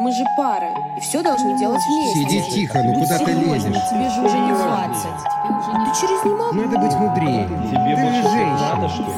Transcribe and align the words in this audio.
Мы 0.00 0.12
же 0.12 0.24
пара, 0.36 0.96
и 0.96 1.00
все 1.00 1.24
должны 1.24 1.58
делать 1.58 1.80
вместе. 1.84 2.20
Сиди 2.20 2.54
тихо, 2.54 2.84
ну 2.84 2.94
куда 2.94 3.18
ты 3.18 3.32
лезешь? 3.32 3.88
Тебе 3.90 4.08
же 4.08 4.20
уже 4.22 4.38
не 4.38 4.52
20. 4.52 5.02
Ты 5.84 6.00
через 6.00 6.24
не 6.24 6.30
могу. 6.30 6.54
Надо 6.54 6.78
быть 6.78 6.94
мудрее. 6.94 7.48
Тебе 7.68 7.96
Ты 7.96 8.02
больше 8.02 8.22
же 8.22 8.28
женщина. 8.28 8.76
надо, 8.76 8.88
что 8.88 9.02
ли? 9.02 9.08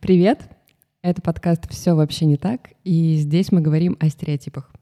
Привет! 0.00 0.48
Это 1.02 1.20
подкаст 1.20 1.70
«Все 1.70 1.92
вообще 1.92 2.24
не 2.24 2.38
так», 2.38 2.70
и 2.82 3.16
здесь 3.16 3.52
мы 3.52 3.60
говорим 3.60 3.98
о 4.00 4.08
стереотипах. 4.08 4.72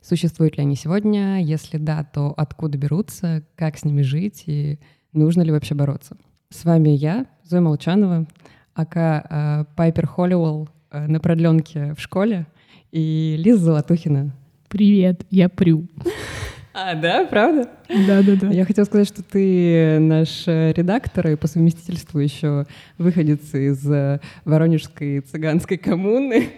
Существуют 0.00 0.56
ли 0.56 0.62
они 0.62 0.76
сегодня? 0.76 1.42
Если 1.42 1.76
да, 1.76 2.04
то 2.04 2.32
откуда 2.34 2.78
берутся, 2.78 3.42
как 3.56 3.76
с 3.76 3.84
ними 3.84 4.00
жить 4.00 4.44
и 4.46 4.80
нужно 5.12 5.42
ли 5.42 5.52
вообще 5.52 5.74
бороться? 5.74 6.16
С 6.48 6.64
вами 6.64 6.88
я, 6.88 7.26
Зоя 7.44 7.60
Молчанова, 7.60 8.26
ака 8.74 9.66
э, 9.68 9.74
Пайпер 9.76 10.06
Холливелл 10.06 10.64
э, 10.64 10.81
на 10.92 11.20
продленке 11.20 11.94
в 11.94 12.00
школе, 12.00 12.46
и 12.90 13.36
Лиза 13.38 13.64
Золотухина. 13.64 14.34
Привет, 14.68 15.26
я 15.30 15.48
Прю. 15.48 15.86
А, 16.74 16.94
да, 16.94 17.26
правда? 17.26 17.68
Да-да-да. 17.88 18.48
Я 18.48 18.64
хотела 18.64 18.86
сказать, 18.86 19.06
что 19.06 19.22
ты 19.22 19.98
наш 19.98 20.44
э, 20.46 20.72
редактор 20.74 21.28
и 21.28 21.36
по 21.36 21.46
совместительству 21.46 22.18
еще 22.18 22.64
выходец 22.96 23.52
из 23.52 23.86
э, 23.90 24.20
Воронежской 24.46 25.20
цыганской 25.20 25.76
коммуны 25.76 26.48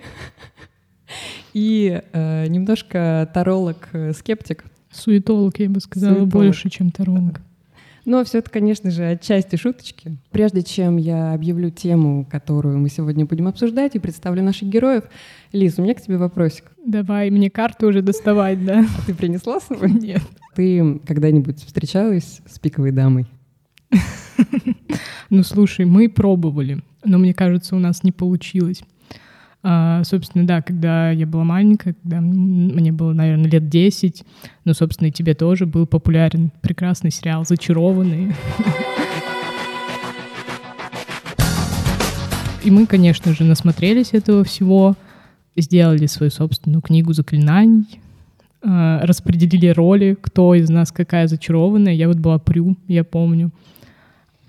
и 1.53 2.01
э, 2.13 2.47
немножко 2.47 3.29
таролог-скептик. 3.35 4.65
Суетолог, 4.89 5.59
я 5.59 5.69
бы 5.69 5.81
сказала, 5.81 6.13
Суетолог. 6.13 6.33
больше, 6.33 6.71
чем 6.71 6.93
таролог. 6.93 7.41
Но 8.05 8.23
все 8.25 8.39
это, 8.39 8.51
конечно 8.51 8.91
же, 8.91 9.05
отчасти 9.11 9.57
шуточки. 9.57 10.19
Прежде 10.31 10.63
чем 10.63 10.99
я 10.99 11.33
объявлю 11.33 11.71
тему, 11.71 12.27
которую 12.31 12.79
мы 12.79 12.91
сегодня 12.91 13.25
будем 13.25 13.49
обсуждать, 13.49 13.95
и 13.95 13.99
представлю 13.99 14.43
наших 14.43 14.69
героев, 14.69 15.05
Лиз, 15.53 15.79
у 15.79 15.83
меня 15.83 15.95
к 15.95 16.03
тебе 16.03 16.19
вопросик. 16.19 16.65
Давай, 16.85 17.31
мне 17.31 17.51
карту 17.51 17.89
уже 17.89 18.03
доставать, 18.03 18.65
да? 18.65 18.85
А 18.99 19.07
ты 19.07 19.15
принесла 19.15 19.61
с 19.61 19.65
собой? 19.65 19.91
Нет. 19.91 20.23
Ты 20.55 21.01
когда-нибудь 21.07 21.65
встречалась 21.65 22.41
с 22.47 22.59
пиковой 22.59 22.93
дамой? 22.93 23.27
Ну, 25.31 25.43
слушай, 25.43 25.85
мы 25.85 26.09
пробовали, 26.09 26.83
но 27.05 27.19
мне 27.19 27.35
кажется, 27.35 27.75
у 27.75 27.79
нас 27.79 28.05
не 28.05 28.13
получилось. 28.13 28.83
А, 29.67 30.05
собственно, 30.05 30.47
да, 30.47 30.61
когда 30.61 31.11
я 31.11 31.27
была 31.27 31.43
маленькая, 31.43 31.95
когда 31.95 32.21
мне 32.21 32.93
было, 32.93 33.15
наверное, 33.15 33.51
лет 33.51 33.71
10, 33.71 34.23
ну, 34.67 34.75
собственно, 34.75 35.09
и 35.09 35.11
тебе 35.11 35.33
тоже 35.33 35.65
был 35.65 35.87
популярен 35.87 36.53
прекрасный 36.61 37.11
сериал 37.11 37.47
«Зачарованные». 37.47 38.37
И 42.63 42.71
мы, 42.71 42.87
конечно 42.87 43.33
же, 43.33 43.45
насмотрелись 43.45 44.13
этого 44.13 44.45
всего, 44.45 44.97
сделали 45.57 46.07
свою 46.07 46.31
собственную 46.31 46.83
книгу 46.83 47.15
заклинаний, 47.15 48.01
а, 48.63 49.01
распределили 49.07 49.69
роли, 49.69 50.17
кто 50.21 50.55
из 50.55 50.69
нас 50.69 50.93
какая 50.93 51.27
зачарованная. 51.27 51.95
Я 51.95 52.09
вот 52.09 52.19
была 52.19 52.39
Прю, 52.39 52.77
я 52.87 53.03
помню. 53.03 53.51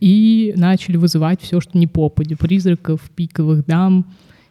И 0.02 0.54
начали 0.58 0.98
вызывать 0.98 1.42
все, 1.42 1.62
что 1.62 1.78
не 1.78 1.88
попади. 1.88 2.36
Призраков, 2.36 3.00
пиковых 3.16 3.66
дам. 3.66 4.06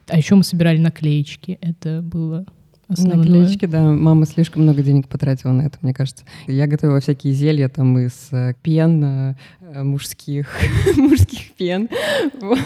А 0.08 0.16
еще 0.16 0.34
мы 0.34 0.44
собирали 0.44 0.78
наклеечки. 0.78 1.58
Это 1.60 2.02
было 2.02 2.46
основное. 2.88 3.18
Наклеечки, 3.18 3.66
да. 3.66 3.82
Мама 3.82 4.26
слишком 4.26 4.62
много 4.62 4.82
денег 4.82 5.08
потратила 5.08 5.52
на 5.52 5.62
это, 5.62 5.78
мне 5.82 5.94
кажется. 5.94 6.24
Я 6.46 6.66
готовила 6.66 7.00
всякие 7.00 7.32
зелья 7.32 7.68
там 7.68 7.98
из 7.98 8.28
э, 8.32 8.54
пен 8.62 9.04
э, 9.04 9.34
э, 9.60 9.82
мужских, 9.82 10.48
мужских 10.96 11.52
пен, 11.54 11.88
вот. 12.40 12.58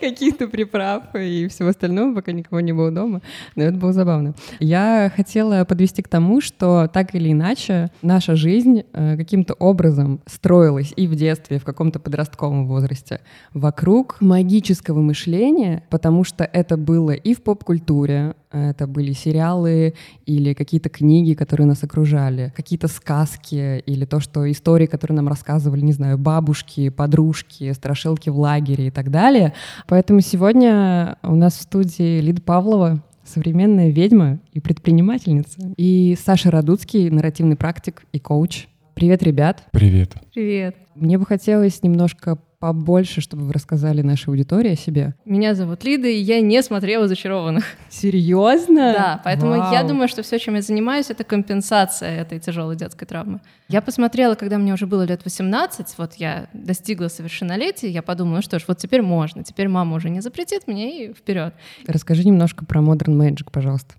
каких-то 0.00 0.48
приправ 0.48 1.14
и 1.14 1.48
всего 1.48 1.68
остального, 1.68 2.14
пока 2.14 2.32
никого 2.32 2.60
не 2.60 2.72
было 2.72 2.90
дома. 2.90 3.22
Но 3.56 3.64
это 3.64 3.76
было 3.76 3.92
забавно. 3.92 4.34
Я 4.58 5.12
хотела 5.14 5.64
подвести 5.64 6.02
к 6.02 6.08
тому, 6.08 6.40
что 6.40 6.88
так 6.92 7.14
или 7.14 7.32
иначе 7.32 7.90
наша 8.02 8.36
жизнь 8.36 8.82
каким-то 8.92 9.54
образом 9.54 10.20
строилась 10.26 10.92
и 10.96 11.06
в 11.06 11.14
детстве, 11.14 11.56
и 11.56 11.60
в 11.60 11.64
каком-то 11.64 11.98
подростковом 12.00 12.66
возрасте 12.66 13.20
вокруг 13.52 14.20
магического 14.20 15.00
мышления, 15.00 15.84
потому 15.90 16.24
что 16.24 16.44
это 16.44 16.76
было 16.76 17.12
и 17.12 17.34
в 17.34 17.42
поп-культуре, 17.42 18.34
это 18.50 18.86
были 18.90 19.12
сериалы 19.12 19.94
или 20.26 20.52
какие-то 20.52 20.88
книги, 20.88 21.34
которые 21.34 21.66
нас 21.66 21.82
окружали, 21.82 22.52
какие-то 22.54 22.88
сказки 22.88 23.78
или 23.86 24.04
то, 24.04 24.20
что 24.20 24.50
истории, 24.50 24.86
которые 24.86 25.16
нам 25.16 25.28
рассказывали, 25.28 25.80
не 25.80 25.92
знаю, 25.92 26.18
бабушки, 26.18 26.88
подружки, 26.90 27.72
страшилки 27.72 28.28
в 28.28 28.38
лагере 28.38 28.88
и 28.88 28.90
так 28.90 29.10
далее. 29.10 29.54
Поэтому 29.86 30.20
сегодня 30.20 31.16
у 31.22 31.34
нас 31.34 31.54
в 31.54 31.62
студии 31.62 32.20
Лида 32.20 32.42
Павлова, 32.42 33.02
современная 33.24 33.90
ведьма 33.90 34.40
и 34.52 34.60
предпринимательница, 34.60 35.72
и 35.76 36.16
Саша 36.22 36.50
Радуцкий, 36.50 37.08
нарративный 37.10 37.56
практик 37.56 38.02
и 38.12 38.18
коуч. 38.18 38.66
Привет, 38.94 39.22
ребят! 39.22 39.64
Привет. 39.72 40.14
Привет. 40.34 40.76
Мне 40.94 41.16
бы 41.16 41.24
хотелось 41.24 41.82
немножко 41.82 42.38
побольше, 42.60 43.22
чтобы 43.22 43.44
вы 43.44 43.54
рассказали 43.54 44.02
нашей 44.02 44.28
аудитории 44.28 44.72
о 44.72 44.76
себе. 44.76 45.14
Меня 45.24 45.54
зовут 45.54 45.82
Лида, 45.82 46.08
и 46.08 46.18
я 46.18 46.42
не 46.42 46.62
смотрела 46.62 47.08
«Зачарованных». 47.08 47.64
Серьезно? 47.88 48.92
Да, 48.92 49.20
поэтому 49.24 49.54
я 49.54 49.80
Вау. 49.80 49.88
думаю, 49.88 50.08
что 50.08 50.22
все, 50.22 50.38
чем 50.38 50.54
я 50.56 50.62
занимаюсь, 50.62 51.08
это 51.08 51.24
компенсация 51.24 52.20
этой 52.20 52.38
тяжелой 52.38 52.76
детской 52.76 53.06
травмы. 53.06 53.40
Я 53.68 53.80
посмотрела, 53.80 54.34
когда 54.34 54.58
мне 54.58 54.74
уже 54.74 54.86
было 54.86 55.02
лет 55.02 55.24
18, 55.24 55.94
вот 55.96 56.14
я 56.16 56.48
достигла 56.52 57.08
совершеннолетия, 57.08 57.88
я 57.88 58.02
подумала, 58.02 58.36
ну 58.36 58.42
что 58.42 58.58
ж, 58.58 58.64
вот 58.68 58.76
теперь 58.76 59.00
можно, 59.00 59.42
теперь 59.42 59.68
мама 59.68 59.96
уже 59.96 60.10
не 60.10 60.20
запретит 60.20 60.66
мне, 60.66 61.06
и 61.06 61.14
вперед. 61.14 61.54
Расскажи 61.86 62.24
немножко 62.24 62.66
про 62.66 62.82
Modern 62.82 63.16
Magic, 63.16 63.48
пожалуйста. 63.50 63.94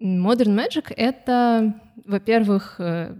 Modern 0.00 0.56
Magic— 0.56 0.92
это, 0.96 1.74
во-первых, 2.06 2.76
э, 2.78 3.16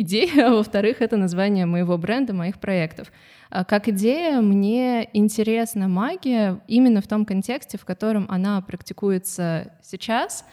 идея, 0.00 0.48
а 0.48 0.50
во-вторых, 0.56 1.00
это 1.00 1.16
название 1.16 1.66
моего 1.66 1.96
бренда, 1.98 2.32
моих 2.34 2.58
проектов. 2.60 3.12
А 3.50 3.64
Как 3.64 3.88
идея, 3.88 4.40
мне 4.40 5.08
интересна 5.12 5.88
магия 5.88 6.60
именно 6.66 7.00
в 7.00 7.06
том 7.06 7.24
контексте, 7.24 7.78
в 7.78 7.84
котором 7.84 8.26
она 8.28 8.60
практикуется 8.60 9.72
сейчас, 9.82 10.44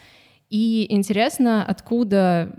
и 0.49 0.87
интересно, 0.93 1.65
откуда 1.65 2.53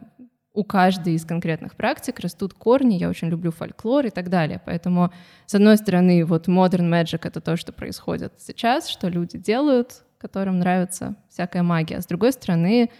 у 0.58 0.64
каждой 0.64 1.14
из 1.14 1.24
конкретных 1.24 1.76
практик 1.76 2.18
растут 2.18 2.52
корни, 2.52 2.96
я 2.96 3.08
очень 3.08 3.28
люблю 3.28 3.52
фольклор 3.52 4.06
и 4.06 4.10
так 4.10 4.28
далее. 4.28 4.60
Поэтому, 4.66 5.12
с 5.46 5.54
одной 5.54 5.76
стороны, 5.76 6.24
вот 6.24 6.48
modern 6.48 6.90
magic— 6.90 7.20
это 7.22 7.40
то, 7.40 7.56
что 7.56 7.72
происходит 7.72 8.32
сейчас, 8.38 8.88
что 8.88 9.08
люди 9.08 9.38
делают, 9.38 10.02
которым 10.18 10.58
нравится 10.58 11.14
всякая 11.28 11.62
магия. 11.62 11.98
А 11.98 12.02
с 12.02 12.06
другой 12.06 12.32
стороны, 12.32 12.90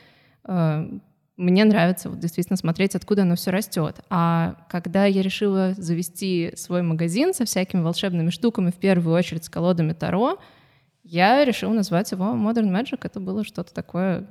э, 0.45 0.91
мне 1.39 1.65
нравится 1.65 2.11
вот 2.11 2.19
действительно 2.19 2.57
смотреть, 2.57 2.97
откуда 2.97 3.23
оно 3.23 3.37
все 3.37 3.53
растет. 3.53 4.01
А 4.11 4.57
когда 4.69 5.07
я 5.07 5.23
решила 5.23 5.73
завести 5.77 6.53
свой 6.57 6.83
магазин 6.83 7.33
со 7.33 7.45
всякими 7.45 7.81
волшебными 7.81 8.31
штуками, 8.31 8.71
в 8.71 8.75
первую 8.75 9.17
очередь 9.17 9.45
с 9.45 9.49
колодами 9.49 9.93
Таро, 9.93 10.39
я 11.05 11.45
решила 11.45 11.73
назвать 11.73 12.11
его 12.11 12.25
Modern 12.35 12.71
Magic. 12.71 12.99
Это 13.05 13.21
было 13.21 13.45
что-то 13.45 13.73
такое 13.73 14.27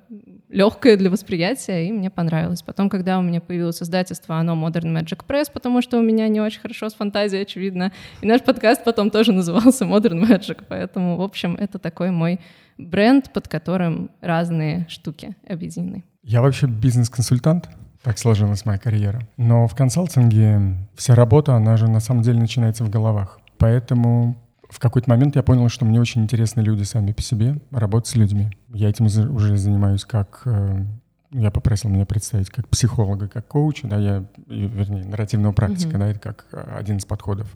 легкое 0.49 0.97
для 0.97 1.09
восприятия, 1.09 1.87
и 1.87 1.91
мне 1.93 2.11
понравилось. 2.11 2.61
Потом, 2.61 2.89
когда 2.89 3.17
у 3.17 3.21
меня 3.21 3.39
появилось 3.39 3.81
издательство, 3.81 4.35
оно 4.35 4.53
Modern 4.53 4.93
Magic 4.93 5.21
Press, 5.25 5.45
потому 5.51 5.81
что 5.81 5.97
у 5.97 6.01
меня 6.01 6.27
не 6.27 6.41
очень 6.41 6.59
хорошо 6.59 6.89
с 6.89 6.93
фантазией, 6.93 7.43
очевидно. 7.43 7.93
И 8.21 8.27
наш 8.27 8.43
подкаст 8.43 8.83
потом 8.83 9.11
тоже 9.11 9.31
назывался 9.31 9.85
Modern 9.85 10.21
Magic. 10.21 10.65
Поэтому, 10.67 11.15
в 11.15 11.21
общем, 11.21 11.55
это 11.55 11.79
такой 11.79 12.11
мой 12.11 12.41
бренд, 12.77 13.31
под 13.31 13.47
которым 13.47 14.11
разные 14.21 14.85
штуки 14.89 15.35
объединены. 15.47 16.03
Я 16.29 16.41
вообще 16.41 16.67
бизнес-консультант, 16.67 17.69
так 18.03 18.17
сложилась 18.17 18.65
моя 18.65 18.77
карьера. 18.77 19.25
Но 19.37 19.65
в 19.67 19.75
консалтинге 19.75 20.75
вся 20.95 21.15
работа, 21.15 21.55
она 21.55 21.77
же 21.77 21.87
на 21.87 22.01
самом 22.01 22.21
деле 22.21 22.37
начинается 22.39 22.83
в 22.83 22.89
головах. 22.89 23.39
Поэтому 23.57 24.35
в 24.69 24.77
какой-то 24.79 25.09
момент 25.09 25.37
я 25.37 25.43
понял, 25.43 25.69
что 25.69 25.85
мне 25.85 26.01
очень 26.01 26.21
интересны 26.23 26.59
люди 26.59 26.83
сами 26.83 27.13
по 27.13 27.21
себе, 27.21 27.61
работать 27.71 28.09
с 28.09 28.15
людьми. 28.15 28.49
Я 28.73 28.89
этим 28.89 29.05
уже 29.05 29.55
занимаюсь 29.55 30.03
как... 30.03 30.41
э, 30.45 30.83
Я 31.31 31.49
попросил 31.49 31.89
меня 31.89 32.05
представить 32.05 32.49
как 32.49 32.67
психолога, 32.67 33.29
как 33.29 33.47
коуча, 33.47 33.87
да, 33.87 33.97
я, 33.97 34.25
вернее, 34.47 35.05
нарративного 35.05 35.53
практика, 35.53 35.91
Мгм. 35.91 35.99
да, 35.99 36.07
это 36.07 36.19
как 36.19 36.45
э, 36.51 36.75
один 36.77 36.97
из 36.97 37.05
подходов, 37.05 37.47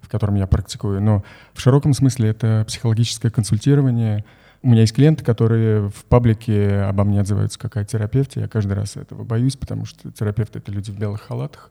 в 0.00 0.08
котором 0.08 0.36
я 0.36 0.46
практикую. 0.46 1.02
Но 1.02 1.22
в 1.52 1.60
широком 1.60 1.92
смысле 1.92 2.30
это 2.30 2.64
психологическое 2.66 3.28
консультирование. 3.30 4.24
У 4.64 4.68
меня 4.68 4.80
есть 4.80 4.94
клиенты, 4.94 5.22
которые 5.22 5.90
в 5.90 6.06
паблике 6.06 6.76
обо 6.80 7.04
мне 7.04 7.20
отзываются 7.20 7.58
как 7.58 7.76
о 7.76 7.84
терапевте. 7.84 8.40
Я 8.40 8.48
каждый 8.48 8.72
раз 8.72 8.96
этого 8.96 9.22
боюсь, 9.22 9.56
потому 9.56 9.84
что 9.84 10.10
терапевты— 10.10 10.58
это 10.60 10.72
люди 10.72 10.90
в 10.90 10.98
белых 10.98 11.20
халатах. 11.20 11.70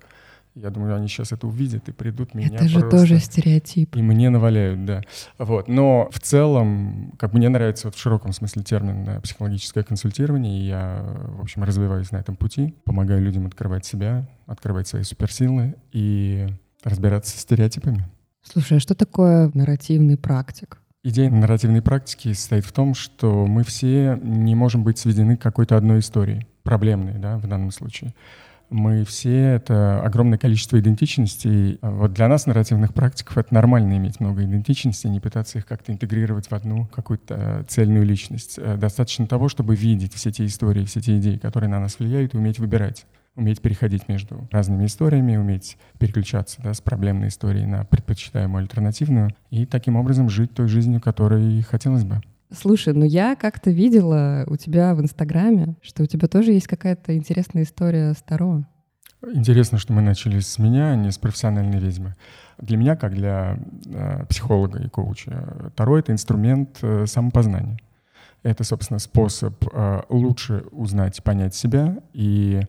Я 0.54 0.70
думаю, 0.70 0.96
они 0.96 1.08
сейчас 1.08 1.32
это 1.32 1.48
увидят 1.48 1.90
и 1.90 1.92
придут 1.92 2.36
меня 2.36 2.50
Это 2.54 2.68
же 2.68 2.82
просто- 2.82 2.98
тоже 3.00 3.18
стереотип. 3.18 3.96
и 3.96 4.02
мне 4.04 4.30
наваляют, 4.30 4.86
да. 4.86 5.02
Вот. 5.40 5.68
Но 5.68 6.08
в 6.12 6.20
целом, 6.20 7.14
как 7.18 7.34
мне 7.34 7.50
нравится 7.50 7.88
вот 7.88 7.96
в 7.96 8.00
широком 8.00 8.32
смысле 8.32 8.62
термин 8.62 9.20
психологическое 9.24 9.84
консультирование, 9.84 10.60
и 10.62 10.68
я, 10.68 11.04
в 11.30 11.42
общем, 11.42 11.64
развиваюсь 11.64 12.12
на 12.12 12.18
этом 12.18 12.36
пути, 12.36 12.76
помогаю 12.86 13.24
людям 13.24 13.48
открывать 13.48 13.84
себя, 13.88 14.30
открывать 14.46 14.88
свои 14.88 15.02
суперсилы 15.02 15.74
и 15.92 16.46
разбираться 16.84 17.36
с 17.36 17.42
стереотипами. 17.42 18.06
Слушай, 18.44 18.78
а 18.78 18.80
что 18.80 18.94
такое 18.94 19.50
нарративный 19.56 20.18
практик? 20.18 20.78
Идея 21.06 21.30
нарративной 21.30 21.82
практики 21.82 22.32
состоит 22.32 22.64
в 22.64 22.72
том, 22.72 22.94
что 22.94 23.46
мы 23.46 23.66
все 23.66 24.18
не 24.24 24.56
можем 24.56 24.86
быть 24.86 24.98
сведены 24.98 25.36
к 25.36 25.42
какой-то 25.42 25.76
одной 25.76 26.00
истории, 26.00 26.48
проблемной, 26.64 27.20
да, 27.20 27.38
в 27.38 27.46
данном 27.46 27.72
случае. 27.72 28.14
Мы 28.70 29.04
все— 29.04 29.56
это 29.56 30.02
огромное 30.02 30.38
количество 30.38 30.80
идентичностей. 30.80 31.78
Вот 31.82 32.14
для 32.14 32.30
нас, 32.30 32.46
нарративных 32.46 32.94
практиков, 32.94 33.38
это 33.38 33.54
нормально 33.54 33.98
иметь 33.98 34.22
много 34.22 34.46
идентичностей, 34.46 35.10
не 35.10 35.20
пытаться 35.20 35.58
их 35.58 35.66
как-то 35.66 35.92
интегрировать 35.92 36.48
в 36.48 36.54
одну 36.54 36.86
какую-то 36.88 37.36
э, 37.38 37.64
цельную 37.68 38.06
личность. 38.06 38.58
Э, 38.58 38.78
Достаточно 38.78 39.28
того, 39.28 39.50
чтобы 39.50 39.76
видеть 39.76 40.14
все 40.14 40.32
те 40.32 40.46
истории, 40.46 40.86
все 40.86 41.02
те 41.02 41.18
идеи, 41.18 41.36
которые 41.36 41.70
на 41.70 41.82
нас 41.82 42.00
влияют, 42.00 42.34
и 42.34 42.38
уметь 42.38 42.60
выбирать 42.60 43.06
уметь 43.36 43.62
переходить 43.62 44.08
между 44.08 44.48
разными 44.52 44.86
историями, 44.86 45.36
уметь 45.38 45.78
переключаться 46.00 46.62
да, 46.62 46.74
с 46.74 46.82
проблемной 46.82 47.30
истории 47.30 47.66
на 47.66 47.84
предпочитаемую 47.86 48.62
альтернативную 48.62 49.32
и 49.50 49.66
таким 49.66 49.96
образом 49.96 50.30
жить 50.30 50.54
той 50.54 50.68
жизнью, 50.68 51.02
которой 51.02 51.62
хотелось 51.62 52.04
бы. 52.04 52.22
Слушай, 52.52 52.94
ну 52.94 53.04
я 53.04 53.36
как-то 53.36 53.72
видела 53.72 54.44
у 54.48 54.58
тебя 54.58 54.94
в 54.94 55.02
Инстаграме, 55.02 55.76
что 55.82 56.04
у 56.04 56.06
тебя 56.06 56.28
тоже 56.28 56.52
есть 56.52 56.68
какая-то 56.68 57.16
интересная 57.16 57.64
история 57.64 58.14
с 58.14 58.22
Таро. 58.22 58.64
Интересно, 59.34 59.78
что 59.78 59.94
мы 59.94 60.02
начали 60.02 60.40
с 60.40 60.60
меня, 60.60 60.92
а 60.92 60.96
не 60.96 61.10
с 61.10 61.18
профессиональной 61.18 61.80
ведьмы. 61.80 62.16
Для 62.60 62.78
меня, 62.78 62.96
как 62.96 63.14
для 63.14 63.58
э, 63.86 64.26
психолога 64.28 64.80
и 64.84 64.90
коуча, 64.90 65.72
Таро— 65.76 65.98
это 66.00 66.12
инструмент 66.12 66.78
э, 66.82 67.06
самопознания. 67.08 67.80
Это, 68.44 68.66
собственно, 68.66 69.00
способ 69.00 69.56
э, 69.74 70.02
лучше 70.10 70.66
узнать, 70.72 71.24
понять 71.24 71.56
себя 71.56 72.00
и 72.12 72.62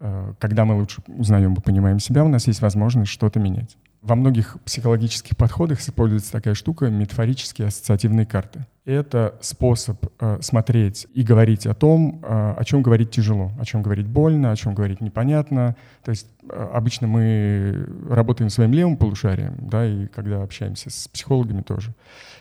когда 0.00 0.64
мы 0.64 0.76
лучше 0.76 1.02
узнаем 1.06 1.54
и 1.54 1.60
понимаем 1.60 1.98
себя, 1.98 2.24
у 2.24 2.28
нас 2.28 2.46
есть 2.46 2.60
возможность 2.60 3.10
что-то 3.10 3.40
менять. 3.40 3.76
Во 4.00 4.14
многих 4.14 4.58
психологических 4.64 5.36
подходах 5.36 5.80
используется 5.80 6.30
такая 6.32 6.54
штука— 6.54 6.88
метафорические 6.90 7.68
ассоциативные 7.68 8.26
карты. 8.26 8.66
Это 8.88 9.34
способ 9.42 10.02
э, 10.18 10.38
смотреть 10.40 11.08
и 11.12 11.22
говорить 11.22 11.66
о 11.66 11.74
том, 11.74 12.22
э, 12.22 12.54
о 12.56 12.64
чем 12.64 12.80
говорить 12.80 13.10
тяжело, 13.10 13.52
о 13.60 13.66
чем 13.66 13.82
говорить 13.82 14.06
больно, 14.06 14.50
о 14.50 14.56
чем 14.56 14.74
говорить 14.74 15.02
непонятно. 15.02 15.76
То 16.02 16.10
есть 16.10 16.26
э, 16.48 16.70
обычно 16.72 17.06
мы 17.06 17.86
работаем 18.08 18.48
своим 18.48 18.72
левым 18.72 18.96
полушарием, 18.96 19.56
да, 19.60 19.84
и 19.84 20.06
когда 20.06 20.42
общаемся 20.42 20.88
с 20.88 21.06
психологами 21.06 21.60
тоже. 21.60 21.92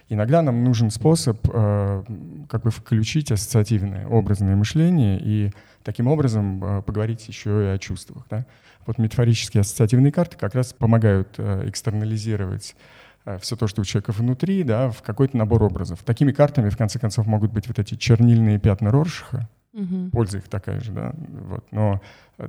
Иногда 0.07 0.41
нам 0.41 0.63
нужен 0.63 0.89
способ 0.89 1.37
э, 1.51 2.03
как 2.47 2.63
бы 2.63 2.71
включить 2.71 3.29
ассоциативное 3.29 4.07
образное 4.07 4.55
мышление 4.55 5.19
и 5.21 5.51
таким 5.83 6.07
образом 6.07 6.63
э, 6.63 6.81
поговорить 6.81 7.27
еще 7.27 7.65
и 7.65 7.67
о 7.75 7.77
чувствах. 7.77 8.25
Да? 8.29 8.45
Вот 8.85 8.99
метафорические 8.99 9.61
ассоциативные 9.61 10.13
карты 10.13 10.37
как 10.37 10.55
раз 10.55 10.71
помогают 10.71 11.27
э, 11.39 11.67
экстернализировать 11.67 12.77
все 13.41 13.55
то, 13.55 13.67
что 13.67 13.81
у 13.81 13.85
человека 13.85 14.11
внутри, 14.11 14.63
да, 14.63 14.89
в 14.89 15.01
какой-то 15.01 15.37
набор 15.37 15.63
образов. 15.63 16.03
Такими 16.03 16.31
картами, 16.31 16.69
в 16.69 16.77
конце 16.77 16.99
концов, 16.99 17.27
могут 17.27 17.51
быть 17.51 17.67
вот 17.67 17.79
эти 17.79 17.95
чернильные 17.95 18.59
пятна 18.59 18.91
Роршиха, 18.91 19.47
Угу. 19.73 20.09
польза 20.11 20.39
их 20.39 20.47
такая 20.47 20.79
же, 20.79 20.91
да, 20.91 21.11
вот, 21.17 21.63
но 21.69 22.01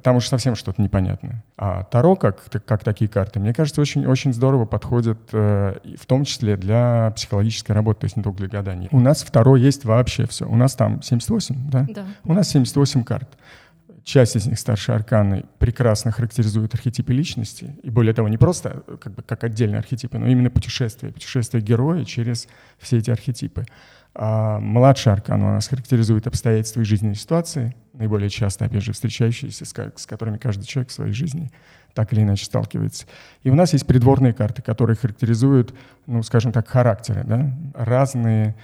там 0.03 0.17
уж 0.17 0.27
совсем 0.27 0.55
что-то 0.55 0.81
непонятное. 0.81 1.45
А 1.59 1.85
Таро, 1.85 2.17
как, 2.17 2.43
как 2.65 2.85
такие 2.85 3.09
карты, 3.09 3.39
мне 3.39 3.53
кажется, 3.53 3.83
очень, 3.83 4.07
очень 4.07 4.33
здорово 4.33 4.65
подходят, 4.65 5.19
э, 5.33 5.77
в 5.99 6.07
том 6.07 6.25
числе 6.25 6.57
для 6.57 7.13
психологической 7.15 7.75
работы, 7.75 8.01
то 8.01 8.05
есть 8.07 8.17
не 8.17 8.23
только 8.23 8.39
для 8.39 8.49
гадания. 8.49 8.89
У 8.93 9.01
нас 9.01 9.23
в 9.23 9.31
Таро 9.31 9.57
есть 9.57 9.85
вообще 9.85 10.27
все. 10.27 10.47
У 10.49 10.57
нас 10.57 10.75
там 10.75 11.03
78, 11.03 11.71
да? 11.71 11.87
Да. 11.89 12.05
У 12.25 12.33
нас 12.33 12.49
78 12.49 13.05
карт. 13.05 13.29
Часть 14.09 14.37
из 14.37 14.47
них 14.47 14.59
старшие 14.59 14.97
арканы 14.97 15.45
прекрасно 15.59 16.13
характеризуют 16.13 16.73
архетипы 16.73 17.13
личности. 17.13 17.77
И 17.83 17.91
более 17.91 18.15
того, 18.15 18.31
не 18.31 18.39
просто 18.39 18.83
э, 18.87 18.97
как, 18.99 19.13
бы, 19.13 19.23
как 19.23 19.45
отдельные 19.45 19.81
архетипы, 19.81 20.17
но 20.17 20.27
именно 20.27 20.49
путешествие. 20.49 21.13
Путешествие 21.13 21.63
героя 21.63 22.07
через 22.07 22.49
все 22.79 22.97
эти 22.97 23.11
архетипы. 23.11 23.67
А 24.15 24.61
младший 24.61 25.13
аркан 25.13 25.43
у 25.43 25.49
нас 25.49 25.69
характеризует 25.69 26.27
обстоятельства 26.27 26.81
и 26.81 26.85
жизненные 26.85 27.17
ситуации, 27.17 27.77
наиболее 27.93 28.31
часто, 28.31 28.65
опять 28.65 28.83
же, 28.83 28.95
встречающиеся, 28.95 29.67
с, 29.67 29.75
с 29.75 30.07
которыми 30.07 30.39
каждый 30.39 30.65
человек 30.65 30.89
в 30.89 30.95
своей 30.95 31.13
жизни 31.13 31.51
так 31.93 32.11
или 32.15 32.23
иначе 32.23 32.47
сталкивается. 32.47 33.05
И 33.43 33.51
у 33.51 33.55
нас 33.55 33.75
есть 33.75 33.87
придворные 33.87 34.33
карты, 34.33 34.63
которые 34.63 34.97
характеризуют, 34.97 35.75
ну, 36.07 36.23
скажем 36.23 36.53
так, 36.53 36.67
характеры, 36.67 37.25
да, 37.25 37.55
разные 37.75 38.57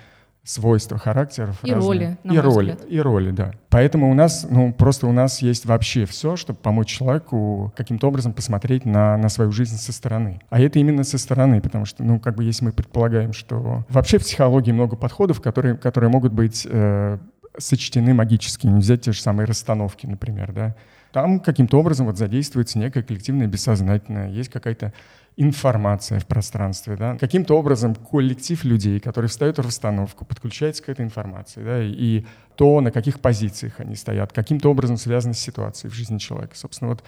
свойства 0.45 0.99
характеров. 0.99 1.59
И 1.65 1.73
разные. 1.73 1.87
роли, 1.87 2.19
на 2.23 2.33
и 2.33 2.39
роли, 2.39 2.71
взгляд. 2.73 2.91
и 2.91 3.01
роли, 3.01 3.31
да. 3.31 3.53
Поэтому 3.71 4.11
у 4.11 4.15
нас, 4.15 4.47
ну, 4.49 4.73
просто 4.75 5.07
у 5.07 5.13
нас 5.13 5.41
есть 5.41 5.65
вообще 5.65 6.05
все, 6.05 6.37
чтобы 6.37 6.59
помочь 6.59 6.89
человеку 6.89 7.73
каким-то 7.75 8.09
образом 8.09 8.35
посмотреть 8.35 8.85
на, 8.85 9.17
на 9.17 9.31
свою 9.31 9.51
жизнь 9.53 9.77
со 9.77 9.93
стороны. 9.93 10.41
А 10.51 10.61
это 10.61 10.79
именно 10.79 11.03
со 11.03 11.17
стороны, 11.17 11.63
потому 11.63 11.87
что, 11.87 12.05
ну, 12.05 12.21
как 12.21 12.37
бы, 12.37 12.45
если 12.45 12.67
мы 12.67 12.73
предполагаем, 12.73 13.33
что 13.33 13.85
вообще 13.89 14.19
в 14.19 14.23
психологии 14.23 14.71
много 14.71 14.97
подходов, 14.97 15.41
которые, 15.41 15.79
которые 15.79 16.11
могут 16.11 16.35
быть 16.35 16.67
э, 16.71 17.19
сочтены 17.57 18.13
магически, 18.13 18.67
взять 18.67 19.01
те 19.01 19.13
же 19.13 19.21
самые 19.23 19.47
расстановки, 19.47 20.07
например, 20.07 20.53
да. 20.53 20.75
Там 21.13 21.41
каким-то 21.41 21.79
образом 21.79 22.07
вот 22.07 22.19
задействуется 22.19 22.79
некое 22.79 23.03
коллективное 23.03 23.47
бессознательное, 23.47 24.29
есть 24.31 24.51
какая-то 24.51 24.93
информация 25.37 26.21
в 26.21 26.27
пространстве, 26.27 26.97
да. 26.97 27.17
Каким-то 27.17 27.59
образом 27.59 27.95
коллектив 27.95 28.63
людей, 28.65 29.01
которые 29.01 29.29
встают 29.29 29.59
в 29.59 29.63
расстановку, 29.63 30.25
подключается 30.25 30.83
к 30.83 30.89
этой 30.89 31.05
информации, 31.05 31.63
да, 31.63 31.83
и 31.83 32.25
то, 32.57 32.81
на 32.81 32.91
каких 32.91 33.21
позициях 33.21 33.81
они 33.81 33.97
стоят, 33.97 34.33
каким-то 34.33 34.71
образом 34.71 34.97
связаны 34.97 35.35
с 35.35 35.39
ситуацией 35.39 35.91
в 35.91 35.95
жизни 35.95 36.19
человека. 36.19 36.57
Собственно, 36.57 36.91
вот 36.91 37.03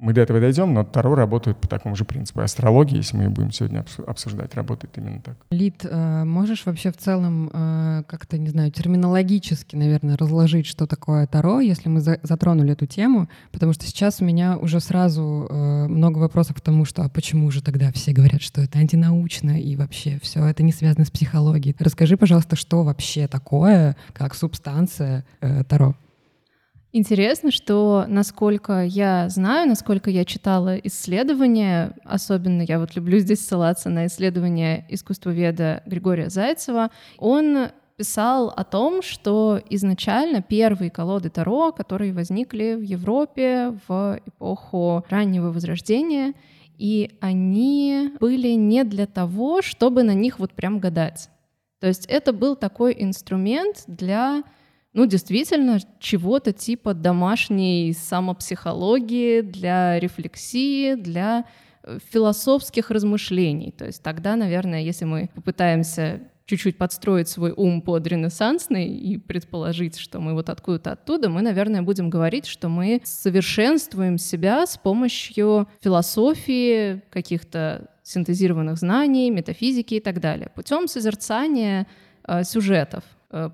мы 0.00 0.12
до 0.12 0.20
этого 0.20 0.40
дойдем, 0.40 0.74
но 0.74 0.84
Таро 0.84 1.14
работает 1.14 1.58
по 1.58 1.68
такому 1.68 1.96
же 1.96 2.04
принципу. 2.04 2.40
Астрология, 2.40 2.98
если 2.98 3.16
мы 3.16 3.24
ее 3.24 3.28
будем 3.30 3.50
сегодня 3.50 3.80
обсу- 3.80 4.04
обсуждать, 4.04 4.54
работает 4.54 4.96
именно 4.96 5.20
так. 5.20 5.36
Лид, 5.50 5.84
э, 5.84 6.24
можешь 6.24 6.66
вообще 6.66 6.92
в 6.92 6.96
целом 6.96 7.50
э, 7.52 8.02
как-то, 8.06 8.38
не 8.38 8.48
знаю, 8.48 8.70
терминологически, 8.70 9.76
наверное, 9.76 10.16
разложить, 10.16 10.66
что 10.66 10.86
такое 10.86 11.26
Таро, 11.26 11.60
если 11.60 11.88
мы 11.88 12.00
за- 12.00 12.20
затронули 12.22 12.72
эту 12.72 12.86
тему? 12.86 13.28
Потому 13.52 13.72
что 13.72 13.86
сейчас 13.86 14.20
у 14.20 14.24
меня 14.24 14.56
уже 14.56 14.80
сразу 14.80 15.46
э, 15.50 15.86
много 15.88 16.18
вопросов 16.18 16.56
к 16.56 16.60
тому, 16.60 16.84
что 16.84 17.02
а 17.02 17.08
почему 17.08 17.50
же 17.50 17.62
тогда 17.62 17.92
все 17.92 18.12
говорят, 18.12 18.42
что 18.42 18.60
это 18.60 18.78
антинаучно 18.78 19.60
и 19.60 19.76
вообще 19.76 20.18
все 20.22 20.44
это 20.44 20.62
не 20.62 20.72
связано 20.72 21.04
с 21.04 21.10
психологией. 21.10 21.74
Расскажи, 21.78 22.16
пожалуйста, 22.16 22.56
что 22.56 22.84
вообще 22.84 23.26
такое, 23.26 23.96
как 24.12 24.34
субстанция 24.34 25.24
Таро? 25.68 25.94
Интересно, 26.90 27.50
что 27.50 28.06
насколько 28.08 28.82
я 28.82 29.28
знаю, 29.28 29.68
насколько 29.68 30.08
я 30.08 30.24
читала 30.24 30.76
исследования, 30.78 31.92
особенно 32.02 32.62
я 32.62 32.78
вот 32.78 32.96
люблю 32.96 33.18
здесь 33.18 33.46
ссылаться 33.46 33.90
на 33.90 34.06
исследования 34.06 34.86
искусствоведа 34.88 35.82
Григория 35.84 36.30
Зайцева, 36.30 36.90
он 37.18 37.68
писал 37.98 38.48
о 38.56 38.64
том, 38.64 39.02
что 39.02 39.60
изначально 39.68 40.40
первые 40.40 40.90
колоды 40.90 41.28
Таро, 41.28 41.72
которые 41.72 42.14
возникли 42.14 42.74
в 42.74 42.82
Европе 42.82 43.78
в 43.86 44.20
эпоху 44.24 45.04
раннего 45.10 45.50
Возрождения, 45.50 46.32
и 46.78 47.18
они 47.20 48.12
были 48.18 48.52
не 48.52 48.84
для 48.84 49.06
того, 49.06 49.60
чтобы 49.60 50.04
на 50.04 50.14
них 50.14 50.38
вот 50.38 50.52
прям 50.52 50.78
гадать. 50.78 51.28
То 51.80 51.86
есть 51.86 52.06
это 52.06 52.32
был 52.32 52.56
такой 52.56 52.96
инструмент 52.98 53.84
для 53.86 54.42
ну, 54.92 55.06
действительно, 55.06 55.78
чего-то 56.00 56.52
типа 56.52 56.94
домашней 56.94 57.92
самопсихологии, 57.92 59.42
для 59.42 60.00
рефлексии, 60.00 60.94
для 60.94 61.44
э, 61.82 61.98
философских 62.10 62.90
размышлений. 62.90 63.70
То 63.70 63.86
есть 63.86 64.02
тогда, 64.02 64.34
наверное, 64.36 64.82
если 64.82 65.04
мы 65.04 65.30
попытаемся 65.34 66.20
чуть-чуть 66.48 66.78
подстроить 66.78 67.28
свой 67.28 67.52
ум 67.54 67.82
под 67.82 68.06
ренессансный 68.06 68.88
и 68.88 69.18
предположить, 69.18 69.98
что 69.98 70.18
мы 70.18 70.32
вот 70.32 70.48
откуда-то 70.48 70.92
оттуда, 70.92 71.28
мы, 71.28 71.42
наверное, 71.42 71.82
будем 71.82 72.08
говорить, 72.08 72.46
что 72.46 72.70
мы 72.70 73.02
совершенствуем 73.04 74.16
себя 74.16 74.66
с 74.66 74.78
помощью 74.78 75.68
философии, 75.80 77.02
каких-то 77.10 77.90
синтезированных 78.02 78.78
знаний, 78.78 79.30
метафизики 79.30 79.96
и 79.96 80.00
так 80.00 80.20
далее, 80.20 80.50
путем 80.54 80.88
созерцания 80.88 81.86
э, 82.26 82.42
сюжетов, 82.44 83.04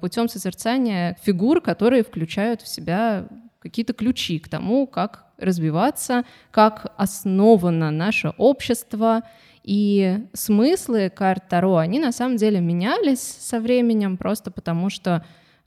путем 0.00 0.28
созерцания 0.28 1.16
фигур, 1.22 1.60
которые 1.60 2.04
включают 2.04 2.62
в 2.62 2.68
себя 2.68 3.26
какие-то 3.58 3.92
ключи 3.92 4.38
к 4.38 4.48
тому, 4.48 4.86
как 4.86 5.26
развиваться, 5.38 6.24
как 6.50 6.92
основано 6.96 7.90
наше 7.90 8.34
общество. 8.36 9.22
И 9.62 10.18
смыслы 10.34 11.10
карт 11.10 11.48
Таро, 11.48 11.78
они 11.78 11.98
на 11.98 12.12
самом 12.12 12.36
деле 12.36 12.60
менялись 12.60 13.22
со 13.22 13.60
временем, 13.60 14.18
просто 14.18 14.50
потому 14.50 14.90
что 14.90 15.24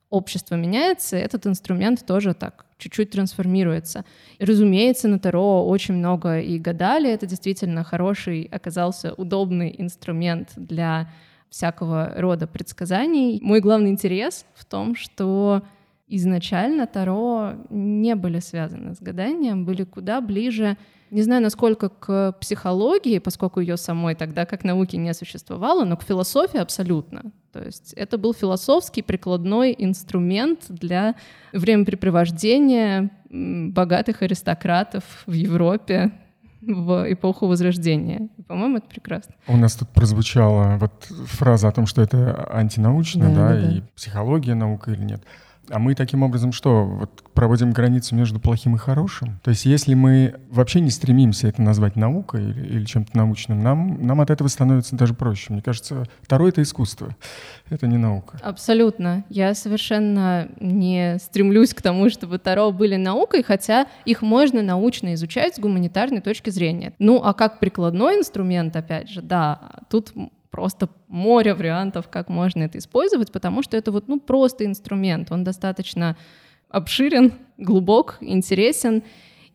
общество 0.09 0.55
меняется, 0.55 1.17
этот 1.17 1.47
инструмент 1.47 2.05
тоже 2.05 2.33
так 2.33 2.65
чуть-чуть 2.77 3.09
трансформируется. 3.09 4.05
И, 4.37 4.45
разумеется, 4.45 5.07
на 5.07 5.19
Таро 5.19 5.65
очень 5.67 5.95
много 5.95 6.39
и 6.39 6.59
гадали, 6.59 7.09
это 7.09 7.25
действительно 7.25 7.83
хороший, 7.83 8.43
оказался 8.51 9.13
удобный 9.13 9.73
инструмент 9.77 10.49
для 10.55 11.09
всякого 11.49 12.13
рода 12.15 12.47
предсказаний. 12.47 13.39
Мой 13.41 13.59
главный 13.59 13.89
интерес 13.89 14.45
в 14.53 14.65
том, 14.65 14.95
что 14.95 15.63
изначально 16.07 16.87
Таро 16.87 17.53
не 17.69 18.15
были 18.15 18.39
связаны 18.39 18.95
с 18.95 18.99
гаданием, 18.99 19.65
были 19.65 19.83
куда 19.83 20.21
ближе, 20.21 20.77
не 21.09 21.21
знаю, 21.21 21.41
насколько 21.41 21.89
к 21.89 22.33
психологии, 22.41 23.19
поскольку 23.19 23.61
ее 23.61 23.77
самой 23.77 24.15
тогда 24.15 24.45
как 24.45 24.63
науки 24.63 24.97
не 24.97 25.13
существовало, 25.13 25.85
но 25.85 25.95
к 25.95 26.03
философии 26.03 26.59
абсолютно. 26.59 27.31
То 27.53 27.63
есть 27.63 27.93
это 27.93 28.17
был 28.17 28.33
философский 28.33 29.01
прикладной 29.01 29.73
инструмент 29.77 30.65
для 30.69 31.15
времяпрепровождения 31.53 33.09
богатых 33.29 34.21
аристократов 34.21 35.23
в 35.25 35.31
Европе 35.33 36.11
в 36.67 37.11
эпоху 37.11 37.47
Возрождения. 37.47 38.29
По-моему, 38.47 38.77
это 38.77 38.87
прекрасно. 38.87 39.33
У 39.47 39.57
нас 39.57 39.75
тут 39.75 39.89
прозвучала 39.89 40.77
вот 40.79 40.91
фраза 41.27 41.67
о 41.69 41.71
том, 41.71 41.85
что 41.87 42.01
это 42.01 42.47
антинаучно, 42.51 43.29
да, 43.29 43.35
Да, 43.35 43.49
да, 43.55 43.61
да. 43.61 43.71
и 43.71 43.81
психология 43.95 44.53
наука 44.53 44.91
или 44.91 45.03
нет. 45.03 45.21
А 45.69 45.79
мы 45.79 45.95
таким 45.95 46.23
образом 46.23 46.51
что, 46.51 46.85
вот 46.85 47.23
проводим 47.33 47.71
границу 47.71 48.15
между 48.15 48.39
плохим 48.39 48.75
и 48.75 48.77
хорошим? 48.77 49.39
То 49.43 49.49
есть 49.51 49.65
если 49.65 49.93
мы 49.93 50.35
вообще 50.49 50.79
не 50.79 50.89
стремимся 50.89 51.47
это 51.47 51.61
назвать 51.61 51.95
наукой 51.95 52.43
или, 52.43 52.65
или 52.67 52.85
чем-то 52.85 53.15
научным, 53.15 53.61
нам, 53.61 54.01
нам 54.05 54.21
от 54.21 54.29
этого 54.29 54.47
становится 54.47 54.95
даже 54.95 55.13
проще. 55.13 55.53
Мне 55.53 55.61
кажется, 55.61 56.05
второе— 56.21 56.49
это 56.51 56.61
искусство, 56.61 57.15
это 57.69 57.87
не 57.87 57.97
наука. 57.97 58.39
Абсолютно. 58.41 59.25
Я 59.29 59.53
совершенно 59.53 60.49
не 60.59 61.17
стремлюсь 61.19 61.73
к 61.73 61.81
тому, 61.81 62.09
чтобы 62.09 62.39
Таро 62.39 62.71
были 62.71 62.95
наукой, 62.95 63.43
хотя 63.43 63.87
их 64.05 64.21
можно 64.21 64.61
научно 64.61 65.13
изучать 65.15 65.55
с 65.55 65.59
гуманитарной 65.59 66.21
точки 66.21 66.49
зрения. 66.49 66.93
Ну, 66.99 67.21
а 67.23 67.33
как 67.33 67.59
прикладной 67.59 68.19
инструмент, 68.19 68.75
опять 68.75 69.09
же, 69.09 69.21
да, 69.21 69.59
тут 69.89 70.13
просто 70.57 70.89
море 71.07 71.53
вариантов, 71.53 72.07
как 72.09 72.29
можно 72.29 72.63
это 72.63 72.79
использовать, 72.79 73.31
потому 73.31 73.61
что 73.61 73.77
это 73.77 73.91
вот, 73.91 74.07
ну, 74.07 74.19
просто 74.19 74.65
инструмент. 74.65 75.31
Он 75.31 75.43
достаточно 75.43 76.17
обширен, 76.67 77.33
глубок, 77.59 78.17
интересен. 78.21 79.03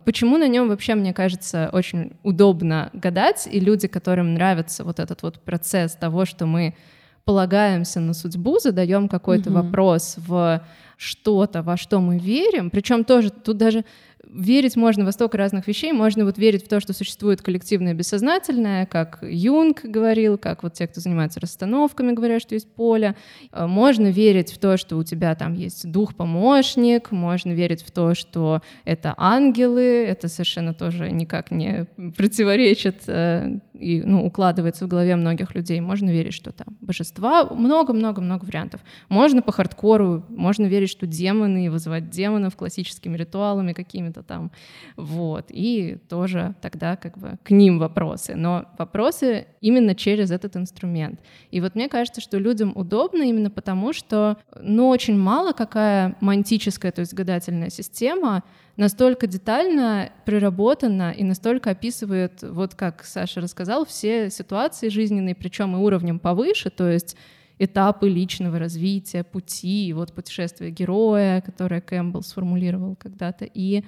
Почему 0.04 0.38
на 0.38 0.47
нем 0.47 0.68
вообще, 0.68 0.94
мне 0.94 1.12
кажется, 1.12 1.71
очень 1.73 2.12
удобно 2.23 2.90
гадать, 2.92 3.49
и 3.50 3.59
люди, 3.59 3.88
которым 3.88 4.35
нравится 4.35 4.85
вот 4.85 5.00
этот 5.00 5.25
вот 5.25 5.40
процесс 5.40 5.97
того, 5.97 6.25
что 6.25 6.47
мы 6.47 6.76
полагаемся 7.25 7.99
на 7.99 8.14
судьбу, 8.14 8.61
задаем 8.61 9.09
какой-то 9.09 9.50
Мгм. 9.50 9.62
вопрос 9.62 10.14
в 10.18 10.62
что-то, 10.97 11.62
во 11.62 11.76
что 11.76 12.00
мы 12.00 12.18
верим, 12.21 12.71
причем 12.71 13.02
тоже 13.02 13.30
тут 13.30 13.56
даже 13.56 13.85
верить 14.29 14.76
можно 14.76 15.05
во 15.05 15.12
столько 15.12 15.38
разных 15.38 15.67
вещей. 15.67 15.93
Можно 15.93 16.25
вот 16.25 16.38
верить 16.38 16.64
в 16.64 16.69
то, 16.69 16.81
что 16.81 16.93
существует 16.93 17.43
коллективное 17.43 17.95
бессознательное, 17.95 18.87
как 18.87 19.19
Юнг 19.23 19.85
говорил, 19.85 20.38
как 20.38 20.62
вот 20.62 20.75
те, 20.75 20.87
кто 20.87 21.00
занимается 21.00 21.41
расстановками, 21.41 22.12
говорят, 22.12 22.43
что 22.43 22.55
есть 22.55 22.73
поле. 22.73 23.17
Э, 23.52 23.67
Можно 23.67 24.09
верить 24.09 24.52
в 24.52 24.59
то, 24.59 24.76
что 24.76 24.97
у 24.97 25.05
тебя 25.05 25.35
там 25.35 25.55
есть 25.55 25.91
дух-помощник, 25.91 27.11
можно 27.11 27.52
верить 27.52 27.83
в 27.83 27.91
то, 27.91 28.14
что 28.14 28.62
это 28.85 29.14
ангелы, 29.17 30.05
это 30.07 30.29
совершенно 30.29 30.75
тоже 30.75 31.11
никак 31.11 31.50
не 31.50 31.87
противоречит 32.17 33.02
э, 33.07 33.59
и 33.75 34.02
ну, 34.02 34.25
укладывается 34.25 34.87
в 34.87 34.88
голове 34.88 35.17
многих 35.17 35.55
людей. 35.55 35.81
Можно 35.81 36.11
верить, 36.11 36.35
что 36.35 36.52
там 36.52 36.76
божества, 36.81 37.45
много-много-много 37.45 38.45
вариантов. 38.45 38.81
Можно 39.09 39.43
по 39.43 39.52
хардкору, 39.52 40.25
можно 40.29 40.67
верить, 40.67 40.91
что 40.91 41.07
демоны, 41.07 41.67
и 41.67 41.69
вызывать 41.69 42.11
демонов 42.11 42.57
классическими 42.57 43.17
ритуалами 43.17 43.73
какими-то 43.73 44.12
там. 44.21 44.50
Вот. 44.97 45.47
И 45.49 45.99
тоже 46.09 46.54
тогда 46.61 46.97
как 46.97 47.16
бы 47.16 47.38
к 47.42 47.50
ним 47.50 47.78
вопросы. 47.78 48.35
Но 48.35 48.66
вопросы 48.78 49.47
именно 49.61 49.95
через 49.95 50.31
этот 50.31 50.57
инструмент. 50.57 51.21
И 51.50 51.61
вот 51.61 51.75
мне 51.75 51.88
кажется, 51.88 52.21
что 52.21 52.38
людям 52.38 52.73
удобно 52.75 53.23
именно 53.23 53.50
потому, 53.50 53.92
что 53.92 54.37
ну, 54.61 54.88
очень 54.88 55.16
мало 55.16 55.52
какая 55.52 56.16
мантическая, 56.21 56.92
то 56.92 57.00
есть 57.00 57.14
гадательная 57.14 57.71
система 57.71 58.42
настолько 58.76 59.26
детально 59.26 60.11
проработана 60.25 61.12
и 61.12 61.25
настолько 61.25 61.71
описывает, 61.71 62.42
вот 62.42 62.75
как 62.75 63.04
Саша 63.04 63.40
рассказал, 63.40 63.85
все 63.85 64.31
ситуации 64.31 64.88
жизненные, 64.88 65.35
причем 65.35 65.76
и 65.76 65.78
уровнем 65.78 66.19
повыше, 66.19 66.71
то 66.71 66.90
есть 66.90 67.16
этапы 67.62 68.09
личного 68.09 68.59
развития, 68.59 69.23
пути, 69.23 69.92
вот 69.92 70.12
путешествие 70.12 70.71
героя, 70.71 71.40
которое 71.40 71.81
Кэмпбелл 71.81 72.23
сформулировал 72.23 72.97
когда-то, 72.97 73.45
и 73.45 73.85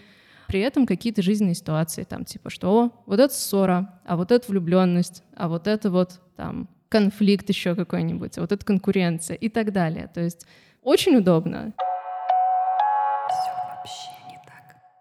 при 0.46 0.60
этом 0.60 0.86
какие-то 0.86 1.22
жизненные 1.22 1.54
ситуации, 1.54 2.04
там 2.04 2.24
типа 2.24 2.50
что, 2.50 3.02
вот 3.06 3.18
это 3.18 3.34
ссора, 3.34 4.00
а 4.06 4.16
вот 4.16 4.30
это 4.30 4.50
влюбленность, 4.50 5.22
а 5.36 5.48
вот 5.48 5.66
это 5.66 5.90
вот 5.90 6.20
там 6.36 6.68
конфликт 6.88 7.48
еще 7.48 7.74
какой-нибудь, 7.74 8.38
а 8.38 8.42
вот 8.42 8.52
это 8.52 8.64
конкуренция 8.64 9.36
и 9.36 9.48
так 9.48 9.72
далее. 9.72 10.08
То 10.12 10.20
есть 10.20 10.46
очень 10.82 11.16
удобно. 11.16 11.72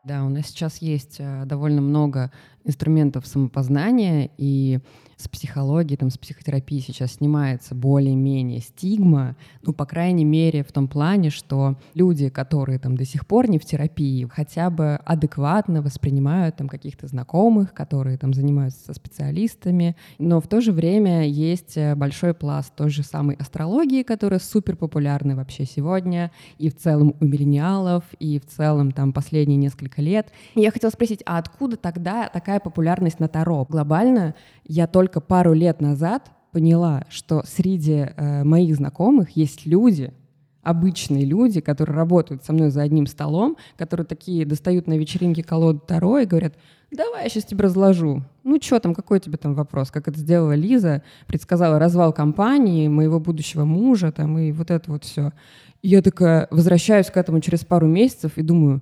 Да, 0.03 0.25
у 0.25 0.29
нас 0.29 0.47
сейчас 0.47 0.79
есть 0.79 1.17
э, 1.19 1.43
довольно 1.45 1.79
много 1.79 2.29
инструментов 2.65 3.25
самопознания, 3.25 4.31
и 4.37 4.79
с 5.23 5.27
психологией, 5.27 5.97
там, 5.97 6.09
с 6.09 6.17
психотерапией 6.17 6.81
сейчас 6.81 7.13
снимается 7.13 7.75
более-менее 7.75 8.59
стигма, 8.59 9.35
ну, 9.61 9.73
по 9.73 9.85
крайней 9.85 10.25
мере, 10.25 10.63
в 10.63 10.71
том 10.71 10.87
плане, 10.87 11.29
что 11.29 11.77
люди, 11.93 12.29
которые 12.29 12.79
там 12.79 12.95
до 12.97 13.05
сих 13.05 13.25
пор 13.25 13.49
не 13.49 13.57
в 13.57 13.65
терапии, 13.65 14.27
хотя 14.31 14.69
бы 14.69 14.95
адекватно 15.05 15.81
воспринимают 15.81 16.57
там 16.57 16.67
каких-то 16.67 17.07
знакомых, 17.07 17.73
которые 17.73 18.17
там 18.17 18.33
занимаются 18.33 18.85
со 18.85 18.93
специалистами, 18.93 19.95
но 20.19 20.41
в 20.41 20.47
то 20.47 20.61
же 20.61 20.71
время 20.71 21.27
есть 21.27 21.77
э, 21.77 21.95
большой 21.95 22.33
пласт 22.33 22.73
той 22.75 22.89
же 22.89 23.03
самой 23.03 23.35
астрологии, 23.35 24.03
которая 24.03 24.39
супер 24.39 24.75
популярна 24.75 25.35
вообще 25.35 25.65
сегодня, 25.65 26.31
и 26.57 26.69
в 26.69 26.77
целом 26.77 27.15
у 27.19 27.25
миллениалов, 27.25 28.03
и 28.19 28.39
в 28.39 28.45
целом 28.45 28.91
там 28.91 29.13
последние 29.13 29.57
несколько 29.57 30.01
лет. 30.01 30.31
Я 30.55 30.71
хотела 30.71 30.91
спросить, 30.91 31.23
а 31.25 31.37
откуда 31.37 31.77
тогда 31.77 32.27
такая 32.27 32.59
популярность 32.59 33.19
на 33.19 33.27
Таро? 33.27 33.65
Глобально 33.69 34.35
я 34.65 34.87
только 34.87 35.12
пару 35.19 35.53
лет 35.53 35.81
назад 35.81 36.31
поняла, 36.51 37.05
что 37.09 37.43
среди 37.45 38.07
э, 38.15 38.43
моих 38.43 38.75
знакомых 38.75 39.31
есть 39.31 39.65
люди, 39.65 40.13
обычные 40.61 41.25
люди, 41.25 41.59
которые 41.61 41.95
работают 41.95 42.43
со 42.45 42.53
мной 42.53 42.69
за 42.69 42.81
одним 42.81 43.05
столом, 43.05 43.57
которые 43.77 44.05
такие 44.05 44.45
достают 44.45 44.87
на 44.87 44.97
вечеринке 44.97 45.43
колоду 45.43 45.79
Таро 45.79 46.19
и 46.19 46.25
говорят, 46.25 46.55
давай 46.91 47.23
я 47.23 47.29
сейчас 47.29 47.45
тебе 47.45 47.63
разложу. 47.63 48.23
Ну 48.43 48.59
что 48.61 48.79
там, 48.79 48.93
какой 48.93 49.19
тебе 49.19 49.37
там 49.37 49.53
вопрос? 49.53 49.91
Как 49.91 50.07
это 50.07 50.17
сделала 50.19 50.55
Лиза, 50.55 51.03
предсказала 51.27 51.79
развал 51.79 52.13
компании, 52.13 52.87
моего 52.87 53.19
будущего 53.19 53.65
мужа 53.65 54.11
там 54.11 54.37
и 54.37 54.51
вот 54.51 54.71
это 54.71 54.91
вот 54.91 55.03
все. 55.03 55.33
И 55.81 55.89
я 55.89 56.01
такая 56.01 56.47
возвращаюсь 56.49 57.07
к 57.07 57.17
этому 57.17 57.41
через 57.41 57.65
пару 57.65 57.87
месяцев 57.87 58.37
и 58.37 58.41
думаю, 58.41 58.81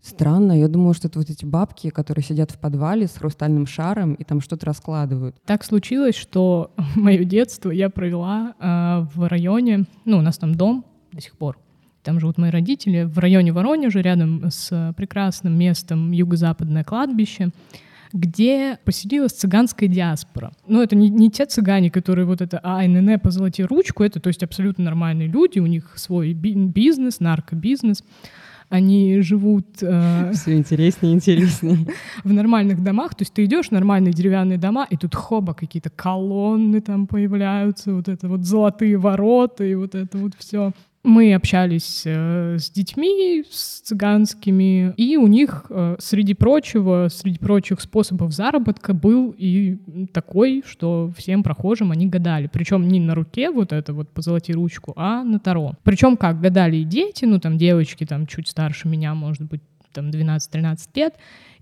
Странно, 0.00 0.58
я 0.58 0.68
думала, 0.68 0.94
что 0.94 1.08
это 1.08 1.18
вот 1.18 1.28
эти 1.28 1.44
бабки, 1.44 1.90
которые 1.90 2.24
сидят 2.24 2.50
в 2.50 2.58
подвале 2.58 3.06
с 3.06 3.16
хрустальным 3.16 3.66
шаром 3.66 4.14
и 4.14 4.24
там 4.24 4.40
что-то 4.40 4.66
раскладывают. 4.66 5.36
Так 5.44 5.64
случилось, 5.64 6.14
что 6.14 6.72
мое 6.96 7.24
детство 7.24 7.70
я 7.70 7.90
провела 7.90 8.54
э, 8.58 9.06
в 9.14 9.28
районе, 9.28 9.84
ну, 10.04 10.18
у 10.18 10.22
нас 10.22 10.38
там 10.38 10.54
дом 10.54 10.84
до 11.12 11.20
сих 11.20 11.36
пор, 11.36 11.58
там 12.02 12.20
живут 12.20 12.38
мои 12.38 12.50
родители, 12.50 13.02
в 13.02 13.18
районе 13.18 13.52
Воронежа, 13.52 14.00
рядом 14.00 14.44
с 14.50 14.94
прекрасным 14.96 15.58
местом 15.58 16.12
юго-западное 16.12 16.84
кладбище, 16.84 17.50
где 18.12 18.78
поселилась 18.84 19.32
цыганская 19.32 19.88
диаспора. 19.88 20.52
Но 20.66 20.82
это 20.82 20.96
не, 20.96 21.10
не 21.10 21.30
те 21.30 21.44
цыгане, 21.44 21.90
которые 21.90 22.24
вот 22.24 22.40
это 22.40 22.60
АНН 22.62 23.20
позолоти 23.20 23.62
ручку, 23.62 24.04
это 24.04 24.20
то 24.20 24.28
есть 24.28 24.42
абсолютно 24.42 24.84
нормальные 24.84 25.28
люди, 25.28 25.58
у 25.58 25.66
них 25.66 25.92
свой 25.96 26.32
би- 26.32 26.54
бизнес, 26.54 27.20
наркобизнес, 27.20 28.02
они 28.68 29.20
живут 29.20 29.66
э, 29.82 30.32
Все 30.34 30.56
интереснее 30.56 31.12
и 31.12 31.16
интереснее. 31.16 31.78
в 32.24 32.32
нормальных 32.32 32.82
домах, 32.82 33.14
то 33.14 33.22
есть 33.22 33.32
ты 33.32 33.44
идешь, 33.44 33.70
нормальные 33.70 34.12
деревянные 34.12 34.58
дома, 34.58 34.86
и 34.90 34.96
тут 34.96 35.14
хоба, 35.14 35.54
какие-то 35.54 35.90
колонны 35.90 36.80
там 36.80 37.06
появляются, 37.06 37.94
вот 37.94 38.08
это 38.08 38.28
вот 38.28 38.44
золотые 38.44 38.98
ворота 38.98 39.64
и 39.64 39.74
вот 39.74 39.94
это 39.94 40.18
вот 40.18 40.32
все. 40.38 40.72
Мы 41.04 41.32
общались 41.34 42.02
э, 42.04 42.56
с 42.58 42.70
детьми, 42.70 43.44
с 43.48 43.80
цыганскими, 43.80 44.92
и 44.96 45.16
у 45.16 45.26
них, 45.28 45.66
э, 45.70 45.96
среди 46.00 46.34
прочего, 46.34 47.08
среди 47.10 47.38
прочих 47.38 47.80
способов 47.80 48.32
заработка 48.32 48.94
был 48.94 49.34
и 49.38 49.78
такой, 50.12 50.62
что 50.66 51.12
всем 51.16 51.42
прохожим 51.42 51.92
они 51.92 52.06
гадали. 52.06 52.50
Причем 52.52 52.88
не 52.88 52.98
на 52.98 53.14
руке 53.14 53.50
вот 53.50 53.72
это 53.72 53.94
вот 53.94 54.10
позолоти 54.10 54.52
ручку, 54.52 54.92
а 54.96 55.22
на 55.22 55.38
таро. 55.38 55.74
Причем 55.84 56.16
как 56.16 56.40
гадали 56.40 56.78
и 56.78 56.84
дети, 56.84 57.24
ну 57.24 57.38
там 57.38 57.58
девочки 57.58 58.04
там 58.04 58.26
чуть 58.26 58.48
старше 58.48 58.88
меня, 58.88 59.14
может 59.14 59.42
быть, 59.42 59.62
там 59.92 60.10
12-13 60.10 60.78
лет, 60.94 61.14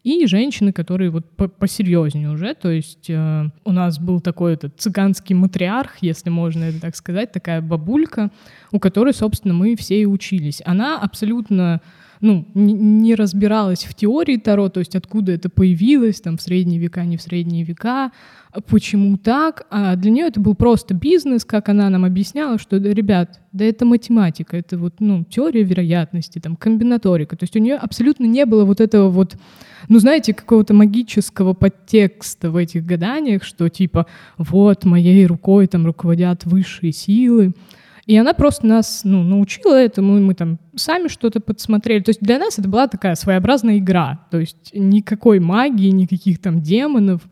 и 0.07 0.25
женщины, 0.27 0.73
которые 0.73 1.11
вот 1.11 1.29
по- 1.31 1.49
посерьезнее 1.49 2.31
уже, 2.31 2.55
то 2.55 2.71
есть 2.71 3.11
э, 3.11 3.51
у 3.65 3.73
нас 3.73 3.99
был 3.99 4.21
такой 4.21 4.55
этот 4.55 4.81
цыганский 4.81 5.35
матриарх, 5.35 5.97
если 6.01 6.31
можно 6.31 6.63
это 6.63 6.81
так 6.81 6.95
сказать, 6.95 7.33
такая 7.33 7.61
бабулька, 7.61 8.31
у 8.71 8.79
которой, 8.79 9.13
собственно, 9.13 9.53
мы 9.53 9.75
все 9.75 10.01
и 10.01 10.07
учились. 10.07 10.63
Она 10.65 11.01
абсолютно 11.01 11.81
ну, 12.21 12.47
не, 12.55 13.15
разбиралась 13.15 13.85
в 13.85 13.95
теории 13.95 14.37
Таро, 14.37 14.69
то 14.69 14.81
есть 14.81 14.97
откуда 14.97 15.33
это 15.33 15.49
появилось, 15.49 16.21
там, 16.21 16.37
в 16.37 16.43
средние 16.43 16.79
века, 16.79 17.05
не 17.05 17.17
в 17.17 17.23
средние 17.23 17.65
века, 17.65 18.13
а 18.53 18.61
почему 18.61 19.19
так. 19.19 19.67
А 19.71 19.97
для 19.97 20.11
нее 20.11 20.27
это 20.27 20.41
был 20.41 20.55
просто 20.55 20.95
бизнес, 20.95 21.45
как 21.45 21.69
она 21.69 21.91
нам 21.91 22.05
объясняла, 22.05 22.59
что, 22.59 22.81
да, 22.81 22.91
ребят, 22.91 23.41
да 23.53 23.65
это 23.65 23.85
математика, 23.85 24.57
это 24.57 24.79
вот, 24.79 24.95
ну, 25.01 25.25
теория 25.25 25.63
вероятности, 25.63 26.39
там, 26.39 26.57
комбинаторика. 26.57 27.37
То 27.37 27.45
есть 27.45 27.57
у 27.57 27.59
нее 27.59 27.77
абсолютно 27.77 28.25
не 28.25 28.47
было 28.47 28.65
вот 28.65 28.81
этого 28.81 29.11
вот, 29.11 29.37
ну, 29.89 29.99
знаете, 29.99 30.33
какого-то 30.33 30.75
магического 30.75 31.53
подтекста 31.53 32.51
в 32.51 32.57
этих 32.57 32.85
гаданиях, 32.87 33.45
что 33.45 33.69
типа, 33.69 34.07
вот, 34.39 34.85
моей 34.85 35.27
рукой 35.27 35.67
там 35.67 35.85
руководят 35.85 36.45
высшие 36.45 36.93
силы, 36.93 37.53
и 38.07 38.17
она 38.17 38.35
просто 38.35 38.67
нас 38.67 39.01
ну, 39.03 39.25
научила 39.25 39.75
этому, 39.75 40.17
и 40.17 40.21
мы 40.21 40.35
там 40.35 40.59
сами 40.77 41.09
что-то 41.09 41.41
подсмотрели. 41.41 42.03
То 42.03 42.11
есть 42.11 42.21
для 42.21 42.39
нас 42.39 42.59
это 42.59 42.69
была 42.69 42.87
такая 42.87 43.17
своеобразная 43.17 43.79
игра. 43.79 44.21
То 44.31 44.39
есть 44.39 44.71
никакой 44.73 45.41
магии, 45.41 45.91
никаких 45.91 46.41
там 46.41 46.63
демонов 46.63 47.23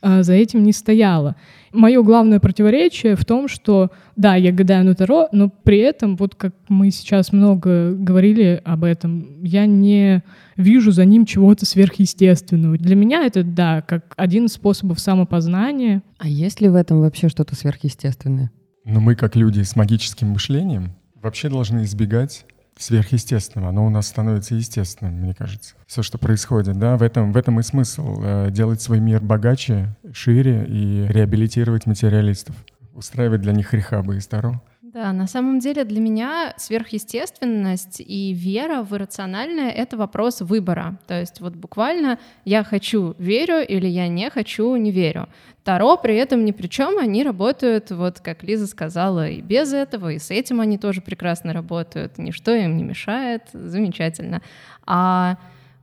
а, 0.00 0.22
за 0.22 0.32
этим 0.32 0.62
не 0.62 0.72
стояло. 0.72 1.36
Мое 1.70 2.02
главное 2.02 2.40
противоречие 2.40 3.14
в 3.14 3.26
том, 3.26 3.46
что 3.46 3.90
да, 4.16 4.34
я 4.34 4.52
гадаю 4.52 4.86
на 4.86 4.94
Таро, 4.94 5.28
но 5.32 5.50
при 5.50 5.78
этом, 5.78 6.16
вот 6.16 6.34
как 6.34 6.54
мы 6.68 6.90
сейчас 6.90 7.32
много 7.32 7.92
говорили 7.92 8.58
об 8.64 8.84
этом, 8.84 9.44
я 9.44 9.66
не 9.66 10.22
вижу 10.56 10.92
за 10.92 11.04
ним 11.04 11.26
чего-то 11.26 11.66
сверхъестественного. 11.66 12.78
Для 12.78 12.96
меня 12.96 13.26
это, 13.26 13.44
да, 13.44 13.82
как 13.82 14.14
один 14.16 14.46
из 14.46 14.54
способов 14.54 14.98
самопознания. 14.98 16.02
А 16.16 16.26
есть 16.26 16.62
ли 16.62 16.70
в 16.70 16.74
этом 16.74 17.02
вообще 17.02 17.28
что-то 17.28 17.54
сверхъестественное? 17.54 18.50
Но 18.84 19.00
мы, 19.00 19.14
как 19.14 19.36
люди 19.36 19.62
с 19.62 19.76
магическим 19.76 20.28
мышлением, 20.28 20.92
вообще 21.14 21.48
должны 21.48 21.84
избегать 21.84 22.44
сверхъестественного. 22.76 23.70
Оно 23.70 23.86
у 23.86 23.90
нас 23.90 24.08
становится 24.08 24.54
естественным, 24.54 25.14
мне 25.14 25.34
кажется. 25.34 25.74
Все, 25.86 26.02
что 26.02 26.18
происходит, 26.18 26.78
да, 26.78 26.96
в 26.96 27.02
этом, 27.02 27.32
в 27.32 27.36
этом 27.36 27.60
и 27.60 27.62
смысл. 27.62 28.20
Э, 28.22 28.50
делать 28.50 28.80
свой 28.80 28.98
мир 28.98 29.20
богаче, 29.20 29.94
шире 30.12 30.64
и 30.66 31.06
реабилитировать 31.08 31.86
материалистов. 31.86 32.56
Устраивать 32.94 33.40
для 33.40 33.52
них 33.52 33.72
рехабы 33.72 34.16
и 34.16 34.20
старо. 34.20 34.60
Да, 34.92 35.10
на 35.14 35.26
самом 35.26 35.58
деле 35.58 35.84
для 35.84 36.00
меня 36.00 36.52
сверхъестественность 36.58 37.98
и 38.00 38.34
вера 38.34 38.82
в 38.82 38.94
иррациональное— 38.94 39.70
это 39.70 39.96
вопрос 39.96 40.42
выбора. 40.42 40.98
То 41.06 41.18
есть 41.18 41.40
вот 41.40 41.54
буквально 41.54 42.18
я 42.44 42.62
хочу— 42.62 43.14
верю 43.18 43.66
или 43.66 43.86
я 43.86 44.08
не 44.08 44.28
хочу— 44.28 44.76
не 44.76 44.90
верю. 44.90 45.30
Таро 45.64 45.96
при 45.96 46.16
этом 46.16 46.44
ни 46.44 46.50
при 46.52 46.66
чем, 46.66 46.98
они 46.98 47.24
работают, 47.24 47.90
вот 47.90 48.20
как 48.20 48.42
Лиза 48.42 48.66
сказала, 48.66 49.28
и 49.28 49.40
без 49.40 49.72
этого, 49.72 50.12
и 50.12 50.18
с 50.18 50.30
этим 50.30 50.60
они 50.60 50.76
тоже 50.76 51.00
прекрасно 51.00 51.54
работают, 51.54 52.18
ничто 52.18 52.52
им 52.52 52.76
не 52.76 52.84
мешает, 52.84 53.44
замечательно. 53.54 54.42
А 54.84 55.38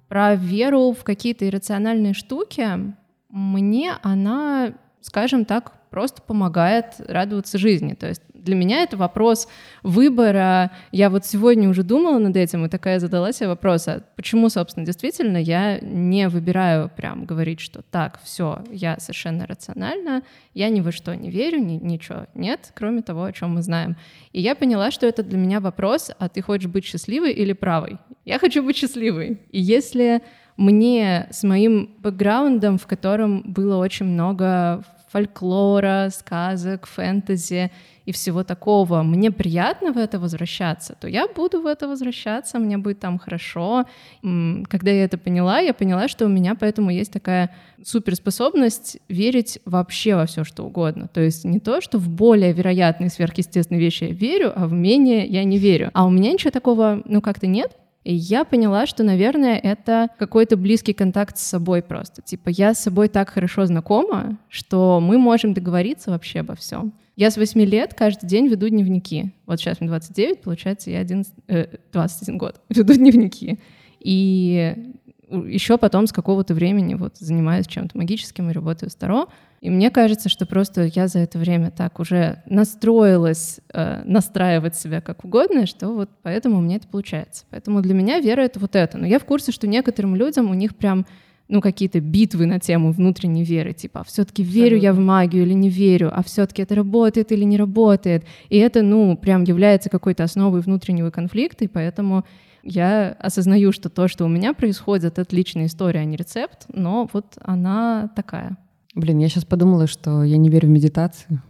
про 0.07 0.35
веру 0.35 0.91
в 0.91 1.03
какие-то 1.03 1.47
иррациональные 1.47 2.13
штуки, 2.13 2.93
мне 3.29 3.93
она, 4.03 4.73
скажем 5.01 5.45
так, 5.45 5.78
просто 5.89 6.21
помогает 6.21 6.95
радоваться 7.07 7.57
жизни. 7.57 7.93
То 7.93 8.07
есть 8.07 8.21
для 8.33 8.55
меня 8.55 8.83
это 8.83 8.97
вопрос 8.97 9.47
выбора. 9.83 10.71
Я 10.91 11.09
вот 11.09 11.25
сегодня 11.25 11.69
уже 11.69 11.83
думала 11.83 12.17
над 12.17 12.35
этим 12.35 12.65
и 12.65 12.69
такая 12.69 12.99
задала 12.99 13.31
себе 13.31 13.49
вопрос, 13.49 13.87
а 13.87 14.03
почему, 14.15 14.49
собственно, 14.49 14.85
действительно 14.85 15.37
я 15.37 15.79
не 15.79 16.27
выбираю 16.29 16.89
прям 16.89 17.25
говорить, 17.25 17.59
что 17.59 17.81
так, 17.81 18.19
все, 18.23 18.63
я 18.71 18.99
совершенно 18.99 19.45
рациональна, 19.45 20.23
я 20.53 20.69
ни 20.69 20.81
во 20.81 20.91
что 20.91 21.15
не 21.15 21.29
верю, 21.29 21.59
ни, 21.59 21.73
ничего 21.73 22.25
нет, 22.33 22.71
кроме 22.73 23.01
того, 23.01 23.25
о 23.25 23.33
чем 23.33 23.55
мы 23.55 23.61
знаем. 23.61 23.95
И 24.31 24.41
я 24.41 24.55
поняла, 24.55 24.91
что 24.91 25.05
это 25.05 25.23
для 25.23 25.37
меня 25.37 25.59
вопрос, 25.59 26.11
а 26.17 26.29
ты 26.29 26.41
хочешь 26.41 26.69
быть 26.69 26.85
счастливой 26.85 27.33
или 27.33 27.53
правой? 27.53 27.97
Я 28.25 28.39
хочу 28.39 28.63
быть 28.63 28.77
счастливой. 28.77 29.39
И 29.51 29.59
если 29.59 30.21
мне 30.57 31.27
с 31.31 31.43
моим 31.43 31.95
бэкграундом, 31.99 32.77
в 32.77 32.85
котором 32.85 33.43
было 33.43 33.77
очень 33.77 34.05
много 34.05 34.83
фольклора, 35.11 36.09
сказок, 36.11 36.85
фэнтези 36.85 37.71
и 38.05 38.11
всего 38.11 38.43
такого, 38.43 39.03
мне 39.03 39.31
приятно 39.31 39.91
в 39.91 39.97
это 39.97 40.19
возвращаться, 40.19 40.95
то 40.99 41.07
я 41.07 41.27
буду 41.27 41.61
в 41.61 41.67
это 41.67 41.87
возвращаться, 41.87 42.57
мне 42.57 42.77
будет 42.77 42.99
там 42.99 43.19
хорошо. 43.19 43.85
Когда 44.21 44.91
я 44.91 45.03
это 45.03 45.17
поняла, 45.17 45.59
я 45.59 45.73
поняла, 45.73 46.07
что 46.07 46.25
у 46.25 46.27
меня 46.27 46.55
поэтому 46.55 46.89
есть 46.89 47.13
такая 47.13 47.55
суперспособность 47.83 48.97
верить 49.09 49.59
вообще 49.65 50.15
во 50.15 50.25
все, 50.25 50.43
что 50.43 50.63
угодно. 50.63 51.07
То 51.07 51.21
есть 51.21 51.45
не 51.45 51.59
то, 51.59 51.81
что 51.81 51.99
в 51.99 52.09
более 52.09 52.51
вероятные 52.51 53.09
сверхъестественные 53.09 53.79
вещи 53.79 54.05
я 54.05 54.11
верю, 54.11 54.53
а 54.55 54.65
в 54.65 54.73
менее 54.73 55.25
я 55.25 55.43
не 55.43 55.59
верю. 55.59 55.91
А 55.93 56.05
у 56.05 56.09
меня 56.09 56.31
ничего 56.31 56.51
такого, 56.51 57.01
ну, 57.05 57.21
как-то 57.21 57.45
нет, 57.45 57.77
и 58.03 58.13
я 58.13 58.45
поняла, 58.45 58.85
что, 58.85 59.03
наверное, 59.03 59.57
это 59.57 60.09
какой-то 60.17 60.55
близкий 60.55 60.93
контакт 60.93 61.37
с 61.37 61.43
собой 61.43 61.81
просто. 61.81 62.21
Типа 62.21 62.49
я 62.49 62.73
с 62.73 62.79
собой 62.79 63.09
так 63.09 63.29
хорошо 63.29 63.65
знакома, 63.65 64.37
что 64.47 64.99
мы 65.01 65.17
можем 65.17 65.53
договориться 65.53 66.11
вообще 66.11 66.39
обо 66.39 66.55
всем. 66.55 66.93
Я 67.17 67.29
с 67.29 67.35
8 67.35 67.59
лет 67.61 67.93
каждый 67.93 68.27
день 68.27 68.47
веду 68.47 68.69
дневники. 68.69 69.33
Вот 69.45 69.59
сейчас 69.59 69.81
мне 69.81 69.89
29, 69.89 70.41
получается, 70.41 70.89
я 70.89 70.99
11, 70.99 71.33
э, 71.49 71.67
21 71.91 72.37
год 72.37 72.61
веду 72.69 72.93
дневники. 72.93 73.59
И 73.99 74.93
еще 75.29 75.77
потом 75.77 76.07
с 76.07 76.11
какого-то 76.11 76.53
времени 76.53 76.95
вот 76.95 77.17
занимаюсь 77.17 77.67
чем-то 77.67 77.97
магическим 77.97 78.49
и 78.49 78.53
работаю 78.53 78.89
с 78.89 78.95
Таро. 78.95 79.29
И 79.61 79.69
мне 79.69 79.91
кажется, 79.91 80.29
что 80.29 80.45
просто 80.45 80.85
я 80.85 81.07
за 81.07 81.19
это 81.19 81.37
время 81.37 81.69
так 81.69 81.99
уже 81.99 82.41
настроилась 82.45 83.59
э, 83.73 84.03
настраивать 84.05 84.75
себя 84.75 85.01
как 85.01 85.25
угодно, 85.25 85.65
что 85.65 85.89
вот 85.89 86.09
поэтому 86.23 86.59
у 86.59 86.61
меня 86.61 86.77
это 86.77 86.87
получается. 86.87 87.45
Поэтому 87.49 87.81
для 87.81 87.93
меня 87.93 88.19
вера— 88.19 88.41
это 88.43 88.59
вот 88.59 88.75
это. 88.75 88.97
Но 88.97 89.05
я 89.05 89.19
в 89.19 89.25
курсе, 89.25 89.51
что 89.51 89.67
некоторым 89.67 90.15
людям 90.15 90.49
у 90.49 90.53
них 90.53 90.75
прям 90.75 91.05
ну, 91.49 91.61
какие-то 91.61 91.99
битвы 91.99 92.45
на 92.45 92.59
тему 92.59 92.91
внутренней 92.91 93.43
веры, 93.43 93.73
типа, 93.73 94.01
а 94.01 94.03
все-таки 94.03 94.43
верю 94.43 94.77
я 94.77 94.93
в 94.93 94.99
магию 94.99 95.43
или 95.43 95.53
не 95.53 95.69
верю, 95.69 96.11
а 96.13 96.23
все-таки 96.23 96.61
это 96.61 96.75
работает 96.75 97.31
или 97.31 97.43
не 97.43 97.57
работает. 97.57 98.23
И 98.49 98.57
это, 98.57 98.83
ну, 98.83 99.17
прям 99.17 99.43
является 99.43 99.89
какой-то 99.89 100.23
основой 100.23 100.61
внутреннего 100.61 101.09
конфликта, 101.09 101.65
и 101.65 101.67
поэтому 101.67 102.23
я 102.63 103.15
осознаю, 103.19 103.71
что 103.71 103.89
то, 103.89 104.07
что 104.07 104.25
у 104.25 104.27
меня 104.27 104.53
происходит, 104.53 105.19
это 105.19 105.35
личная 105.35 105.67
история, 105.67 106.01
а 106.01 106.05
не 106.05 106.15
рецепт, 106.15 106.65
но 106.69 107.09
вот 107.13 107.37
она 107.41 108.09
такая. 108.15 108.57
Блин, 108.95 109.19
я 109.19 109.29
сейчас 109.29 109.45
подумала, 109.45 109.87
что 109.87 110.23
я 110.23 110.37
не 110.37 110.49
верю 110.49 110.67
в 110.67 110.71
медитацию. 110.71 111.41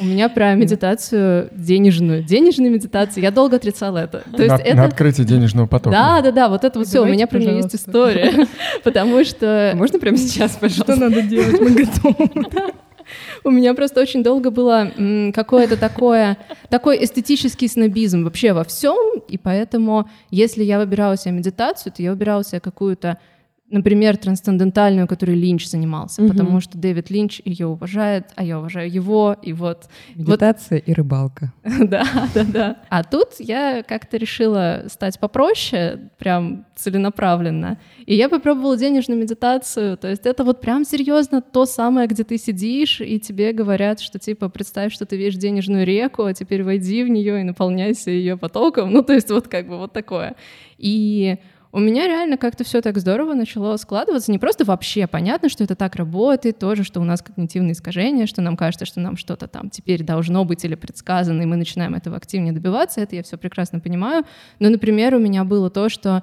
У 0.00 0.04
меня 0.04 0.28
про 0.28 0.54
медитацию 0.54 1.50
денежную. 1.52 2.24
Денежную 2.24 2.72
медитацию. 2.72 3.22
Я 3.22 3.30
долго 3.30 3.56
отрицала 3.56 3.98
это. 3.98 4.24
То 4.36 4.42
есть 4.42 4.56
на, 4.56 4.60
это... 4.60 4.76
на 4.76 4.84
открытие 4.84 5.24
денежного 5.24 5.66
потока. 5.68 5.90
Да, 5.90 6.20
да, 6.20 6.32
да, 6.32 6.48
вот 6.48 6.64
это 6.64 6.80
вот 6.80 6.88
все. 6.88 7.00
У 7.00 7.06
меня 7.06 7.28
про 7.28 7.38
нее 7.38 7.56
есть 7.58 7.74
история. 7.76 8.48
Потому 8.84 9.24
что... 9.24 9.72
Можно 9.76 10.00
прямо 10.00 10.16
сейчас, 10.16 10.52
пожалуйста? 10.52 10.94
Что 10.94 10.96
надо 10.96 11.22
делать? 11.22 11.60
Мы 11.60 11.70
готовы. 11.70 12.72
У 13.44 13.50
меня 13.50 13.74
просто 13.74 14.00
очень 14.00 14.22
долго 14.22 14.50
было 14.50 14.90
какое-то 15.34 15.76
такое, 15.76 16.38
такой 16.68 17.04
эстетический 17.04 17.68
снобизм 17.68 18.24
вообще 18.24 18.52
во 18.52 18.64
всем, 18.64 19.20
и 19.28 19.38
поэтому, 19.38 20.08
если 20.30 20.62
я 20.62 20.78
выбирала 20.78 21.16
себе 21.16 21.32
медитацию, 21.32 21.92
то 21.92 22.02
я 22.02 22.10
выбирала 22.10 22.44
себе 22.44 22.60
какую-то 22.60 23.18
например, 23.74 24.16
трансцендентальную, 24.16 25.08
которой 25.08 25.34
Линч 25.34 25.66
занимался, 25.66 26.22
угу. 26.22 26.30
потому 26.30 26.60
что 26.60 26.78
Дэвид 26.78 27.10
Линч 27.10 27.40
ее 27.44 27.66
уважает, 27.66 28.26
а 28.36 28.44
я 28.44 28.58
уважаю 28.60 28.90
его, 28.90 29.36
и 29.42 29.52
вот... 29.52 29.88
Медитация 30.14 30.78
вот... 30.78 30.88
и 30.88 30.92
рыбалка. 30.92 31.52
да, 31.64 32.04
да, 32.34 32.44
да. 32.44 32.76
А 32.88 33.02
тут 33.02 33.30
я 33.40 33.82
как-то 33.82 34.16
решила 34.16 34.84
стать 34.86 35.18
попроще, 35.18 36.10
прям 36.18 36.66
целенаправленно, 36.76 37.78
и 38.06 38.14
я 38.14 38.28
попробовала 38.28 38.76
денежную 38.76 39.20
медитацию, 39.20 39.96
то 39.96 40.08
есть 40.08 40.24
это 40.24 40.44
вот 40.44 40.60
прям 40.60 40.84
серьезно 40.84 41.42
то 41.42 41.66
самое, 41.66 42.06
где 42.06 42.22
ты 42.22 42.38
сидишь, 42.38 43.00
и 43.00 43.18
тебе 43.18 43.52
говорят, 43.52 43.98
что 43.98 44.20
типа 44.20 44.48
представь, 44.48 44.94
что 44.94 45.04
ты 45.04 45.16
видишь 45.16 45.34
денежную 45.34 45.84
реку, 45.84 46.24
а 46.24 46.32
теперь 46.32 46.62
войди 46.62 47.02
в 47.02 47.08
нее 47.08 47.40
и 47.40 47.44
наполняйся 47.44 48.12
ее 48.12 48.36
потоком, 48.36 48.92
ну 48.92 49.02
то 49.02 49.14
есть 49.14 49.30
вот 49.30 49.48
как 49.48 49.66
бы 49.66 49.78
вот 49.78 49.92
такое. 49.92 50.36
И 50.78 51.38
у 51.74 51.80
меня 51.80 52.06
реально 52.06 52.36
как-то 52.36 52.62
все 52.62 52.80
так 52.80 52.98
здорово 52.98 53.34
начало 53.34 53.76
складываться. 53.78 54.30
Не 54.30 54.38
просто 54.38 54.64
вообще 54.64 55.08
понятно, 55.08 55.48
что 55.48 55.64
это 55.64 55.74
так 55.74 55.96
работает, 55.96 56.60
тоже, 56.60 56.84
что 56.84 57.00
у 57.00 57.04
нас 57.04 57.20
когнитивные 57.20 57.72
искажения, 57.72 58.26
что 58.26 58.42
нам 58.42 58.56
кажется, 58.56 58.86
что 58.86 59.00
нам 59.00 59.16
что-то 59.16 59.48
там 59.48 59.70
теперь 59.70 60.04
должно 60.04 60.44
быть 60.44 60.64
или 60.64 60.76
предсказано, 60.76 61.42
и 61.42 61.46
мы 61.46 61.56
начинаем 61.56 61.96
этого 61.96 62.16
активнее 62.16 62.52
добиваться. 62.52 63.00
Это 63.00 63.16
я 63.16 63.24
все 63.24 63.36
прекрасно 63.36 63.80
понимаю. 63.80 64.22
Но, 64.60 64.68
например, 64.70 65.16
у 65.16 65.18
меня 65.18 65.42
было 65.42 65.68
то, 65.68 65.88
что 65.88 66.22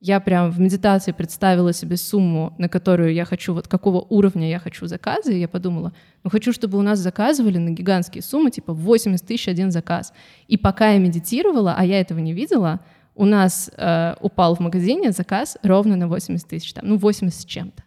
я 0.00 0.18
прям 0.18 0.50
в 0.50 0.58
медитации 0.60 1.12
представила 1.12 1.74
себе 1.74 1.98
сумму, 1.98 2.54
на 2.56 2.70
которую 2.70 3.12
я 3.12 3.26
хочу, 3.26 3.52
вот 3.52 3.68
какого 3.68 4.00
уровня 4.00 4.48
я 4.48 4.58
хочу 4.58 4.86
заказы, 4.86 5.34
и 5.34 5.40
я 5.40 5.48
подумала, 5.48 5.92
ну 6.24 6.30
хочу, 6.30 6.54
чтобы 6.54 6.78
у 6.78 6.82
нас 6.82 7.00
заказывали 7.00 7.58
на 7.58 7.70
гигантские 7.70 8.22
суммы, 8.22 8.50
типа 8.50 8.72
80 8.72 9.26
тысяч 9.26 9.46
один 9.46 9.70
заказ. 9.70 10.14
И 10.48 10.56
пока 10.56 10.92
я 10.92 10.98
медитировала, 10.98 11.74
а 11.76 11.84
я 11.84 12.00
этого 12.00 12.18
не 12.20 12.32
видела, 12.32 12.80
у 13.16 13.24
нас 13.24 13.70
э, 13.76 14.14
упал 14.20 14.54
в 14.54 14.60
магазине 14.60 15.10
заказ 15.10 15.56
ровно 15.62 15.96
на 15.96 16.06
80 16.06 16.46
тысяч, 16.46 16.72
там, 16.72 16.86
ну 16.86 16.96
80 16.96 17.40
с 17.40 17.44
чем-то. 17.44 17.82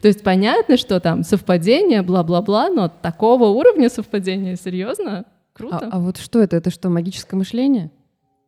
То 0.00 0.08
есть 0.08 0.22
понятно, 0.22 0.76
что 0.76 1.00
там 1.00 1.22
совпадение, 1.22 2.02
бла-бла-бла, 2.02 2.68
но 2.70 2.88
такого 2.88 3.46
уровня 3.46 3.90
совпадения, 3.90 4.56
серьезно, 4.56 5.24
круто. 5.52 5.88
А, 5.92 5.96
а 5.96 5.98
вот 6.00 6.16
что 6.16 6.40
это? 6.40 6.56
Это 6.56 6.70
что, 6.70 6.88
магическое 6.88 7.36
мышление? 7.36 7.90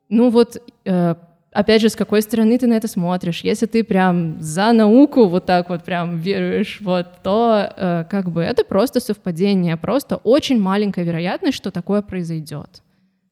Ну 0.09 0.31
вот 0.31 0.57
э, 0.85 1.15
опять 1.53 1.83
же, 1.83 1.89
с 1.89 1.97
какой 1.97 2.23
стороны 2.23 2.59
ты 2.59 2.67
на 2.67 2.75
это 2.75 2.89
смотришь. 2.89 3.43
Если 3.43 3.67
ты 3.67 3.85
прям 3.85 4.41
за 4.41 4.73
науку 4.73 5.27
вот 5.27 5.47
так 5.47 5.69
вот 5.69 5.85
прям 5.85 6.19
веруешь, 6.19 6.79
вот, 6.81 7.07
то 7.23 7.73
э, 7.77 8.05
как 8.11 8.31
бы 8.31 8.43
это 8.43 8.65
просто 8.65 9.01
совпадение, 9.01 9.77
просто 9.77 10.17
очень 10.17 10.61
маленькая 10.61 11.05
вероятность, 11.05 11.57
что 11.57 11.71
такое 11.71 12.03
произойдет. 12.03 12.83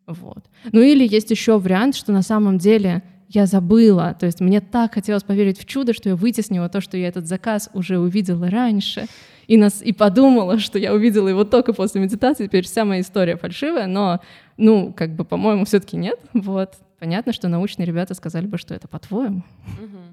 Вот. 0.09 0.45
Ну 0.73 0.81
или 0.81 1.07
есть 1.07 1.31
еще 1.31 1.59
вариант, 1.59 1.95
что 1.95 2.13
на 2.13 2.23
самом 2.23 2.57
деле 2.59 3.03
я 3.29 3.45
забыла, 3.45 4.17
то 4.19 4.25
есть 4.25 4.41
мне 4.41 4.63
так 4.63 4.95
хотелось 4.95 5.23
поверить 5.23 5.61
в 5.61 5.67
чудо, 5.67 5.93
что 5.93 6.09
я 6.09 6.17
вытеснила 6.17 6.71
то, 6.71 6.81
что 6.81 6.97
я 6.97 7.09
этот 7.09 7.27
заказ 7.27 7.69
уже 7.75 7.99
увидела 7.99 8.49
раньше, 8.49 9.07
и, 9.47 9.59
нас, 9.59 9.83
и 9.83 9.93
подумала, 9.93 10.59
что 10.59 10.79
я 10.79 10.95
увидела 10.95 11.29
его 11.29 11.45
только 11.45 11.75
после 11.75 12.01
медитации, 12.01 12.47
теперь 12.47 12.65
вся 12.65 12.87
моя 12.87 13.03
история 13.03 13.37
фальшивая, 13.37 13.87
но, 13.87 14.21
ну, 14.57 14.95
как 14.97 15.15
бы, 15.15 15.25
по-моему, 15.25 15.67
все-таки 15.67 15.99
нет, 15.99 16.19
вот. 16.33 16.77
Понятно, 16.99 17.33
что 17.33 17.49
научные 17.49 17.87
ребята 17.87 18.15
сказали 18.15 18.47
бы, 18.47 18.59
что 18.59 18.75
это 18.75 18.89
по-твоему, 18.89 19.45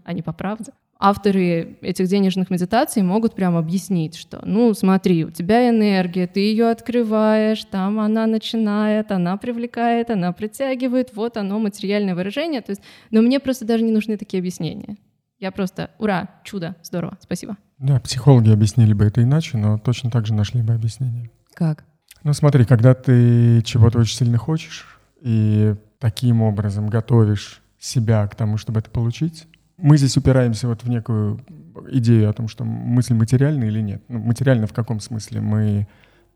а 0.03 0.12
не 0.12 0.21
по 0.21 0.34
правде. 0.34 0.71
Авторы 0.97 1.77
этих 1.81 2.08
денежных 2.08 2.49
медитаций 2.49 3.01
могут 3.01 3.36
прямо 3.36 3.60
объяснить, 3.60 4.15
что, 4.15 4.41
ну, 4.45 4.73
смотри, 4.73 5.25
у 5.25 5.29
тебя 5.29 5.69
энергия, 5.69 6.25
ты 6.25 6.39
ее 6.39 6.69
открываешь, 6.69 7.65
там 7.65 7.99
она 7.99 8.25
начинает, 8.27 9.12
она 9.12 9.36
привлекает, 9.36 10.10
она 10.10 10.31
притягивает, 10.31 11.13
вот 11.13 11.36
оно, 11.36 11.60
материальное 11.60 12.15
выражение. 12.15 12.62
То 12.62 12.71
есть, 12.71 12.81
но 13.12 13.21
мне 13.21 13.41
просто 13.41 13.65
даже 13.65 13.84
не 13.84 13.91
нужны 13.91 14.15
такие 14.17 14.39
объяснения. 14.39 14.97
Я 15.38 15.51
просто, 15.51 15.91
ура, 15.99 16.29
чудо, 16.45 16.77
здорово, 16.81 17.17
спасибо. 17.19 17.58
Да, 17.77 17.99
психологи 17.99 18.51
объяснили 18.51 18.93
бы 18.93 19.03
это 19.03 19.21
иначе, 19.21 19.58
но 19.58 19.77
точно 19.77 20.10
так 20.10 20.25
же 20.25 20.34
нашли 20.34 20.62
бы 20.62 20.73
объяснение. 20.73 21.29
Как? 21.53 21.84
Ну 22.23 22.34
смотри, 22.34 22.63
когда 22.63 22.93
ты 22.93 23.62
чего-то 23.63 23.99
очень 23.99 24.15
сильно 24.15 24.38
хочешь, 24.38 24.97
и 25.21 25.75
таким 25.99 26.41
образом 26.41 26.88
готовишь 26.88 27.62
себя 27.79 28.25
к 28.27 28.36
тому, 28.36 28.58
чтобы 28.58 28.79
это 28.79 28.89
получить, 28.89 29.45
мы 29.77 29.97
здесь 29.97 30.17
упираемся 30.17 30.67
вот 30.67 30.83
в 30.83 30.89
некую 30.89 31.39
идею 31.89 32.29
о 32.29 32.33
том, 32.33 32.47
что 32.47 32.63
мысль 32.63 33.13
материальна 33.13 33.65
или 33.65 33.81
нет. 33.81 34.01
Ну, 34.07 34.19
материально 34.19 34.67
в 34.67 34.73
каком 34.73 34.99
смысле? 34.99 35.41
Мы, 35.41 35.88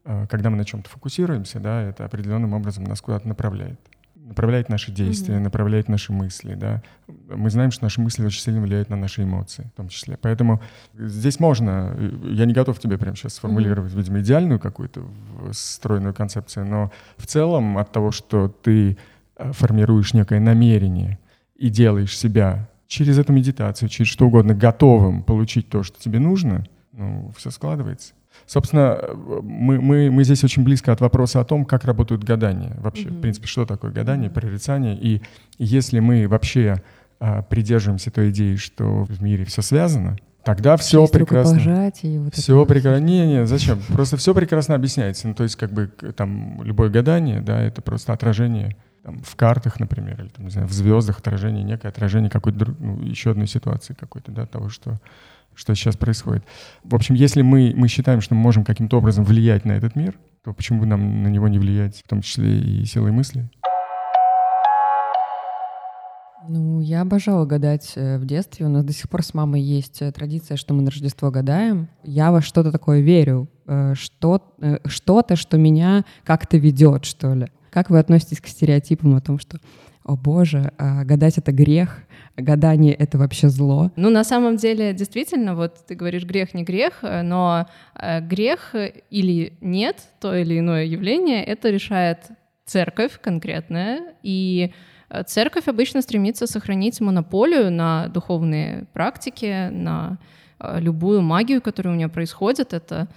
э, 0.05 0.27
когда 0.29 0.49
мы 0.49 0.57
на 0.57 0.65
чем-то 0.65 0.89
фокусируемся, 0.89 1.59
да, 1.59 1.81
это 1.81 2.05
определенным 2.05 2.53
образом 2.53 2.83
нас 2.83 3.01
куда-то 3.01 3.27
направляет. 3.27 3.79
Направляет 4.15 4.69
наши 4.69 4.91
действия, 4.91 5.35
mm-hmm. 5.35 5.43
направляет 5.43 5.87
наши 5.87 6.11
мысли, 6.11 6.53
да. 6.53 6.83
Мы 7.07 7.49
знаем, 7.49 7.71
что 7.71 7.85
наши 7.85 7.99
мысли 7.99 8.25
очень 8.25 8.41
сильно 8.41 8.61
влияют 8.61 8.89
на 8.89 8.95
наши 8.95 9.23
эмоции 9.23 9.71
в 9.73 9.77
том 9.77 9.87
числе. 9.87 10.17
Поэтому 10.21 10.61
здесь 10.93 11.39
можно, 11.39 11.97
я 12.23 12.45
не 12.45 12.53
готов 12.53 12.77
тебе 12.79 12.97
прямо 12.97 13.15
сейчас 13.15 13.35
сформулировать, 13.35 13.91
mm-hmm. 13.91 13.97
видимо, 13.97 14.19
идеальную 14.19 14.59
какую-то 14.59 15.03
стройную 15.51 16.13
концепцию, 16.13 16.67
но 16.67 16.91
в 17.17 17.25
целом 17.25 17.77
от 17.77 17.91
того, 17.91 18.11
что 18.11 18.49
ты 18.49 18.97
э, 19.37 19.51
формируешь 19.53 20.13
некое 20.13 20.39
намерение 20.39 21.17
и 21.55 21.69
делаешь 21.69 22.15
себя 22.15 22.68
через 22.89 23.19
эту 23.19 23.31
медитацию, 23.31 23.87
через 23.87 24.11
что 24.11 24.25
угодно, 24.25 24.55
готовым 24.55 25.23
получить 25.23 25.69
то, 25.69 25.83
что 25.83 25.97
тебе 25.99 26.19
нужно, 26.19 26.65
ну, 26.91 27.31
все 27.37 27.51
складывается. 27.51 28.13
Собственно, 28.47 28.99
мы, 29.43 29.79
мы, 29.79 30.09
мы 30.09 30.23
здесь 30.23 30.43
очень 30.43 30.63
близко 30.63 30.91
от 30.91 30.99
вопроса 30.99 31.39
о 31.39 31.45
том, 31.45 31.65
как 31.65 31.85
работают 31.85 32.23
гадания. 32.23 32.75
Вообще, 32.79 33.05
mm-hmm. 33.05 33.17
в 33.17 33.21
принципе, 33.21 33.47
что 33.47 33.65
такое 33.65 33.91
гадание, 33.91 34.31
прорицание. 34.31 34.97
И 34.99 35.21
если 35.59 35.99
мы 35.99 36.27
вообще 36.27 36.81
а, 37.19 37.43
придерживаемся 37.43 38.09
той 38.09 38.31
идеи, 38.31 38.55
что 38.55 39.03
в 39.03 39.21
мире 39.21 39.45
все 39.45 39.61
связано, 39.61 40.17
тогда 40.43 40.75
все 40.75 41.01
Через 41.01 41.11
прекрасно. 41.11 41.91
Вот 42.19 42.33
все 42.33 42.65
прекрасно. 42.65 43.03
Не, 43.03 43.27
не, 43.27 43.45
зачем? 43.45 43.79
Просто 43.89 44.17
все 44.17 44.33
прекрасно 44.33 44.73
объясняется. 44.73 45.27
Ну, 45.27 45.35
то 45.35 45.43
есть, 45.43 45.55
как 45.57 45.71
бы 45.71 45.91
там 46.15 46.63
любое 46.63 46.89
гадание, 46.89 47.41
да, 47.41 47.61
это 47.61 47.83
просто 47.83 48.13
отражение 48.13 48.75
там, 49.09 49.21
в 49.23 49.35
картах, 49.35 49.79
например, 49.79 50.21
или 50.21 50.29
там, 50.29 50.45
не 50.45 50.51
знаю, 50.51 50.67
в 50.67 50.71
звездах 50.71 51.19
отражение, 51.19 51.63
некое 51.63 51.87
отражение 51.87 52.29
какой-то 52.29 52.75
ну, 52.79 53.01
еще 53.01 53.31
одной 53.31 53.47
ситуации 53.47 53.95
какой-то, 53.95 54.31
да, 54.31 54.45
того, 54.45 54.69
что, 54.69 54.99
что 55.55 55.73
сейчас 55.73 55.97
происходит. 55.97 56.43
В 56.83 56.93
общем, 56.93 57.15
если 57.15 57.41
мы, 57.41 57.73
мы 57.75 57.87
считаем, 57.87 58.21
что 58.21 58.35
мы 58.35 58.41
можем 58.41 58.63
каким-то 58.63 58.97
образом 58.97 59.25
влиять 59.25 59.65
на 59.65 59.71
этот 59.71 59.95
мир, 59.95 60.15
то 60.43 60.53
почему 60.53 60.81
бы 60.81 60.85
нам 60.85 61.23
на 61.23 61.27
него 61.27 61.47
не 61.47 61.57
влиять, 61.57 62.03
в 62.05 62.07
том 62.07 62.21
числе 62.21 62.59
и 62.59 62.85
силой 62.85 63.11
мысли? 63.11 63.49
Ну, 66.47 66.81
я 66.81 67.01
обожала 67.01 67.45
гадать 67.45 67.93
э, 67.95 68.17
в 68.17 68.25
детстве. 68.25 68.65
У 68.65 68.69
нас 68.69 68.83
до 68.83 68.93
сих 68.93 69.09
пор 69.09 69.23
с 69.23 69.33
мамой 69.33 69.61
есть 69.61 70.01
э, 70.01 70.11
традиция, 70.11 70.55
что 70.55 70.73
мы 70.73 70.81
на 70.81 70.89
Рождество 70.89 71.29
гадаем. 71.29 71.89
Я 72.03 72.31
во 72.31 72.41
что-то 72.41 72.71
такое 72.71 73.01
верю. 73.01 73.49
Э, 73.67 73.93
что, 73.95 74.55
что-то, 74.85 75.35
что 75.35 75.57
меня 75.57 76.05
как-то 76.23 76.57
ведет, 76.57 77.05
что 77.05 77.33
ли. 77.33 77.51
Как 77.71 77.89
вы 77.89 77.99
относитесь 77.99 78.41
к 78.41 78.47
стереотипам 78.47 79.15
о 79.15 79.21
том, 79.21 79.39
что 79.39 79.59
о 80.03 80.15
боже, 80.15 80.71
а 80.77 81.03
гадать 81.03 81.37
это 81.37 81.51
грех, 81.51 81.99
гадание 82.35 82.93
это 82.93 83.17
вообще 83.17 83.49
зло? 83.49 83.91
Ну, 83.95 84.09
на 84.09 84.23
самом 84.23 84.57
деле, 84.57 84.93
действительно, 84.93 85.55
вот 85.55 85.85
ты 85.85 85.93
говоришь 85.93 86.23
грех 86.23 86.53
не 86.53 86.63
грех, 86.63 87.03
но 87.03 87.67
э, 87.95 88.21
грех 88.21 88.73
или 89.09 89.53
нет, 89.61 89.97
то 90.19 90.35
или 90.35 90.57
иное 90.57 90.85
явление, 90.85 91.43
это 91.43 91.69
решает 91.69 92.31
церковь 92.65 93.19
конкретная, 93.21 93.99
и 94.23 94.71
э, 95.09 95.23
церковь 95.23 95.67
обычно 95.67 96.01
стремится 96.01 96.47
сохранить 96.47 96.99
монополию 97.01 97.71
на 97.71 98.07
духовные 98.07 98.85
практики, 98.93 99.69
на 99.69 100.17
э, 100.59 100.79
любую 100.79 101.21
магию, 101.21 101.61
которая 101.61 101.93
у 101.93 101.97
нее 101.97 102.09
происходит, 102.09 102.73
это 102.73 103.09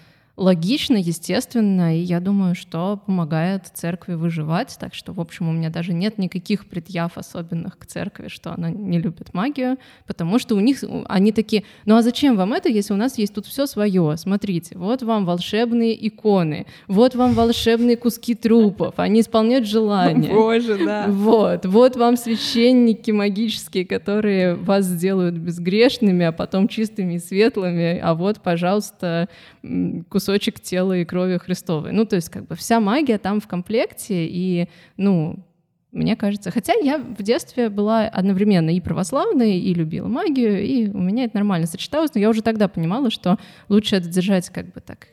логично, 0.42 0.96
естественно, 0.96 1.96
и 1.96 2.00
я 2.00 2.18
думаю, 2.18 2.56
что 2.56 3.00
помогает 3.06 3.68
церкви 3.72 4.14
выживать. 4.14 4.76
Так 4.78 4.92
что, 4.92 5.12
в 5.12 5.20
общем, 5.20 5.48
у 5.48 5.52
меня 5.52 5.70
даже 5.70 5.92
нет 5.92 6.18
никаких 6.18 6.66
предъяв 6.66 7.16
особенных 7.16 7.78
к 7.78 7.86
церкви, 7.86 8.26
что 8.26 8.52
она 8.52 8.68
не 8.70 8.98
любит 8.98 9.34
магию, 9.34 9.78
потому 10.06 10.40
что 10.40 10.56
у 10.56 10.60
них 10.60 10.82
они 11.06 11.30
такие, 11.30 11.62
ну 11.84 11.94
а 11.94 12.02
зачем 12.02 12.36
вам 12.36 12.54
это, 12.54 12.68
если 12.68 12.92
у 12.92 12.96
нас 12.96 13.18
есть 13.18 13.34
тут 13.34 13.46
все 13.46 13.66
свое? 13.66 14.16
Смотрите, 14.16 14.76
вот 14.76 15.02
вам 15.02 15.24
волшебные 15.26 16.08
иконы, 16.08 16.66
вот 16.88 17.14
вам 17.14 17.34
волшебные 17.34 17.96
куски 17.96 18.34
трупов, 18.34 18.94
они 18.96 19.20
исполняют 19.20 19.66
желания. 19.66 20.32
Боже, 20.34 20.84
да. 20.84 21.06
Вот, 21.08 21.66
вот 21.66 21.96
вам 21.96 22.16
священники 22.16 23.12
магические, 23.12 23.86
которые 23.86 24.56
вас 24.56 24.86
сделают 24.86 25.36
безгрешными, 25.36 26.24
а 26.24 26.32
потом 26.32 26.66
чистыми 26.66 27.14
и 27.14 27.18
светлыми, 27.20 28.00
а 28.00 28.14
вот, 28.14 28.40
пожалуйста, 28.40 29.28
кусочек 30.32 30.60
тела 30.60 30.96
и 30.96 31.04
крови 31.04 31.38
Христовой. 31.38 31.92
Ну, 31.92 32.06
то 32.06 32.16
есть 32.16 32.30
как 32.30 32.46
бы 32.46 32.54
вся 32.54 32.80
магия 32.80 33.18
там 33.18 33.40
в 33.40 33.46
комплекте, 33.46 34.26
и, 34.26 34.68
ну, 34.96 35.44
мне 35.92 36.16
кажется, 36.16 36.50
хотя 36.50 36.72
я 36.72 36.96
в 36.98 37.22
детстве 37.22 37.68
была 37.68 38.04
одновременно 38.04 38.70
и 38.70 38.80
православной, 38.80 39.58
и 39.58 39.74
любила 39.74 40.08
магию, 40.08 40.64
и 40.64 40.88
у 40.88 40.98
меня 40.98 41.24
это 41.24 41.36
нормально 41.36 41.66
сочеталось, 41.66 42.14
но 42.14 42.20
я 42.20 42.30
уже 42.30 42.40
тогда 42.42 42.68
понимала, 42.68 43.10
что 43.10 43.38
лучше 43.68 43.96
это 43.96 44.08
держать 44.08 44.48
как 44.48 44.72
бы 44.72 44.80
так 44.80 45.08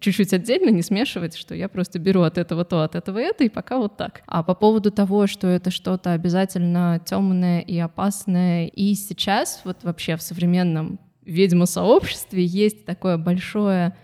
чуть-чуть 0.00 0.34
отдельно, 0.34 0.68
не 0.68 0.82
смешивать, 0.82 1.34
что 1.34 1.54
я 1.54 1.70
просто 1.70 1.98
беру 1.98 2.20
от 2.20 2.36
этого 2.36 2.66
то, 2.66 2.82
от 2.82 2.94
этого 2.94 3.18
это, 3.18 3.44
и 3.44 3.48
пока 3.48 3.78
вот 3.78 3.96
так. 3.96 4.20
А 4.26 4.42
по 4.42 4.54
поводу 4.54 4.90
того, 4.90 5.26
что 5.26 5.46
это 5.46 5.70
что-то 5.70 6.12
обязательно 6.12 7.00
темное 7.06 7.60
и 7.60 7.78
опасное, 7.78 8.66
и 8.66 8.94
сейчас 8.94 9.62
вот 9.64 9.78
вообще 9.82 10.16
в 10.16 10.22
современном 10.22 10.98
ведьмосообществе 11.24 12.44
есть 12.44 12.84
такое 12.84 13.16
большое 13.16 13.96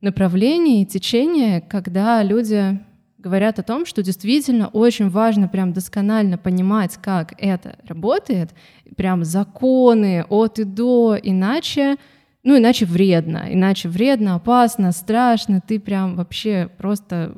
направление 0.00 0.82
и 0.82 0.86
течение, 0.86 1.60
когда 1.60 2.22
люди 2.22 2.80
говорят 3.18 3.58
о 3.58 3.62
том, 3.62 3.84
что 3.84 4.02
действительно 4.02 4.68
очень 4.68 5.10
важно 5.10 5.46
прям 5.46 5.72
досконально 5.72 6.38
понимать, 6.38 6.98
как 7.02 7.34
это 7.38 7.78
работает, 7.86 8.50
прям 8.96 9.24
законы 9.24 10.24
от 10.28 10.58
и 10.58 10.64
до, 10.64 11.18
иначе, 11.22 11.96
ну, 12.42 12.56
иначе 12.58 12.86
вредно, 12.86 13.44
иначе 13.50 13.88
вредно, 13.88 14.36
опасно, 14.36 14.92
страшно, 14.92 15.60
ты 15.60 15.78
прям 15.78 16.16
вообще 16.16 16.70
просто 16.78 17.36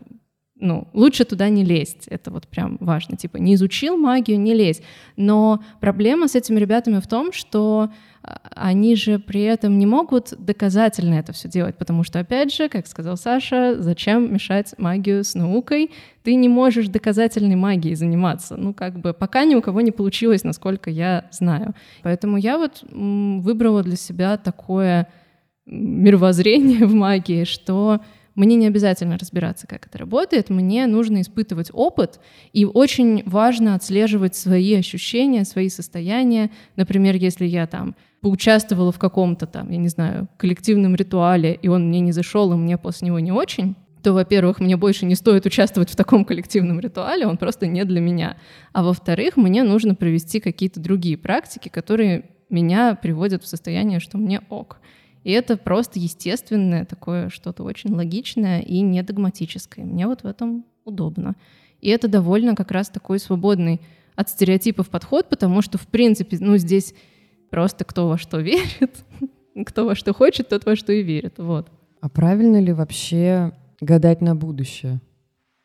ну, 0.62 0.86
лучше 0.92 1.24
туда 1.24 1.48
не 1.48 1.64
лезть. 1.64 2.06
Это 2.06 2.30
вот 2.30 2.46
прям 2.46 2.78
важно. 2.80 3.16
Типа, 3.16 3.36
не 3.38 3.54
изучил 3.54 3.96
магию, 3.96 4.38
не 4.38 4.54
лезь. 4.54 4.80
Но 5.16 5.62
проблема 5.80 6.28
с 6.28 6.36
этими 6.36 6.60
ребятами 6.60 7.00
в 7.00 7.06
том, 7.08 7.32
что 7.32 7.90
а, 8.22 8.38
они 8.54 8.94
же 8.94 9.18
при 9.18 9.42
этом 9.42 9.76
не 9.76 9.86
могут 9.86 10.32
доказательно 10.38 11.14
это 11.14 11.32
все 11.32 11.48
делать, 11.48 11.76
потому 11.76 12.04
что, 12.04 12.20
опять 12.20 12.54
же, 12.54 12.68
как 12.68 12.86
сказал 12.86 13.16
Саша, 13.16 13.82
зачем 13.82 14.32
мешать 14.32 14.74
магию 14.78 15.24
с 15.24 15.34
наукой? 15.34 15.90
Ты 16.22 16.36
не 16.36 16.48
можешь 16.48 16.86
доказательной 16.86 17.56
магией 17.56 17.96
заниматься. 17.96 18.56
Ну, 18.56 18.72
как 18.72 19.00
бы, 19.00 19.12
пока 19.12 19.44
ни 19.44 19.56
у 19.56 19.62
кого 19.62 19.80
не 19.80 19.90
получилось, 19.90 20.44
насколько 20.44 20.90
я 20.90 21.24
знаю. 21.32 21.74
Поэтому 22.02 22.36
я 22.36 22.56
вот 22.56 22.84
выбрала 22.92 23.82
для 23.82 23.96
себя 23.96 24.36
такое 24.36 25.08
мировоззрение 25.66 26.86
в 26.86 26.94
магии, 26.94 27.42
что 27.42 28.00
мне 28.34 28.56
не 28.56 28.66
обязательно 28.66 29.18
разбираться, 29.18 29.66
как 29.66 29.86
это 29.86 29.98
работает, 29.98 30.50
мне 30.50 30.86
нужно 30.86 31.20
испытывать 31.20 31.70
опыт, 31.72 32.20
и 32.52 32.64
очень 32.64 33.22
важно 33.26 33.74
отслеживать 33.74 34.34
свои 34.34 34.74
ощущения, 34.74 35.44
свои 35.44 35.68
состояния. 35.68 36.50
Например, 36.76 37.14
если 37.16 37.46
я 37.46 37.66
там 37.66 37.94
поучаствовала 38.20 38.92
в 38.92 38.98
каком-то 38.98 39.46
там, 39.46 39.70
я 39.70 39.78
не 39.78 39.88
знаю, 39.88 40.28
коллективном 40.36 40.94
ритуале, 40.94 41.54
и 41.54 41.68
он 41.68 41.88
мне 41.88 42.00
не 42.00 42.12
зашел, 42.12 42.52
и 42.52 42.56
мне 42.56 42.78
после 42.78 43.06
него 43.06 43.18
не 43.18 43.32
очень, 43.32 43.74
то, 44.02 44.12
во-первых, 44.12 44.60
мне 44.60 44.76
больше 44.76 45.06
не 45.06 45.14
стоит 45.14 45.46
участвовать 45.46 45.90
в 45.90 45.96
таком 45.96 46.24
коллективном 46.24 46.80
ритуале, 46.80 47.26
он 47.26 47.36
просто 47.36 47.66
не 47.66 47.84
для 47.84 48.00
меня. 48.00 48.36
А 48.72 48.82
во-вторых, 48.82 49.36
мне 49.36 49.62
нужно 49.62 49.94
провести 49.94 50.40
какие-то 50.40 50.80
другие 50.80 51.16
практики, 51.16 51.68
которые 51.68 52.24
меня 52.50 52.94
приводят 52.94 53.42
в 53.42 53.48
состояние, 53.48 54.00
что 54.00 54.18
мне 54.18 54.40
ок. 54.48 54.78
И 55.24 55.30
это 55.30 55.56
просто 55.56 55.98
естественное 55.98 56.84
такое 56.84 57.28
что-то 57.28 57.62
очень 57.62 57.94
логичное 57.94 58.60
и 58.60 58.80
не 58.80 59.02
догматическое. 59.02 59.84
Мне 59.84 60.06
вот 60.06 60.22
в 60.22 60.26
этом 60.26 60.64
удобно. 60.84 61.34
И 61.80 61.88
это 61.88 62.08
довольно 62.08 62.54
как 62.54 62.70
раз 62.70 62.88
такой 62.88 63.18
свободный 63.18 63.80
от 64.14 64.28
стереотипов 64.28 64.88
подход, 64.88 65.28
потому 65.28 65.62
что, 65.62 65.78
в 65.78 65.86
принципе, 65.86 66.38
ну, 66.40 66.56
здесь 66.56 66.94
просто 67.50 67.84
кто 67.84 68.08
во 68.08 68.18
что 68.18 68.38
верит, 68.40 69.04
кто 69.66 69.86
во 69.86 69.94
что 69.94 70.12
хочет, 70.12 70.48
тот 70.48 70.64
во 70.64 70.76
что 70.76 70.92
и 70.92 71.02
верит. 71.02 71.34
Вот. 71.38 71.68
А 72.00 72.08
правильно 72.08 72.60
ли 72.60 72.72
вообще 72.72 73.52
гадать 73.80 74.20
на 74.20 74.34
будущее? 74.34 75.00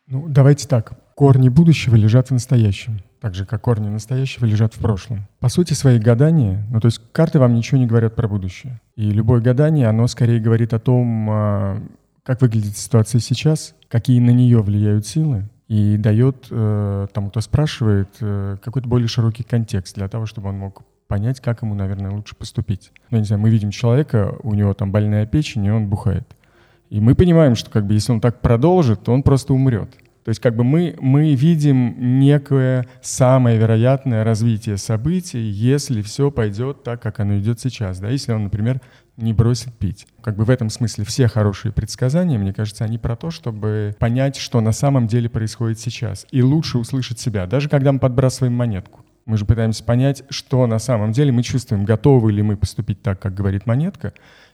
Ну, 0.08 0.28
давайте 0.28 0.67
так. 0.67 1.13
Корни 1.15 1.50
будущего 1.50 1.96
лежат 1.96 2.28
в 2.28 2.32
настоящем, 2.32 3.00
так 3.19 3.34
же, 3.34 3.45
как 3.45 3.62
корни 3.62 3.89
настоящего 3.89 4.45
лежат 4.45 4.73
в 4.73 4.80
прошлом. 4.80 5.27
По 5.39 5.49
сути, 5.49 5.73
свои 5.73 5.99
гадания, 5.99 6.65
ну, 6.71 6.80
то 6.80 6.88
есть 6.88 7.01
карты 7.12 7.39
вам 7.39 7.53
ничего 7.53 7.80
не 7.80 7.88
говорят 7.88 8.15
про 8.15 8.27
будущее. 8.27 8.80
И 8.95 9.10
любое 9.10 9.41
гадание, 9.41 9.88
оно 9.88 10.08
скорее 10.08 10.39
говорит 10.39 10.73
о 10.73 10.80
том, 10.80 11.27
а, 11.30 11.84
как 12.23 12.41
выглядит 12.41 12.77
ситуация 12.77 13.19
сейчас, 13.19 13.75
какие 13.89 14.19
на 14.19 14.32
нее 14.32 14.62
влияют 14.62 15.08
силы, 15.08 15.45
и 15.67 15.97
дает 15.97 16.47
э, 16.49 17.08
тому, 17.12 17.30
кто 17.30 17.41
спрашивает, 17.41 18.10
э, 18.21 18.58
какой-то 18.63 18.88
более 18.88 19.10
широкий 19.10 19.43
контекст 19.43 19.95
для 19.95 20.08
того, 20.08 20.25
чтобы 20.25 20.49
он 20.49 20.58
мог 20.58 20.84
понять, 21.08 21.41
как 21.41 21.62
ему, 21.62 21.73
наверное, 21.73 22.12
лучше 22.12 22.36
поступить. 22.36 22.91
Ну, 23.10 23.17
не 23.17 23.25
знаю, 23.25 23.41
мы 23.41 23.49
видим 23.49 23.71
человека, 23.71 24.36
у 24.43 24.53
него 24.53 24.73
там 24.73 24.91
больная 24.91 25.25
печень, 25.25 25.65
и 25.65 25.71
он 25.71 25.88
бухает. 25.88 26.25
И 26.89 27.01
мы 27.01 27.15
понимаем, 27.15 27.56
что 27.56 27.69
как 27.69 27.86
бы 27.86 27.93
если 27.93 28.13
он 28.13 28.21
так 28.21 28.39
продолжит, 28.41 29.03
то 29.03 29.12
он 29.12 29.23
просто 29.23 29.53
умрет. 29.53 29.89
То 30.27 30.31
есть 30.31 30.41
как 30.41 30.57
бы 30.57 30.65
мы, 30.65 30.93
мы 30.99 31.35
видим 31.35 32.19
некое 32.19 32.85
самое 33.01 33.57
вероятное 33.57 34.25
развитие 34.25 34.75
событий, 34.75 35.39
если 35.39 36.01
все 36.01 36.31
пойдет 36.31 36.83
так, 36.83 37.01
как 37.01 37.21
оно 37.21 37.37
идет 37.37 37.61
сейчас. 37.61 37.99
Да? 37.99 38.09
Если 38.09 38.33
он, 38.33 38.43
например, 38.43 38.81
не 39.15 39.31
бросит 39.31 39.73
пить. 39.75 40.05
Как 40.21 40.35
бы 40.35 40.43
в 40.43 40.49
этом 40.49 40.69
смысле 40.69 41.05
все 41.05 41.29
хорошие 41.29 41.71
предсказания, 41.71 42.37
мне 42.37 42.53
кажется, 42.53 42.83
они 42.83 42.97
про 42.97 43.15
то, 43.15 43.31
чтобы 43.31 43.95
понять, 43.99 44.35
что 44.35 44.59
на 44.59 44.73
самом 44.73 45.07
деле 45.07 45.29
происходит 45.29 45.79
сейчас. 45.79 46.27
И 46.29 46.41
лучше 46.41 46.77
услышать 46.77 47.19
себя, 47.19 47.45
даже 47.47 47.69
когда 47.69 47.93
мы 47.93 47.99
подбрасываем 47.99 48.53
монетку. 48.53 49.05
Мы 49.25 49.37
же 49.37 49.45
пытаемся 49.45 49.85
понять, 49.85 50.23
что 50.27 50.67
на 50.67 50.79
самом 50.79 51.13
деле 51.13 51.31
мы 51.31 51.41
чувствуем, 51.41 51.85
готовы 51.85 52.33
ли 52.33 52.41
мы 52.41 52.57
поступить 52.57 53.01
так, 53.01 53.21
как 53.21 53.33
говорит 53.33 53.65
монетка, 53.65 54.11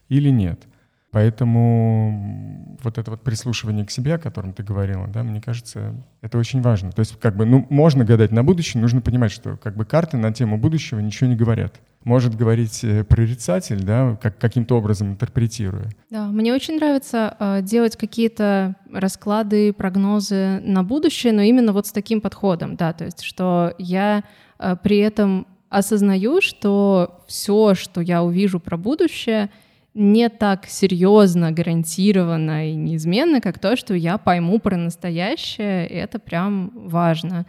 или 0.08 0.30
нет. 0.30 0.68
Поэтому 1.14 2.76
вот 2.82 2.98
это 2.98 3.12
вот 3.12 3.22
прислушивание 3.22 3.86
к 3.86 3.92
себе, 3.92 4.16
о 4.16 4.18
котором 4.18 4.52
ты 4.52 4.64
говорила, 4.64 5.08
да, 5.08 5.22
мне 5.22 5.40
кажется, 5.40 5.94
это 6.22 6.40
очень 6.40 6.60
важно. 6.64 6.92
То 6.92 7.02
есть 7.02 7.20
как 7.20 7.36
бы, 7.36 7.46
ну, 7.46 7.68
можно 7.70 8.04
гадать 8.04 8.32
на 8.32 8.44
будущее, 8.44 8.82
нужно 8.82 9.00
понимать, 9.00 9.32
что 9.32 9.56
как 9.58 9.76
бы 9.76 9.86
карты 9.86 10.18
на 10.18 10.34
тему 10.34 10.58
будущего 10.58 11.00
ничего 11.00 11.30
не 11.30 11.36
говорят. 11.36 11.80
Может 12.04 12.36
говорить 12.36 12.84
э, 12.84 13.04
прорицатель, 13.04 13.84
да, 13.84 14.18
как, 14.24 14.40
каким-то 14.40 14.76
образом 14.76 15.12
интерпретируя. 15.12 15.88
Да, 16.10 16.26
мне 16.26 16.52
очень 16.52 16.78
нравится 16.78 17.38
э, 17.40 17.62
делать 17.62 17.96
какие-то 17.96 18.76
расклады, 18.92 19.72
прогнозы 19.72 20.62
на 20.62 20.82
будущее, 20.84 21.32
но 21.32 21.44
именно 21.44 21.74
вот 21.74 21.86
с 21.86 21.92
таким 21.92 22.22
подходом, 22.22 22.76
да, 22.76 22.92
то 22.92 23.06
есть 23.06 23.22
что 23.22 23.76
я 23.78 24.24
э, 24.58 24.76
при 24.82 24.98
этом 24.98 25.46
осознаю, 25.70 26.42
что 26.42 27.24
все, 27.28 27.76
что 27.76 28.02
я 28.02 28.24
увижу 28.24 28.60
про 28.60 28.78
будущее— 28.78 29.52
не 29.94 30.30
так 30.30 30.66
серьезно, 30.66 31.52
гарантированно 31.52 32.72
и 32.72 32.76
неизменно, 32.76 33.42
как 33.42 33.60
то, 33.60 33.76
что 33.76 33.94
я 33.94 34.18
пойму 34.18 34.60
про 34.60 34.76
настоящее, 34.76 35.88
и 35.88 35.94
это 35.94 36.20
прям 36.20 36.72
важно. 36.74 37.46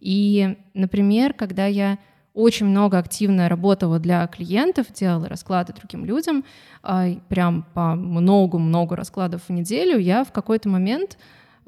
И, 0.00 0.56
например, 0.74 1.34
когда 1.34 1.66
я 1.66 1.98
очень 2.34 2.66
много 2.66 2.98
активно 2.98 3.48
работала 3.48 3.98
для 3.98 4.24
клиентов, 4.28 4.92
делала 4.92 5.28
расклады 5.28 5.72
другим 5.72 6.04
людям, 6.04 6.44
а, 6.84 7.08
прям 7.28 7.66
по 7.74 7.96
много-много 7.96 8.94
раскладов 8.94 9.42
в 9.48 9.50
неделю, 9.50 9.98
я 9.98 10.22
в 10.22 10.30
какой-то 10.30 10.68
момент 10.68 11.18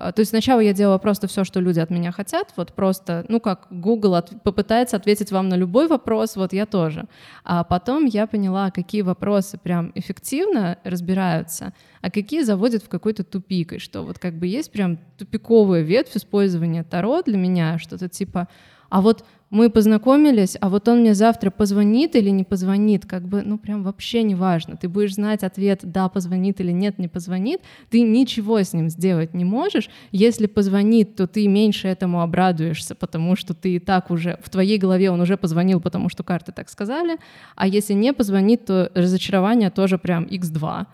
то 0.00 0.20
есть 0.20 0.30
сначала 0.30 0.60
я 0.60 0.72
делала 0.72 0.98
просто 0.98 1.26
все, 1.26 1.44
что 1.44 1.60
люди 1.60 1.78
от 1.78 1.90
меня 1.90 2.10
хотят, 2.12 2.52
вот 2.56 2.72
просто, 2.72 3.24
ну 3.28 3.40
как 3.40 3.66
Google 3.70 4.14
от, 4.14 4.42
попытается 4.42 4.96
ответить 4.96 5.30
вам 5.30 5.48
на 5.48 5.54
любой 5.54 5.88
вопрос, 5.88 6.36
вот 6.36 6.52
я 6.52 6.66
тоже. 6.66 7.04
А 7.44 7.64
потом 7.64 8.06
я 8.06 8.26
поняла, 8.26 8.70
какие 8.70 9.02
вопросы 9.02 9.58
прям 9.58 9.92
эффективно 9.94 10.78
разбираются, 10.84 11.74
а 12.00 12.10
какие 12.10 12.42
заводят 12.42 12.82
в 12.82 12.88
какой-то 12.88 13.24
тупик, 13.24 13.74
и 13.74 13.78
что 13.78 14.02
вот 14.02 14.18
как 14.18 14.34
бы 14.34 14.46
есть 14.46 14.72
прям 14.72 14.98
тупиковая 15.18 15.82
ветвь 15.82 16.16
использования 16.16 16.82
Таро 16.82 17.22
для 17.22 17.36
меня, 17.36 17.78
что-то 17.78 18.08
типа, 18.08 18.48
а 18.90 19.00
вот 19.00 19.24
мы 19.50 19.68
познакомились, 19.68 20.56
а 20.60 20.68
вот 20.68 20.86
он 20.86 21.00
мне 21.00 21.12
завтра 21.12 21.50
позвонит 21.50 22.14
или 22.14 22.30
не 22.30 22.44
позвонит, 22.44 23.04
как 23.04 23.26
бы, 23.26 23.42
ну, 23.42 23.58
прям 23.58 23.82
вообще 23.82 24.22
не 24.22 24.36
важно. 24.36 24.76
Ты 24.76 24.88
будешь 24.88 25.14
знать 25.14 25.42
ответ, 25.42 25.80
да, 25.82 26.08
позвонит 26.08 26.60
или 26.60 26.70
нет, 26.70 26.98
не 26.98 27.08
позвонит, 27.08 27.60
ты 27.90 28.02
ничего 28.02 28.60
с 28.60 28.72
ним 28.72 28.88
сделать 28.88 29.34
не 29.34 29.44
можешь. 29.44 29.90
Если 30.12 30.46
позвонит, 30.46 31.16
то 31.16 31.26
ты 31.26 31.48
меньше 31.48 31.88
этому 31.88 32.22
обрадуешься, 32.22 32.94
потому 32.94 33.34
что 33.34 33.54
ты 33.54 33.74
и 33.74 33.78
так 33.80 34.12
уже, 34.12 34.38
в 34.42 34.50
твоей 34.50 34.78
голове 34.78 35.10
он 35.10 35.20
уже 35.20 35.36
позвонил, 35.36 35.80
потому 35.80 36.08
что 36.08 36.22
карты 36.22 36.52
так 36.52 36.68
сказали, 36.68 37.18
а 37.56 37.66
если 37.66 37.94
не 37.94 38.12
позвонит, 38.12 38.66
то 38.66 38.92
разочарование 38.94 39.70
тоже 39.70 39.98
прям 39.98 40.24
x2, 40.26 40.86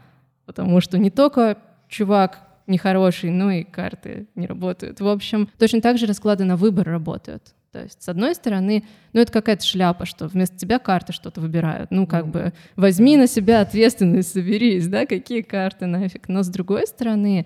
потому 0.46 0.80
что 0.80 0.96
не 0.96 1.10
только 1.10 1.58
чувак 1.88 2.40
нехороший, 2.66 3.30
но 3.30 3.50
и 3.50 3.64
карты 3.64 4.28
не 4.34 4.46
работают. 4.46 5.00
В 5.00 5.08
общем, 5.08 5.48
точно 5.58 5.82
так 5.82 5.98
же 5.98 6.06
расклады 6.06 6.44
на 6.44 6.56
выбор 6.56 6.86
работают. 6.86 7.55
То 7.76 7.82
есть, 7.82 8.02
с 8.02 8.08
одной 8.08 8.34
стороны, 8.34 8.84
ну, 9.12 9.20
это 9.20 9.30
какая-то 9.30 9.62
шляпа, 9.62 10.06
что 10.06 10.28
вместо 10.28 10.56
тебя 10.56 10.78
карты 10.78 11.12
что-то 11.12 11.42
выбирают. 11.42 11.90
Ну, 11.90 12.06
как 12.06 12.26
бы, 12.26 12.54
возьми 12.74 13.18
на 13.18 13.26
себя 13.26 13.60
ответственность, 13.60 14.32
соберись, 14.32 14.88
да, 14.88 15.04
какие 15.04 15.42
карты 15.42 15.84
нафиг. 15.84 16.30
Но 16.30 16.42
с 16.42 16.48
другой 16.48 16.86
стороны, 16.86 17.44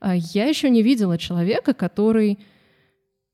а, 0.00 0.16
я 0.16 0.46
еще 0.46 0.68
не 0.68 0.82
видела 0.82 1.16
человека, 1.16 1.74
который, 1.74 2.40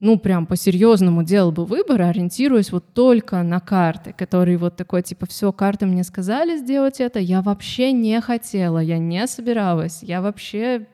ну, 0.01 0.19
прям 0.19 0.45
по-серьезному 0.45 1.23
делал 1.23 1.51
бы 1.51 1.65
выбор, 1.65 2.03
ориентируясь 2.03 2.73
вот 2.73 2.93
только 2.93 3.43
на 3.43 3.61
карты, 3.61 4.13
который 4.13 4.59
вот 4.59 4.77
такой, 4.77 5.01
типа, 5.01 5.25
все, 5.25 5.51
карты 5.51 5.87
мне 5.87 6.05
сказали 6.05 6.59
сделать 6.59 7.01
это, 7.01 7.21
я 7.21 7.41
вообще 7.41 7.93
не 7.93 8.21
хотела, 8.21 8.81
я 8.81 8.99
не 8.99 9.27
собиралась, 9.27 10.03
я 10.03 10.21
вообще 10.21 10.89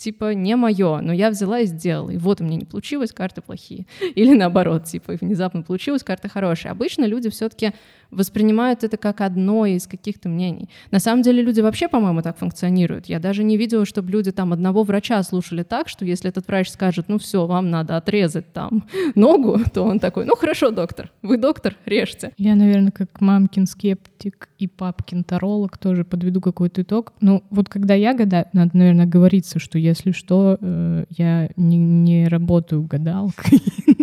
типа, 0.00 0.32
не 0.32 0.56
мое, 0.56 1.00
но 1.00 1.12
я 1.12 1.30
взяла 1.30 1.60
и 1.60 1.66
сделала. 1.66 2.10
И 2.10 2.16
вот 2.16 2.40
у 2.40 2.44
меня 2.44 2.56
не 2.56 2.64
получилось, 2.64 3.12
карты 3.12 3.42
плохие. 3.42 3.86
Или 4.14 4.34
наоборот, 4.34 4.84
типа, 4.84 5.12
внезапно 5.20 5.62
получилось, 5.62 6.02
карты 6.02 6.28
хорошие. 6.28 6.72
Обычно 6.72 7.04
люди 7.04 7.28
все-таки 7.28 7.72
воспринимают 8.10 8.84
это 8.84 8.96
как 8.96 9.20
одно 9.20 9.66
из 9.66 9.86
каких-то 9.86 10.28
мнений. 10.28 10.68
На 10.90 10.98
самом 11.00 11.22
деле 11.22 11.42
люди 11.42 11.60
вообще, 11.60 11.88
по-моему, 11.88 12.22
так 12.22 12.38
функционируют. 12.38 13.06
Я 13.06 13.18
даже 13.18 13.44
не 13.44 13.56
видела, 13.56 13.84
чтобы 13.84 14.10
люди 14.10 14.32
там 14.32 14.52
одного 14.52 14.82
врача 14.82 15.22
слушали 15.22 15.62
так, 15.62 15.88
что 15.88 16.04
если 16.04 16.28
этот 16.28 16.46
врач 16.48 16.68
скажет, 16.70 17.06
ну 17.08 17.18
все, 17.18 17.46
вам 17.46 17.70
надо 17.70 17.96
отрезать 17.96 18.52
там 18.52 18.84
ногу, 19.14 19.58
то 19.72 19.82
он 19.82 19.98
такой, 19.98 20.24
ну 20.24 20.34
хорошо, 20.36 20.70
доктор, 20.70 21.10
вы 21.22 21.36
доктор, 21.36 21.76
режьте. 21.86 22.32
Я, 22.36 22.54
наверное, 22.54 22.92
как 22.92 23.20
мамкин 23.20 23.66
скептик 23.66 24.48
и 24.58 24.66
папкин 24.66 25.24
таролог 25.24 25.78
тоже 25.78 26.04
подведу 26.04 26.40
какой-то 26.40 26.82
итог. 26.82 27.12
Ну 27.20 27.42
вот 27.50 27.68
когда 27.68 27.94
я 27.94 28.14
гадаю, 28.14 28.46
надо, 28.52 28.76
наверное, 28.76 29.06
говориться, 29.06 29.58
что 29.58 29.78
если 29.78 30.12
что, 30.12 30.58
э, 30.60 31.04
я 31.10 31.50
не, 31.56 31.76
не 31.76 32.28
работаю 32.28 32.82
гадалкой. 32.82 33.60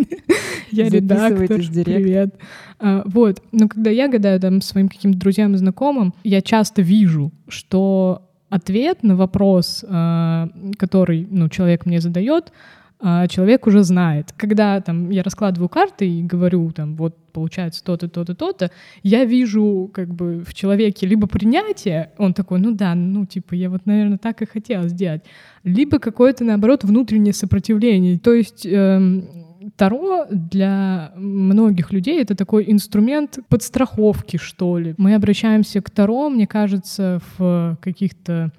Я 0.70 0.88
редактор. 0.88 1.46
Привет. 1.46 2.34
А, 2.80 3.02
вот. 3.04 3.42
Но 3.52 3.68
когда 3.68 3.90
я 3.90 4.08
гадаю 4.08 4.40
там 4.40 4.60
своим 4.60 4.88
каким-то 4.88 5.18
друзьям 5.18 5.54
и 5.54 5.58
знакомым, 5.58 6.14
я 6.24 6.40
часто 6.42 6.82
вижу, 6.82 7.32
что 7.48 8.22
ответ 8.48 9.02
на 9.02 9.16
вопрос, 9.16 9.84
а, 9.88 10.48
который 10.78 11.26
ну, 11.30 11.48
человек 11.48 11.86
мне 11.86 12.00
задает, 12.00 12.52
а, 13.00 13.28
человек 13.28 13.66
уже 13.66 13.84
знает. 13.84 14.32
Когда 14.36 14.80
там 14.80 15.10
я 15.10 15.22
раскладываю 15.22 15.68
карты 15.68 16.08
и 16.08 16.22
говорю, 16.22 16.70
там, 16.72 16.96
вот 16.96 17.16
получается 17.32 17.84
то-то, 17.84 18.08
то-то, 18.08 18.34
то-то, 18.34 18.70
я 19.04 19.24
вижу 19.24 19.90
как 19.92 20.12
бы 20.12 20.44
в 20.44 20.52
человеке 20.54 21.06
либо 21.06 21.28
принятие, 21.28 22.10
он 22.18 22.34
такой, 22.34 22.58
ну 22.58 22.72
да, 22.72 22.94
ну 22.96 23.24
типа 23.26 23.54
я 23.54 23.70
вот, 23.70 23.86
наверное, 23.86 24.18
так 24.18 24.42
и 24.42 24.46
хотел 24.46 24.88
сделать, 24.88 25.22
либо 25.62 26.00
какое-то, 26.00 26.42
наоборот, 26.42 26.82
внутреннее 26.82 27.34
сопротивление. 27.34 28.18
То 28.18 28.32
есть 28.32 28.66
эм, 28.66 29.28
Таро 29.76 30.26
для 30.30 31.12
многих 31.16 31.92
людей 31.92 32.22
это 32.22 32.34
такой 32.34 32.70
инструмент 32.70 33.38
подстраховки, 33.48 34.36
что 34.36 34.78
ли. 34.78 34.94
Мы 34.96 35.14
обращаемся 35.14 35.80
к 35.80 35.90
Таро, 35.90 36.28
мне 36.28 36.46
кажется, 36.46 37.20
в 37.36 37.78
каких-то 37.80 38.52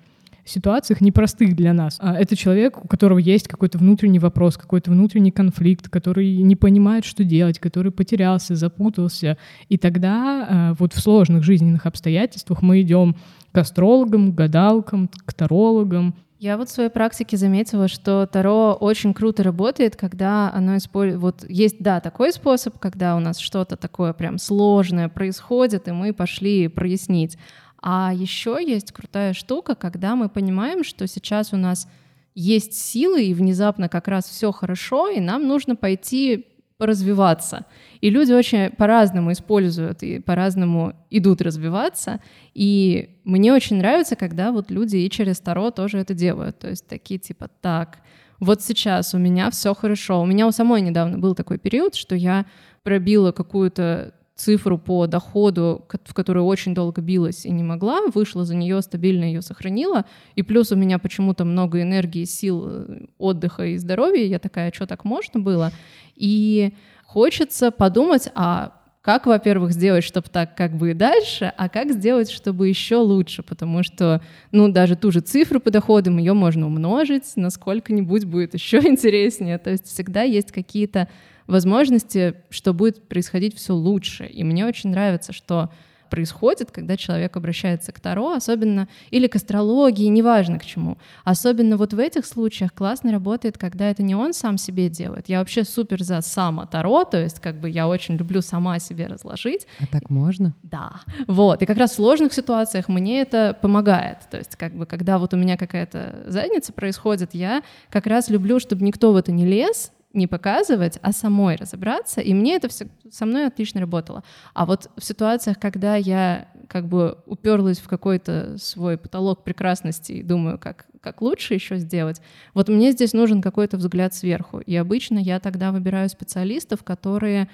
ситуациях 0.50 1.02
непростых 1.02 1.56
для 1.56 1.74
нас. 1.74 1.98
А 2.00 2.16
это 2.16 2.36
человек, 2.36 2.84
у 2.84 2.88
которого 2.88 3.20
есть 3.20 3.48
какой-то 3.48 3.78
внутренний 3.78 4.20
вопрос, 4.20 4.58
какой-то 4.58 4.92
внутренний 4.92 5.32
конфликт, 5.32 5.90
который 5.90 6.38
не 6.38 6.56
понимает, 6.56 7.06
что 7.06 7.24
делать, 7.24 7.60
который 7.60 7.92
потерялся, 7.92 8.56
запутался. 8.56 9.38
И 9.70 9.78
тогда 9.78 10.48
а, 10.50 10.74
вот 10.78 10.94
в 10.94 11.00
сложных 11.00 11.44
жизненных 11.44 11.86
обстоятельствах 11.86 12.62
мы 12.62 12.82
идем 12.82 13.16
к 13.52 13.58
астрологам, 13.58 14.32
к 14.32 14.36
гадалкам, 14.36 15.10
к 15.26 15.34
тарологам, 15.34 16.16
Я 16.40 16.56
вот 16.56 16.70
в 16.70 16.72
своей 16.72 16.90
практике 16.90 17.36
заметила, 17.36 17.90
что 17.90 18.26
Таро 18.26 18.74
очень 18.80 19.14
круто 19.14 19.44
работает, 19.44 19.98
когда 19.98 20.50
оно 20.54 20.78
использует... 20.78 21.22
Вот 21.22 21.46
есть, 21.50 21.82
да, 21.82 22.00
такой 22.00 22.32
способ, 22.32 22.80
когда 22.80 23.18
у 23.18 23.20
нас 23.20 23.40
что-то 23.40 23.76
такое 23.76 24.14
прям 24.14 24.38
сложное 24.38 25.10
происходит, 25.10 25.90
и 25.90 25.92
мы 25.92 26.14
пошли 26.14 26.70
прояснить. 26.70 27.38
А 27.82 28.14
еще 28.14 28.58
есть 28.66 28.94
крутая 28.94 29.34
штука, 29.34 29.76
когда 29.76 30.16
мы 30.16 30.30
понимаем, 30.30 30.86
что 30.86 31.08
сейчас 31.08 31.52
у 31.52 31.58
нас 31.58 31.90
есть 32.36 32.74
силы, 32.74 33.26
и 33.26 33.34
внезапно 33.34 33.90
как 33.90 34.08
раз 34.08 34.30
все 34.30 34.54
хорошо, 34.54 35.10
и 35.10 35.20
нам 35.20 35.46
нужно 35.46 35.76
пойти 35.76 36.48
развиваться. 36.80 37.66
И 38.02 38.10
люди 38.10 38.32
очень 38.32 38.70
по-разному 38.72 39.32
используют 39.32 40.04
и 40.04 40.20
по-разному 40.20 40.94
идут 41.10 41.42
развиваться. 41.42 42.22
И 42.54 43.18
мне 43.24 43.54
очень 43.54 43.78
нравится, 43.78 44.16
когда 44.16 44.52
вот 44.52 44.72
люди 44.72 44.98
и 44.98 45.10
через 45.10 45.40
Таро 45.40 45.72
тоже 45.72 46.00
это 46.00 46.14
делают. 46.14 46.60
То 46.60 46.70
есть 46.70 46.88
такие 46.88 47.20
типа, 47.20 47.50
так, 47.62 48.00
вот 48.40 48.62
сейчас 48.62 49.14
у 49.14 49.18
меня 49.18 49.50
все 49.52 49.74
хорошо. 49.74 50.22
У 50.22 50.26
меня 50.26 50.48
у 50.48 50.52
самой 50.52 50.82
недавно 50.82 51.18
был 51.18 51.36
такой 51.36 51.58
период, 51.58 51.96
что 51.96 52.16
я 52.16 52.46
пробила 52.84 53.32
какую-то 53.32 54.14
цифру 54.40 54.78
по 54.78 55.06
доходу, 55.06 55.86
в 56.06 56.14
которую 56.14 56.46
очень 56.46 56.74
долго 56.74 57.02
билась 57.02 57.46
и 57.46 57.52
не 57.52 57.64
могла, 57.64 58.00
вышла 58.14 58.46
за 58.46 58.56
нее, 58.56 58.82
стабильно 58.82 59.26
ее 59.26 59.42
сохранила, 59.42 60.06
и 60.36 60.44
плюс 60.44 60.72
у 60.72 60.76
меня 60.76 60.98
почему-то 60.98 61.46
много 61.46 61.82
энергии, 61.82 62.24
сил, 62.24 62.66
э, 62.68 63.06
отдыха 63.18 63.66
и 63.66 63.78
здоровья, 63.78 64.26
я 64.26 64.40
такая, 64.40 64.72
что 64.74 64.88
так 64.88 65.04
можно 65.04 65.40
было? 65.40 65.72
И 66.16 66.74
хочется 67.04 67.72
подумать, 67.72 68.30
а 68.34 68.80
как, 69.02 69.26
во-первых, 69.26 69.72
сделать, 69.72 70.04
чтобы 70.04 70.28
так 70.30 70.56
как 70.56 70.76
бы 70.76 70.92
и 70.92 70.94
дальше, 70.94 71.52
а 71.58 71.70
как 71.70 71.92
сделать, 71.92 72.30
чтобы 72.30 72.68
еще 72.68 72.98
лучше, 72.98 73.44
потому 73.44 73.84
что, 73.84 74.22
ну, 74.52 74.70
даже 74.72 74.96
ту 74.96 75.12
же 75.12 75.22
цифру 75.22 75.60
по 75.60 75.72
доходам, 75.72 76.18
ее 76.18 76.34
можно 76.34 76.66
умножить 76.66 77.36
на 77.36 77.50
сколько-нибудь 77.50 78.26
будет 78.26 78.54
еще 78.54 78.78
интереснее, 78.88 79.58
то 79.58 79.70
есть 79.70 79.86
всегда 79.86 80.24
есть 80.24 80.52
какие-то 80.52 81.10
возможности, 81.50 82.36
что 82.50 82.74
будет 82.74 83.08
происходить 83.08 83.56
все 83.56 83.74
лучше, 83.74 84.26
и 84.26 84.44
мне 84.44 84.66
очень 84.66 84.92
нравится, 84.92 85.34
что 85.34 85.70
происходит, 86.10 86.72
когда 86.72 86.98
человек 86.98 87.38
обращается 87.38 87.92
к 87.92 88.00
Таро, 88.00 88.34
особенно, 88.34 88.88
или 89.12 89.28
к 89.28 89.36
астрологии, 89.36 90.08
неважно 90.08 90.60
к 90.60 90.66
чему. 90.66 90.98
Особенно 91.24 91.78
вот 91.78 91.94
в 91.94 92.00
этих 92.00 92.26
случаях 92.26 92.74
классно 92.74 93.12
работает, 93.12 93.58
когда 93.58 93.90
это 93.90 94.04
не 94.04 94.16
он 94.16 94.34
сам 94.34 94.58
себе 94.58 94.90
делает. 94.90 95.30
Я 95.30 95.40
вообще 95.40 95.64
супер 95.64 96.04
за 96.04 96.22
само 96.22 96.66
Таро, 96.66 97.04
то 97.06 97.22
есть 97.22 97.40
как 97.40 97.60
бы 97.60 97.70
я 97.70 97.88
очень 97.88 98.16
люблю 98.16 98.42
сама 98.42 98.80
себе 98.80 99.08
разложить. 99.08 99.68
А 99.80 99.88
так 99.88 100.10
можно? 100.10 100.54
Да. 100.64 101.02
Вот. 101.28 101.62
И 101.62 101.66
как 101.66 101.78
раз 101.78 101.92
в 101.92 101.96
сложных 101.96 102.34
ситуациях 102.34 102.88
мне 102.88 103.22
это 103.22 103.56
помогает. 103.62 104.18
То 104.30 104.38
есть 104.38 104.56
как 104.56 104.74
бы 104.74 104.86
когда 104.86 105.20
вот 105.20 105.34
у 105.34 105.38
меня 105.38 105.58
какая-то 105.58 106.24
задница 106.28 106.74
происходит, 106.74 107.34
я 107.34 107.62
как 107.90 108.08
раз 108.08 108.30
люблю, 108.30 108.60
чтобы 108.60 108.84
никто 108.84 109.14
в 109.14 109.16
это 109.16 109.32
не 109.32 109.46
лез, 109.46 109.92
не 110.14 110.26
показывать, 110.28 110.98
а 111.02 111.12
самой 111.12 111.56
разобраться. 111.56 112.22
И 112.22 112.34
мне 112.34 112.56
это 112.56 112.68
все 112.68 112.88
со 113.12 113.26
мной 113.26 113.46
отлично 113.46 113.80
работало. 113.80 114.24
А 114.54 114.66
вот 114.66 114.90
в 114.98 115.04
ситуациях, 115.04 115.60
когда 115.60 115.96
я 115.96 116.48
как 116.68 116.88
бы 116.88 117.20
уперлась 117.26 117.80
в 117.80 117.88
какой-то 117.88 118.58
свой 118.58 118.98
потолок 118.98 119.44
прекрасности 119.44 120.14
и 120.14 120.24
думаю, 120.24 120.58
как, 120.58 120.88
как 121.02 121.22
лучше 121.22 121.54
еще 121.54 121.78
сделать, 121.78 122.22
вот 122.54 122.70
мне 122.70 122.92
здесь 122.92 123.14
нужен 123.14 123.42
какой-то 123.42 123.78
взгляд 123.78 124.14
сверху. 124.14 124.60
И 124.60 124.76
обычно 124.76 125.20
я 125.20 125.40
тогда 125.40 125.72
выбираю 125.72 126.10
специалистов, 126.10 126.84
которые 126.84 127.50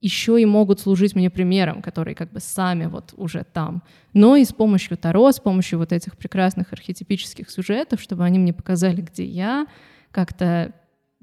еще 0.00 0.40
и 0.40 0.44
могут 0.44 0.80
служить 0.80 1.14
мне 1.14 1.30
примером, 1.30 1.80
которые 1.80 2.14
как 2.14 2.30
бы 2.30 2.40
сами 2.40 2.86
вот 2.86 3.14
уже 3.16 3.44
там. 3.44 3.82
Но 4.12 4.36
и 4.36 4.44
с 4.44 4.52
помощью 4.52 4.98
Таро, 4.98 5.32
с 5.32 5.40
помощью 5.40 5.78
вот 5.78 5.92
этих 5.92 6.16
прекрасных 6.18 6.72
архетипических 6.72 7.50
сюжетов, 7.50 8.02
чтобы 8.02 8.24
они 8.24 8.38
мне 8.38 8.52
показали, 8.52 9.00
где 9.00 9.24
я, 9.24 9.66
как-то 10.10 10.74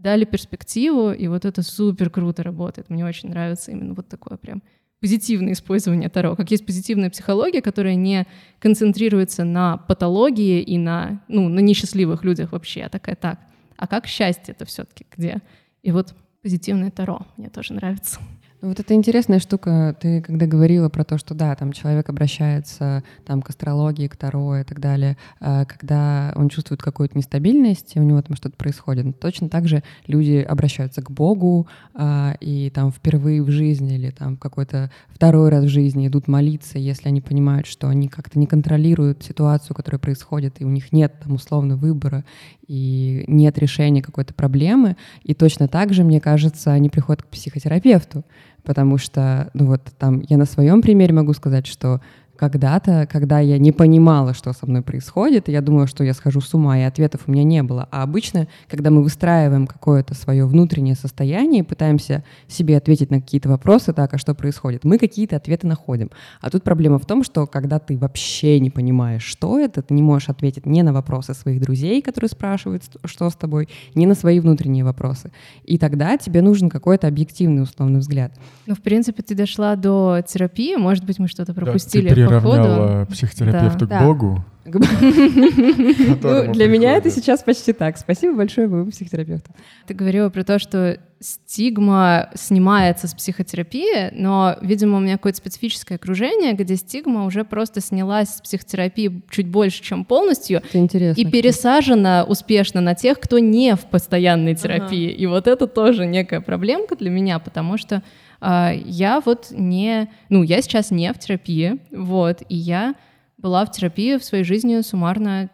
дали 0.01 0.25
перспективу, 0.25 1.11
и 1.11 1.27
вот 1.27 1.45
это 1.45 1.61
супер 1.61 2.09
круто 2.09 2.43
работает. 2.43 2.89
Мне 2.89 3.05
очень 3.05 3.29
нравится 3.29 3.71
именно 3.71 3.93
вот 3.93 4.07
такое 4.07 4.37
прям 4.37 4.63
позитивное 4.99 5.53
использование 5.53 6.09
Таро, 6.09 6.35
как 6.35 6.51
есть 6.51 6.65
позитивная 6.65 7.09
психология, 7.09 7.61
которая 7.61 7.95
не 7.95 8.27
концентрируется 8.59 9.43
на 9.43 9.77
патологии 9.77 10.61
и 10.61 10.77
на, 10.77 11.23
ну, 11.27 11.49
на 11.49 11.59
несчастливых 11.59 12.23
людях 12.23 12.51
вообще, 12.51 12.83
а 12.83 12.89
такая 12.89 13.15
так. 13.15 13.39
А 13.77 13.87
как 13.87 14.05
счастье 14.05 14.53
это 14.53 14.65
все-таки 14.65 15.05
где? 15.15 15.41
И 15.81 15.91
вот 15.91 16.13
позитивное 16.43 16.91
Таро 16.91 17.25
мне 17.37 17.49
тоже 17.49 17.73
нравится. 17.73 18.19
Вот 18.61 18.79
это 18.79 18.93
интересная 18.93 19.39
штука. 19.39 19.95
Ты 19.99 20.21
когда 20.21 20.45
говорила 20.45 20.87
про 20.87 21.03
то, 21.03 21.17
что 21.17 21.33
да, 21.33 21.55
там 21.55 21.71
человек 21.71 22.09
обращается 22.09 23.03
там, 23.25 23.41
к 23.41 23.49
астрологии, 23.49 24.07
к 24.07 24.15
Таро 24.15 24.57
и 24.57 24.63
так 24.63 24.79
далее, 24.79 25.17
а, 25.39 25.65
когда 25.65 26.31
он 26.35 26.47
чувствует 26.47 26.79
какую-то 26.79 27.17
нестабильность, 27.17 27.95
и 27.95 27.99
у 27.99 28.03
него 28.03 28.21
там 28.21 28.35
что-то 28.35 28.55
происходит. 28.57 29.19
точно 29.19 29.49
так 29.49 29.67
же 29.67 29.81
люди 30.05 30.45
обращаются 30.47 31.01
к 31.01 31.09
Богу, 31.09 31.67
а, 31.95 32.35
и 32.39 32.69
там 32.69 32.91
впервые 32.91 33.41
в 33.41 33.49
жизни 33.49 33.95
или 33.95 34.11
там 34.11 34.37
какой-то 34.37 34.91
второй 35.09 35.49
раз 35.49 35.63
в 35.63 35.69
жизни 35.69 36.07
идут 36.07 36.27
молиться, 36.27 36.77
если 36.77 37.07
они 37.07 37.19
понимают, 37.19 37.65
что 37.65 37.87
они 37.87 38.09
как-то 38.09 38.37
не 38.37 38.45
контролируют 38.45 39.23
ситуацию, 39.23 39.75
которая 39.75 39.97
происходит, 39.97 40.61
и 40.61 40.65
у 40.65 40.69
них 40.69 40.91
нет 40.91 41.15
там 41.23 41.33
условно 41.33 41.77
выбора, 41.77 42.23
и 42.67 43.23
нет 43.27 43.57
решения 43.57 44.03
какой-то 44.03 44.35
проблемы. 44.35 44.97
И 45.23 45.33
точно 45.33 45.67
так 45.67 45.93
же, 45.93 46.03
мне 46.03 46.21
кажется, 46.21 46.71
они 46.71 46.89
приходят 46.89 47.23
к 47.23 47.27
психотерапевту, 47.27 48.23
потому 48.63 48.97
что, 48.97 49.49
ну 49.53 49.67
вот 49.67 49.81
там 49.97 50.21
я 50.27 50.37
на 50.37 50.45
своем 50.45 50.81
примере 50.81 51.13
могу 51.13 51.33
сказать, 51.33 51.67
что 51.67 52.01
когда-то, 52.41 53.07
когда 53.07 53.39
я 53.39 53.59
не 53.59 53.71
понимала, 53.71 54.33
что 54.33 54.51
со 54.51 54.65
мной 54.65 54.81
происходит, 54.81 55.47
и 55.47 55.51
я 55.51 55.61
думала, 55.61 55.85
что 55.85 56.03
я 56.03 56.15
схожу 56.15 56.41
с 56.41 56.51
ума, 56.55 56.79
и 56.79 56.81
ответов 56.81 57.21
у 57.27 57.31
меня 57.31 57.43
не 57.43 57.61
было. 57.61 57.87
А 57.91 58.01
обычно, 58.01 58.47
когда 58.67 58.89
мы 58.89 59.03
выстраиваем 59.03 59.67
какое-то 59.67 60.15
свое 60.15 60.47
внутреннее 60.47 60.95
состояние 60.95 61.59
и 61.59 61.63
пытаемся 61.63 62.23
себе 62.47 62.77
ответить 62.77 63.11
на 63.11 63.21
какие-то 63.21 63.47
вопросы, 63.47 63.93
так, 63.93 64.15
а 64.15 64.17
что 64.17 64.33
происходит, 64.33 64.83
мы 64.83 64.97
какие-то 64.97 65.35
ответы 65.35 65.67
находим. 65.67 66.09
А 66.41 66.49
тут 66.49 66.63
проблема 66.63 66.97
в 66.97 67.05
том, 67.05 67.23
что 67.23 67.45
когда 67.45 67.77
ты 67.77 67.95
вообще 67.95 68.59
не 68.59 68.71
понимаешь, 68.71 69.21
что 69.21 69.59
это, 69.59 69.83
ты 69.83 69.93
не 69.93 70.01
можешь 70.01 70.29
ответить 70.29 70.65
ни 70.65 70.81
на 70.81 70.93
вопросы 70.93 71.35
своих 71.35 71.61
друзей, 71.61 72.01
которые 72.01 72.29
спрашивают, 72.29 72.81
что 73.05 73.29
с 73.29 73.35
тобой, 73.35 73.69
ни 73.93 74.07
на 74.07 74.15
свои 74.15 74.39
внутренние 74.39 74.83
вопросы. 74.83 75.31
И 75.63 75.77
тогда 75.77 76.17
тебе 76.17 76.41
нужен 76.41 76.71
какой-то 76.71 77.07
объективный 77.07 77.61
условный 77.61 77.99
взгляд. 77.99 78.33
Ну, 78.65 78.73
в 78.73 78.81
принципе, 78.81 79.21
ты 79.21 79.35
дошла 79.35 79.75
до 79.75 80.23
терапии, 80.27 80.75
может 80.75 81.05
быть, 81.05 81.19
мы 81.19 81.27
что-то 81.27 81.53
пропустили. 81.53 82.09
Да, 82.09 82.30
приравняла 82.39 83.05
психотерапевта 83.05 83.85
да. 83.85 83.99
к 83.99 84.03
Богу. 84.03 84.43
Ну, 84.63 86.53
для 86.53 86.67
меня 86.67 86.95
это 86.95 87.09
сейчас 87.09 87.43
почти 87.43 87.73
так. 87.73 87.97
Спасибо 87.97 88.37
большое 88.37 88.67
моему 88.67 88.91
психотерапевту. 88.91 89.51
Ты 89.87 89.93
говорила 89.93 90.29
про 90.29 90.43
то, 90.43 90.59
что 90.59 90.99
стигма 91.19 92.29
снимается 92.33 93.07
с 93.07 93.13
психотерапии, 93.13 94.11
но, 94.11 94.57
видимо, 94.61 94.97
у 94.97 94.99
меня 94.99 95.17
какое-то 95.17 95.37
специфическое 95.37 95.97
окружение, 95.97 96.53
где 96.53 96.75
стигма 96.75 97.25
уже 97.25 97.43
просто 97.43 97.79
снялась 97.79 98.29
с 98.29 98.41
психотерапии 98.41 99.21
чуть 99.29 99.47
больше, 99.47 99.83
чем 99.83 100.03
полностью. 100.03 100.59
Это 100.59 100.79
интересно. 100.79 101.21
И 101.21 101.25
пересажена 101.25 102.23
успешно 102.23 102.81
на 102.81 102.95
тех, 102.95 103.19
кто 103.19 103.39
не 103.39 103.75
в 103.75 103.81
постоянной 103.81 104.55
терапии. 104.55 105.09
Ага. 105.09 105.17
И 105.17 105.25
вот 105.27 105.47
это 105.47 105.67
тоже 105.67 106.05
некая 106.05 106.41
проблемка 106.41 106.95
для 106.95 107.09
меня, 107.09 107.39
потому 107.39 107.77
что 107.77 108.01
я 108.41 109.21
вот 109.23 109.47
не... 109.51 110.09
Ну, 110.29 110.43
я 110.43 110.61
сейчас 110.61 110.91
не 110.91 111.11
в 111.13 111.19
терапии, 111.19 111.79
вот, 111.91 112.41
и 112.49 112.55
я 112.55 112.95
была 113.37 113.65
в 113.65 113.71
терапии 113.71 114.17
в 114.17 114.23
своей 114.23 114.43
жизни 114.43 114.81
суммарно 114.81 115.49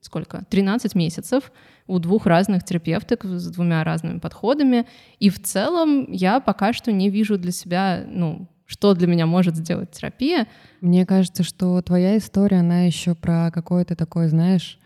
сколько? 0.00 0.44
13 0.48 0.94
месяцев 0.94 1.52
у 1.86 1.98
двух 1.98 2.26
разных 2.26 2.64
терапевток 2.64 3.24
с 3.24 3.50
двумя 3.50 3.84
разными 3.84 4.18
подходами. 4.18 4.86
И 5.18 5.28
в 5.28 5.40
целом 5.42 6.10
я 6.10 6.40
пока 6.40 6.72
что 6.72 6.92
не 6.92 7.10
вижу 7.10 7.38
для 7.38 7.52
себя, 7.52 8.04
ну, 8.06 8.48
что 8.66 8.94
для 8.94 9.06
меня 9.06 9.26
может 9.26 9.56
сделать 9.56 9.90
терапия. 9.90 10.46
Мне 10.80 11.04
кажется, 11.04 11.42
что 11.42 11.80
твоя 11.82 12.16
история, 12.16 12.60
она 12.60 12.82
еще 12.82 13.14
про 13.14 13.50
какой-то 13.50 13.96
такой, 13.96 14.28
знаешь, 14.28 14.78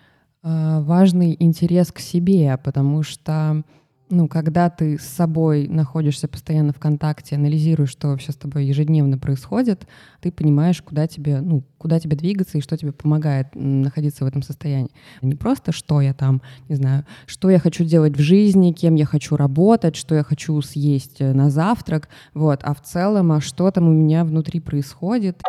а, 0.43 0.81
важный 0.81 1.37
интерес 1.39 1.93
к 1.93 2.01
себе, 2.01 2.59
потому 2.63 3.03
что 3.03 3.63
ну, 4.11 4.29
когда 4.29 4.69
ты 4.69 4.99
с 4.99 5.05
собой 5.05 5.67
находишься 5.67 6.29
постоянно 6.29 6.73
в 6.73 6.79
контакте, 6.79 7.37
анализируешь, 7.37 7.91
что 7.91 8.09
вообще 8.09 8.33
с 8.33 8.37
тобой 8.37 8.67
ежедневно 8.67 9.19
происходит, 9.19 9.89
ты 10.21 10.31
понимаешь, 10.31 10.83
куда 10.83 11.07
тебе, 11.07 11.41
ну, 11.41 11.65
куда 11.79 11.99
тебе 11.99 12.17
двигаться 12.17 12.59
и 12.59 12.61
что 12.61 12.77
тебе 12.77 12.93
помогает 12.93 13.49
находиться 13.55 14.25
в 14.25 14.29
этом 14.29 14.43
состоянии. 14.43 14.91
Не 15.23 15.35
просто, 15.35 15.73
что 15.73 16.01
я 16.01 16.13
там, 16.13 16.43
не 16.69 16.77
знаю, 16.77 17.05
что 17.27 17.49
я 17.51 17.59
хочу 17.59 17.85
делать 17.85 18.17
в 18.17 18.21
жизни, 18.21 18.73
кем 18.73 18.95
я 18.95 19.07
хочу 19.07 19.37
работать, 19.37 19.97
что 19.97 20.15
я 20.15 20.23
хочу 20.23 20.61
съесть 20.61 21.21
э, 21.21 21.33
на 21.33 21.51
завтрак, 21.51 22.09
вот, 22.35 22.61
а 22.63 22.75
в 22.75 22.83
целом, 22.83 23.33
а 23.33 23.41
что 23.41 23.71
там 23.71 23.89
у 23.89 23.93
меня 23.93 24.25
внутри 24.25 24.61
происходит. 24.61 25.41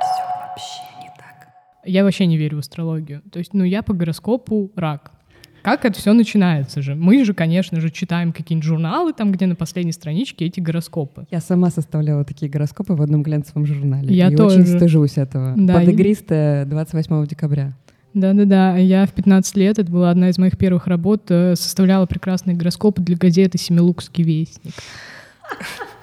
Все 0.00 0.22
вообще 0.40 0.82
не 1.02 1.08
так. 1.16 1.48
Я 1.84 2.04
вообще 2.04 2.26
не 2.26 2.36
верю 2.36 2.56
в 2.56 2.60
астрологию. 2.60 3.22
То 3.30 3.40
есть, 3.40 3.52
ну, 3.52 3.64
я 3.64 3.82
по 3.82 3.94
гороскопу 3.94 4.70
рак. 4.76 5.12
Как 5.62 5.84
это 5.84 5.98
все 5.98 6.12
начинается 6.12 6.82
же? 6.82 6.94
Мы 6.94 7.24
же, 7.24 7.34
конечно 7.34 7.80
же, 7.80 7.90
читаем 7.90 8.32
какие-нибудь 8.32 8.66
журналы, 8.66 9.12
там, 9.12 9.32
где 9.32 9.46
на 9.46 9.54
последней 9.54 9.92
страничке 9.92 10.46
эти 10.46 10.60
гороскопы. 10.60 11.26
Я 11.30 11.40
сама 11.40 11.70
составляла 11.70 12.24
такие 12.24 12.50
гороскопы 12.50 12.94
в 12.94 13.02
одном 13.02 13.22
глянцевом 13.22 13.66
журнале. 13.66 14.14
Я 14.14 14.30
и 14.30 14.36
тоже. 14.36 14.60
очень 14.60 14.76
стыжусь 14.76 15.18
этого. 15.18 15.54
Да, 15.56 15.74
Под 15.74 15.88
игристое 15.88 16.64
28 16.64 17.26
декабря. 17.26 17.72
Да-да-да, 18.12 18.76
я 18.76 19.06
в 19.06 19.12
15 19.12 19.56
лет, 19.56 19.78
это 19.78 19.90
была 19.90 20.10
одна 20.10 20.30
из 20.30 20.38
моих 20.38 20.58
первых 20.58 20.88
работ, 20.88 21.30
э, 21.30 21.54
составляла 21.54 22.06
прекрасный 22.06 22.54
гороскоп 22.54 22.98
для 22.98 23.16
газеты 23.16 23.56
«Семилукский 23.56 24.24
вестник». 24.24 24.74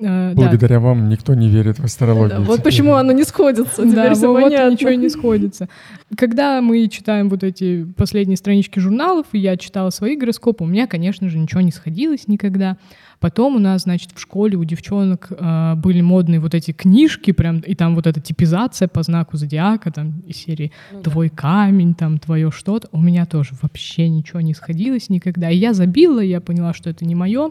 Э, 0.00 0.32
да. 0.34 0.42
Благодаря 0.42 0.80
вам 0.80 1.08
никто 1.08 1.34
не 1.34 1.48
верит 1.48 1.78
в 1.78 1.84
астрологию. 1.84 2.38
Да, 2.38 2.44
вот 2.44 2.62
почему 2.62 2.94
оно 2.94 3.12
не 3.12 3.24
сходится. 3.24 3.84
Да, 3.84 3.90
Теперь 3.90 4.14
всё 4.14 4.32
вот 4.32 4.42
понятно. 4.42 4.72
ничего 4.72 4.90
не 4.90 5.08
сходится. 5.08 5.68
Когда 6.16 6.60
мы 6.60 6.88
читаем 6.88 7.28
вот 7.28 7.44
эти 7.44 7.84
последние 7.96 8.36
странички 8.36 8.78
журналов, 8.78 9.26
и 9.32 9.38
я 9.38 9.56
читала 9.56 9.90
свои 9.90 10.16
гороскопы, 10.16 10.64
у 10.64 10.66
меня, 10.66 10.86
конечно 10.86 11.28
же, 11.28 11.38
ничего 11.38 11.60
не 11.60 11.70
сходилось 11.70 12.28
никогда. 12.28 12.76
Потом 13.20 13.56
у 13.56 13.58
нас, 13.58 13.82
значит, 13.82 14.12
в 14.14 14.18
школе 14.20 14.56
у 14.56 14.64
девчонок 14.64 15.28
э, 15.30 15.74
были 15.76 16.00
модные 16.00 16.40
вот 16.40 16.54
эти 16.54 16.72
книжки, 16.72 17.32
прям, 17.32 17.60
и 17.60 17.74
там 17.74 17.94
вот 17.94 18.06
эта 18.06 18.18
типизация 18.18 18.88
по 18.88 19.02
знаку 19.02 19.36
зодиака, 19.36 19.92
там 19.92 20.22
из 20.26 20.36
серии 20.38 20.72
«Твой 21.04 21.28
камень», 21.28 21.94
там 21.94 22.16
«Твое 22.18 22.50
что-то». 22.50 22.88
У 22.92 23.00
меня 23.00 23.26
тоже 23.26 23.50
вообще 23.60 24.08
ничего 24.08 24.40
не 24.40 24.54
сходилось 24.54 25.10
никогда. 25.10 25.50
И 25.50 25.58
я 25.58 25.74
забила, 25.74 26.20
я 26.20 26.40
поняла, 26.40 26.72
что 26.72 26.88
это 26.88 27.04
не 27.04 27.14
мое. 27.14 27.50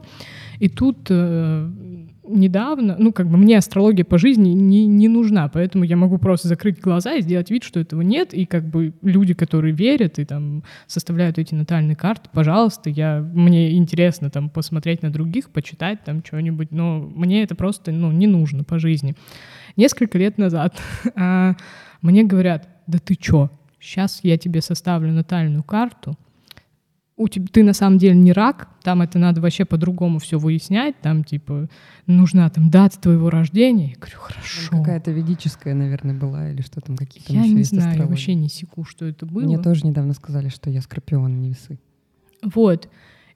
И 0.58 0.70
тут 0.70 1.06
э, 1.12 1.70
недавно, 2.30 2.96
ну, 2.98 3.12
как 3.12 3.28
бы 3.28 3.38
мне 3.38 3.58
астрология 3.58 4.06
по 4.06 4.18
жизни 4.18 4.50
не, 4.50 4.86
не 4.86 5.08
нужна, 5.08 5.50
поэтому 5.50 5.84
я 5.84 5.98
могу 5.98 6.18
просто 6.18 6.48
закрыть 6.48 6.80
глаза 6.80 7.16
и 7.16 7.22
сделать 7.22 7.50
вид, 7.52 7.64
что 7.64 7.80
этого 7.80 8.02
нет, 8.02 8.34
и 8.34 8.46
как 8.46 8.68
бы 8.70 8.94
люди, 9.02 9.34
которые 9.34 9.74
верят 9.74 10.20
и 10.20 10.26
там 10.26 10.64
составляют 10.88 11.38
эти 11.38 11.56
натальные 11.56 11.96
карты, 11.96 12.30
пожалуйста, 12.32 12.90
я, 12.90 13.20
мне 13.20 13.76
интересно 13.76 14.30
там 14.30 14.50
посмотреть 14.50 15.02
на 15.02 15.12
других, 15.12 15.50
почитать 15.50 16.04
там 16.04 16.24
что-нибудь, 16.24 16.72
но 16.72 17.00
мне 17.00 17.44
это 17.44 17.56
просто, 17.56 17.92
ну, 17.92 18.12
не 18.12 18.28
нужно 18.28 18.64
по 18.64 18.80
жизни. 18.80 19.16
Несколько 19.76 20.18
лет 20.18 20.38
назад 20.38 20.80
а, 21.16 21.56
мне 22.02 22.24
говорят, 22.24 22.70
да 22.88 23.00
ты 23.00 23.16
чё, 23.16 23.50
сейчас 23.80 24.20
я 24.24 24.38
тебе 24.38 24.62
составлю 24.62 25.12
натальную 25.12 25.64
карту, 25.64 26.18
у 27.20 27.28
тебя, 27.28 27.48
ты 27.52 27.64
на 27.64 27.74
самом 27.74 27.98
деле 27.98 28.16
не 28.16 28.32
рак, 28.32 28.70
там 28.82 29.02
это 29.02 29.20
надо 29.20 29.42
вообще 29.42 29.66
по-другому 29.66 30.20
все 30.20 30.40
выяснять, 30.40 31.00
там 31.02 31.26
типа 31.26 31.68
нужна 32.08 32.50
там 32.50 32.70
дата 32.70 32.98
твоего 33.00 33.30
рождения. 33.30 33.90
Я 33.90 33.96
говорю, 33.98 34.18
хорошо. 34.20 34.72
Какая-то 34.78 35.12
ведическая, 35.12 35.74
наверное, 35.74 36.16
была, 36.16 36.50
или 36.50 36.62
что 36.62 36.80
там, 36.80 36.96
какие 36.96 37.22
там 37.22 37.36
Я 37.36 37.46
не 37.46 37.64
знаю, 37.64 38.00
я 38.00 38.06
вообще 38.08 38.36
не 38.36 38.48
секу, 38.48 38.86
что 38.86 39.06
это 39.06 39.26
было. 39.26 39.44
Мне 39.44 39.60
тоже 39.60 39.86
недавно 39.86 40.14
сказали, 40.14 40.48
что 40.48 40.70
я 40.70 40.82
скорпион, 40.82 41.42
не 41.42 41.50
весы. 41.50 41.78
Вот. 42.42 42.90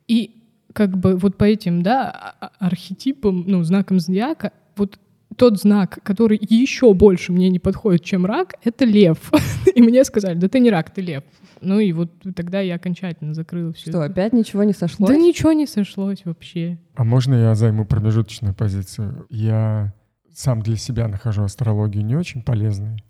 И 0.07 0.41
как 0.71 0.97
бы 0.97 1.17
вот 1.17 1.37
по 1.37 1.43
этим, 1.43 1.83
да, 1.83 2.09
а- 2.09 2.35
а- 2.39 2.65
архетипам, 2.65 3.43
ну, 3.45 3.63
знакам 3.63 3.99
зодиака, 3.99 4.53
вот 4.77 4.97
тот 5.33 5.59
знак, 5.59 5.99
который 6.03 6.39
еще 6.41 6.93
больше 6.93 7.31
мне 7.31 7.49
не 7.49 7.59
подходит, 7.59 8.03
чем 8.03 8.25
рак, 8.25 8.55
это 8.63 8.85
лев. 8.85 9.31
И 9.75 9.81
мне 9.81 10.03
сказали, 10.03 10.37
да 10.37 10.47
ты 10.47 10.59
не 10.59 10.69
рак, 10.69 10.91
ты 10.91 11.01
лев. 11.01 11.23
Ну 11.61 11.79
и 11.79 11.93
вот 11.93 12.11
тогда 12.35 12.59
я 12.59 12.75
окончательно 12.75 13.33
закрыла 13.33 13.71
все. 13.71 13.89
Что, 13.89 14.03
опять 14.03 14.33
ничего 14.33 14.63
не 14.63 14.73
сошлось? 14.73 15.09
Да 15.09 15.15
ничего 15.15 15.53
не 15.53 15.65
сошлось 15.65 16.25
вообще. 16.25 16.77
А 16.95 17.05
можно 17.05 17.35
я 17.35 17.55
займу 17.55 17.85
промежуточную 17.85 18.53
позицию? 18.53 19.25
Я 19.29 19.93
сам 20.33 20.61
для 20.61 20.75
себя 20.75 21.07
нахожу 21.07 21.43
астрологию 21.43 22.03
не 22.03 22.15
очень 22.15 22.43
полезной, 22.43 23.03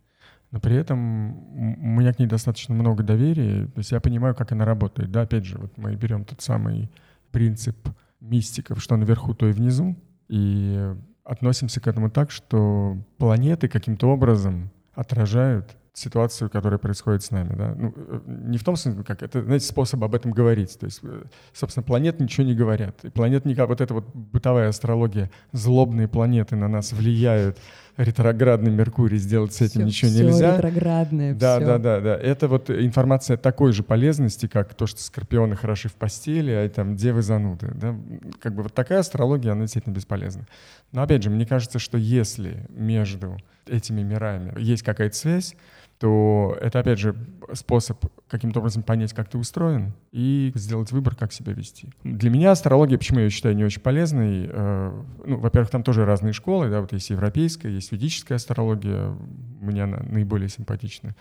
но 0.51 0.59
при 0.59 0.75
этом 0.75 1.33
у 1.79 1.99
меня 1.99 2.13
к 2.13 2.19
ней 2.19 2.27
достаточно 2.27 2.75
много 2.75 3.01
доверия, 3.01 3.65
то 3.65 3.79
есть 3.79 3.91
я 3.91 3.99
понимаю, 3.99 4.35
как 4.35 4.51
она 4.51 4.65
работает. 4.65 5.11
Да, 5.11 5.21
опять 5.21 5.45
же, 5.45 5.57
вот 5.57 5.75
мы 5.77 5.95
берем 5.95 6.25
тот 6.25 6.41
самый 6.41 6.91
принцип 7.31 7.75
мистиков, 8.19 8.81
что 8.81 8.95
наверху, 8.95 9.33
то 9.33 9.47
и 9.47 9.51
внизу, 9.51 9.95
и 10.29 10.93
относимся 11.23 11.79
к 11.79 11.87
этому 11.87 12.09
так, 12.09 12.31
что 12.31 12.97
планеты 13.17 13.67
каким-то 13.67 14.07
образом 14.07 14.71
отражают 14.93 15.75
ситуацию, 15.93 16.49
которая 16.49 16.79
происходит 16.79 17.23
с 17.23 17.31
нами. 17.31 17.55
Да? 17.55 17.75
Ну, 17.77 17.93
э, 17.95 18.19
не 18.25 18.57
в 18.57 18.63
том 18.63 18.75
смысле, 18.75 19.03
как 19.03 19.21
это, 19.21 19.43
знаете, 19.43 19.67
способ 19.67 20.03
об 20.03 20.15
этом 20.15 20.31
говорить. 20.31 20.77
То 20.79 20.85
есть, 20.87 20.99
э, 21.03 21.23
собственно, 21.53 21.83
планеты 21.83 22.23
ничего 22.23 22.45
не 22.47 22.55
говорят. 22.55 23.05
И 23.05 23.09
планеты 23.09 23.47
никак, 23.47 23.69
вот 23.69 23.79
эта 23.79 23.93
вот 23.93 24.05
бытовая 24.13 24.69
астрология, 24.69 25.29
злобные 25.51 26.07
планеты 26.07 26.55
на 26.55 26.67
нас 26.67 26.93
влияют, 26.93 27.59
ретроградный 27.97 28.71
Меркурий, 28.71 29.17
сделать 29.17 29.53
с 29.53 29.61
этим 29.61 29.81
Всё- 29.81 29.83
ничего 29.87 30.11
всё 30.11 30.23
нельзя. 30.25 30.55
ретроградное, 30.57 31.33
Да, 31.35 31.57
всё. 31.57 31.65
да, 31.67 31.77
да, 31.77 31.99
да. 31.99 32.15
Это 32.15 32.47
вот 32.47 32.69
информация 32.69 33.37
такой 33.37 33.71
же 33.73 33.83
полезности, 33.83 34.47
как 34.47 34.73
то, 34.73 34.87
что 34.87 35.01
скорпионы 35.01 35.55
хороши 35.55 35.89
в 35.89 35.93
постели, 35.93 36.51
а 36.51 36.67
там 36.69 36.95
девы 36.95 37.21
зануды. 37.21 37.71
Да? 37.75 37.95
Как 38.41 38.55
бы 38.55 38.63
вот 38.63 38.73
такая 38.73 38.99
астрология, 38.99 39.51
она 39.51 39.61
действительно 39.61 39.93
бесполезна. 39.93 40.45
Но 40.91 41.03
опять 41.03 41.23
же, 41.23 41.29
мне 41.29 41.45
кажется, 41.45 41.79
что 41.79 41.97
если 41.97 42.65
между 42.69 43.37
этими 43.67 44.01
мирами 44.01 44.53
есть 44.59 44.83
какая-то 44.83 45.15
связь, 45.15 45.55
то 45.99 46.57
это, 46.59 46.79
опять 46.79 46.99
же, 46.99 47.15
способ 47.53 48.05
каким-то 48.27 48.59
образом 48.59 48.83
понять, 48.83 49.13
как 49.13 49.29
ты 49.29 49.37
устроен, 49.37 49.93
и 50.11 50.51
сделать 50.55 50.91
выбор, 50.91 51.15
как 51.15 51.31
себя 51.31 51.53
вести. 51.53 51.89
Для 52.03 52.29
меня 52.29 52.51
астрология, 52.51 52.97
почему 52.97 53.19
я 53.19 53.25
ее 53.25 53.31
считаю 53.31 53.55
не 53.55 53.63
очень 53.63 53.81
полезной, 53.81 54.49
э, 54.51 55.03
ну, 55.25 55.37
во-первых, 55.37 55.69
там 55.69 55.83
тоже 55.83 56.05
разные 56.05 56.33
школы, 56.33 56.69
да, 56.69 56.81
вот 56.81 56.93
есть 56.93 57.09
европейская, 57.09 57.69
есть 57.69 57.91
ведическая 57.91 58.35
астрология, 58.35 59.15
мне 59.61 59.83
она 59.83 59.99
наиболее 60.03 60.49
симпатична. 60.49 61.15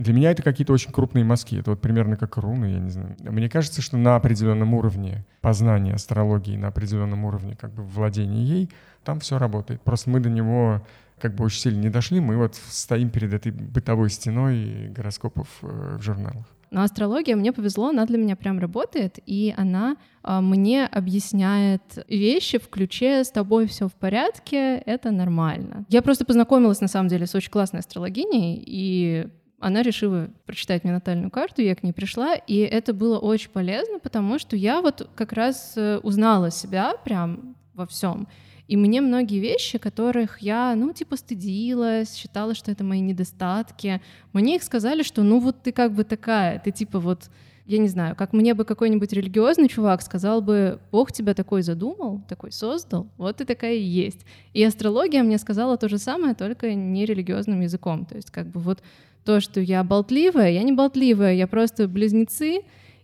Для 0.00 0.14
меня 0.14 0.30
это 0.30 0.42
какие-то 0.42 0.72
очень 0.72 0.92
крупные 0.92 1.26
мазки. 1.26 1.56
Это 1.56 1.72
вот 1.72 1.82
примерно 1.82 2.16
как 2.16 2.38
руны, 2.38 2.72
я 2.72 2.78
не 2.78 2.88
знаю. 2.88 3.16
Мне 3.18 3.50
кажется, 3.50 3.82
что 3.82 3.98
на 3.98 4.16
определенном 4.16 4.72
уровне 4.72 5.26
познания 5.42 5.92
астрологии, 5.92 6.56
на 6.56 6.68
определенном 6.68 7.26
уровне 7.26 7.54
как 7.54 7.72
бы 7.72 7.82
владения 7.82 8.42
ей, 8.42 8.70
там 9.04 9.20
все 9.20 9.38
работает. 9.38 9.82
Просто 9.82 10.08
мы 10.08 10.20
до 10.20 10.30
него 10.30 10.80
как 11.20 11.34
бы 11.34 11.44
очень 11.44 11.60
сильно 11.60 11.80
не 11.80 11.90
дошли, 11.90 12.20
мы 12.20 12.36
вот 12.36 12.54
стоим 12.54 13.10
перед 13.10 13.32
этой 13.32 13.52
бытовой 13.52 14.10
стеной 14.10 14.88
гороскопов 14.88 15.48
э, 15.62 15.96
в 15.98 16.02
журналах. 16.02 16.46
Но 16.70 16.82
астрология, 16.82 17.34
мне 17.34 17.52
повезло, 17.52 17.88
она 17.88 18.06
для 18.06 18.16
меня 18.16 18.36
прям 18.36 18.60
работает, 18.60 19.18
и 19.26 19.52
она 19.56 19.96
а, 20.22 20.40
мне 20.40 20.86
объясняет 20.86 21.82
вещи 22.08 22.58
в 22.58 22.68
ключе 22.68 23.24
«с 23.24 23.30
тобой 23.30 23.66
все 23.66 23.88
в 23.88 23.94
порядке, 23.94 24.76
это 24.86 25.10
нормально». 25.10 25.84
Я 25.88 26.00
просто 26.00 26.24
познакомилась, 26.24 26.80
на 26.80 26.86
самом 26.86 27.08
деле, 27.08 27.26
с 27.26 27.34
очень 27.34 27.50
классной 27.50 27.80
астрологиней, 27.80 28.62
и 28.64 29.26
она 29.58 29.82
решила 29.82 30.30
прочитать 30.46 30.84
мне 30.84 30.92
натальную 30.92 31.30
карту, 31.30 31.60
я 31.60 31.74
к 31.74 31.82
ней 31.82 31.92
пришла, 31.92 32.34
и 32.34 32.58
это 32.58 32.94
было 32.94 33.18
очень 33.18 33.50
полезно, 33.50 33.98
потому 33.98 34.38
что 34.38 34.54
я 34.54 34.80
вот 34.80 35.10
как 35.16 35.32
раз 35.32 35.74
э, 35.76 35.98
узнала 35.98 36.52
себя 36.52 36.94
прям 37.04 37.56
во 37.74 37.86
всем. 37.86 38.28
И 38.70 38.76
мне 38.76 39.00
многие 39.00 39.40
вещи, 39.40 39.78
которых 39.78 40.38
я, 40.38 40.76
ну, 40.76 40.92
типа, 40.92 41.16
стыдилась, 41.16 42.14
считала, 42.14 42.54
что 42.54 42.70
это 42.70 42.84
мои 42.84 43.00
недостатки, 43.00 44.00
мне 44.32 44.54
их 44.54 44.62
сказали, 44.62 45.02
что, 45.02 45.24
ну, 45.24 45.40
вот 45.40 45.60
ты 45.60 45.72
как 45.72 45.92
бы 45.92 46.04
такая, 46.04 46.60
ты 46.60 46.70
типа 46.70 47.00
вот, 47.00 47.30
я 47.66 47.78
не 47.78 47.88
знаю, 47.88 48.14
как 48.14 48.32
мне 48.32 48.54
бы 48.54 48.64
какой-нибудь 48.64 49.12
религиозный 49.12 49.66
чувак 49.66 50.02
сказал 50.02 50.40
бы, 50.40 50.78
Бог 50.92 51.10
тебя 51.10 51.34
такой 51.34 51.62
задумал, 51.62 52.20
такой 52.28 52.52
создал, 52.52 53.08
вот 53.16 53.38
ты 53.38 53.44
такая 53.44 53.74
и 53.74 53.82
есть. 53.82 54.24
И 54.54 54.62
астрология 54.62 55.24
мне 55.24 55.38
сказала 55.38 55.76
то 55.76 55.88
же 55.88 55.98
самое, 55.98 56.36
только 56.36 56.72
не 56.72 57.04
религиозным 57.06 57.62
языком. 57.62 58.04
То 58.04 58.14
есть 58.14 58.30
как 58.30 58.46
бы 58.46 58.60
вот 58.60 58.84
то, 59.24 59.40
что 59.40 59.60
я 59.60 59.82
болтливая, 59.82 60.52
я 60.52 60.62
не 60.62 60.70
болтливая, 60.70 61.34
я 61.34 61.48
просто 61.48 61.88
близнецы, 61.88 62.60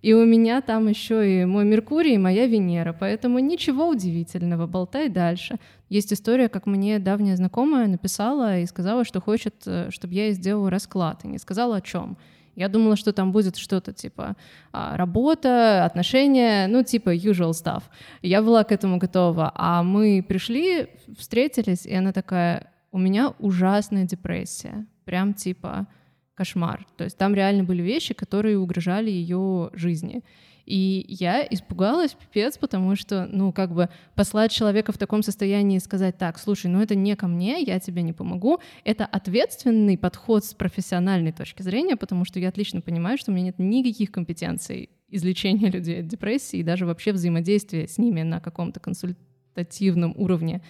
и 0.06 0.14
у 0.14 0.24
меня 0.24 0.60
там 0.60 0.86
еще 0.86 1.42
и 1.42 1.44
мой 1.44 1.64
Меркурий, 1.64 2.14
и 2.14 2.18
моя 2.18 2.46
Венера, 2.46 2.92
поэтому 2.92 3.40
ничего 3.40 3.88
удивительного, 3.88 4.68
болтай 4.68 5.08
дальше. 5.08 5.56
Есть 5.88 6.12
история, 6.12 6.48
как 6.48 6.66
мне 6.66 7.00
давняя 7.00 7.34
знакомая 7.34 7.88
написала 7.88 8.60
и 8.60 8.66
сказала, 8.66 9.04
что 9.04 9.20
хочет, 9.20 9.54
э, 9.66 9.90
чтобы 9.90 10.14
я 10.14 10.26
ей 10.26 10.34
сделала 10.34 10.70
расклад, 10.70 11.24
и 11.24 11.28
не 11.28 11.38
сказала 11.38 11.78
о 11.78 11.80
чем. 11.80 12.16
Я 12.54 12.68
думала, 12.68 12.94
что 12.94 13.12
там 13.12 13.32
будет 13.32 13.56
что-то 13.56 13.92
типа 13.92 14.36
а, 14.72 14.96
работа, 14.96 15.84
отношения, 15.84 16.68
ну 16.68 16.84
типа 16.84 17.12
usual 17.12 17.50
stuff. 17.50 17.82
Я 18.22 18.42
была 18.42 18.62
к 18.62 18.70
этому 18.70 18.98
готова, 18.98 19.50
а 19.56 19.82
мы 19.82 20.24
пришли, 20.28 20.86
встретились, 21.18 21.84
и 21.84 21.94
она 21.96 22.12
такая, 22.12 22.70
у 22.92 22.98
меня 22.98 23.34
ужасная 23.40 24.04
депрессия, 24.04 24.86
прям 25.04 25.34
типа 25.34 25.88
кошмар. 26.36 26.86
То 26.96 27.04
есть 27.04 27.16
там 27.16 27.34
реально 27.34 27.64
были 27.64 27.82
вещи, 27.82 28.14
которые 28.14 28.58
угрожали 28.58 29.10
ее 29.10 29.70
жизни. 29.72 30.22
И 30.66 31.06
я 31.08 31.46
испугалась, 31.48 32.14
пипец, 32.14 32.58
потому 32.58 32.96
что, 32.96 33.28
ну, 33.30 33.52
как 33.52 33.72
бы 33.72 33.88
послать 34.16 34.50
человека 34.50 34.90
в 34.90 34.98
таком 34.98 35.22
состоянии 35.22 35.76
и 35.76 35.80
сказать, 35.80 36.18
так, 36.18 36.38
слушай, 36.38 36.66
ну 36.66 36.82
это 36.82 36.96
не 36.96 37.14
ко 37.14 37.28
мне, 37.28 37.62
я 37.62 37.78
тебе 37.78 38.02
не 38.02 38.12
помогу, 38.12 38.58
это 38.84 39.06
ответственный 39.06 39.96
подход 39.96 40.44
с 40.44 40.54
профессиональной 40.54 41.30
точки 41.30 41.62
зрения, 41.62 41.96
потому 41.96 42.24
что 42.24 42.40
я 42.40 42.48
отлично 42.48 42.80
понимаю, 42.80 43.16
что 43.16 43.30
у 43.30 43.34
меня 43.34 43.46
нет 43.46 43.58
никаких 43.60 44.10
компетенций 44.10 44.90
излечения 45.08 45.70
людей 45.70 46.00
от 46.00 46.08
депрессии 46.08 46.58
и 46.58 46.64
даже 46.64 46.84
вообще 46.84 47.12
взаимодействия 47.12 47.86
с 47.86 47.96
ними 47.96 48.22
на 48.22 48.40
каком-то 48.40 48.80
консультативном 48.80 50.14
уровне. 50.16 50.62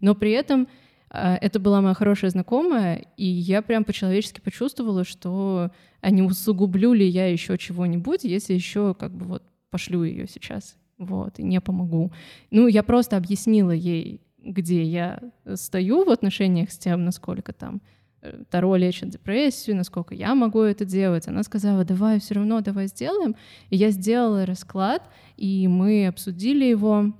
Но 0.00 0.16
при 0.16 0.32
этом 0.32 0.66
это 1.14 1.60
была 1.60 1.80
моя 1.80 1.94
хорошая 1.94 2.30
знакомая, 2.30 3.04
и 3.16 3.24
я 3.24 3.62
прям 3.62 3.84
по-человечески 3.84 4.40
почувствовала, 4.40 5.04
что 5.04 5.70
а 6.00 6.10
не 6.10 6.22
усугублю 6.22 6.92
ли 6.92 7.06
я 7.06 7.30
еще 7.30 7.56
чего-нибудь, 7.56 8.24
если 8.24 8.52
еще 8.54 8.94
как 8.94 9.12
бы 9.12 9.24
вот 9.24 9.42
пошлю 9.70 10.02
ее 10.04 10.26
сейчас, 10.26 10.76
вот, 10.98 11.38
и 11.38 11.42
не 11.42 11.60
помогу. 11.60 12.12
Ну, 12.50 12.66
я 12.66 12.82
просто 12.82 13.16
объяснила 13.16 13.70
ей, 13.70 14.20
где 14.38 14.82
я 14.82 15.20
стою 15.54 16.04
в 16.04 16.10
отношениях 16.10 16.70
с 16.70 16.78
тем, 16.78 17.04
насколько 17.04 17.52
там 17.52 17.80
э, 18.20 18.42
Таро 18.50 18.76
лечит 18.76 19.10
депрессию, 19.10 19.76
насколько 19.76 20.14
я 20.14 20.34
могу 20.34 20.60
это 20.60 20.84
делать. 20.84 21.28
Она 21.28 21.42
сказала, 21.42 21.84
давай 21.84 22.20
все 22.20 22.34
равно, 22.34 22.60
давай 22.60 22.88
сделаем. 22.88 23.36
И 23.70 23.76
я 23.76 23.90
сделала 23.90 24.46
расклад, 24.46 25.08
и 25.36 25.66
мы 25.68 26.06
обсудили 26.06 26.64
его. 26.64 27.14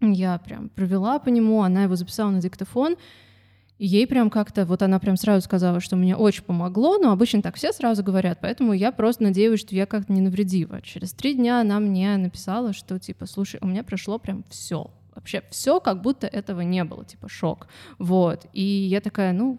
Я 0.00 0.38
прям 0.38 0.68
провела 0.70 1.18
по 1.18 1.28
нему, 1.28 1.62
она 1.62 1.84
его 1.84 1.96
записала 1.96 2.30
на 2.30 2.40
диктофон, 2.40 2.96
и 3.78 3.86
ей 3.86 4.06
прям 4.06 4.28
как-то, 4.28 4.66
вот 4.66 4.82
она 4.82 4.98
прям 4.98 5.16
сразу 5.16 5.42
сказала, 5.44 5.80
что 5.80 5.96
мне 5.96 6.14
очень 6.14 6.42
помогло, 6.42 6.98
но 6.98 7.12
обычно 7.12 7.40
так 7.40 7.56
все 7.56 7.72
сразу 7.72 8.02
говорят, 8.02 8.38
поэтому 8.40 8.72
я 8.74 8.92
просто 8.92 9.22
надеюсь, 9.22 9.60
что 9.60 9.74
я 9.74 9.86
как-то 9.86 10.12
не 10.12 10.20
навредила. 10.20 10.82
Через 10.82 11.12
три 11.12 11.34
дня 11.34 11.60
она 11.60 11.80
мне 11.80 12.16
написала, 12.18 12.72
что 12.72 12.98
типа, 12.98 13.26
слушай, 13.26 13.58
у 13.62 13.66
меня 13.66 13.82
прошло 13.82 14.18
прям 14.18 14.44
все, 14.50 14.90
вообще 15.14 15.42
все, 15.50 15.80
как 15.80 16.02
будто 16.02 16.26
этого 16.26 16.60
не 16.60 16.84
было, 16.84 17.04
типа 17.04 17.28
шок. 17.28 17.68
Вот. 17.98 18.46
И 18.52 18.62
я 18.62 19.00
такая, 19.00 19.32
ну, 19.32 19.58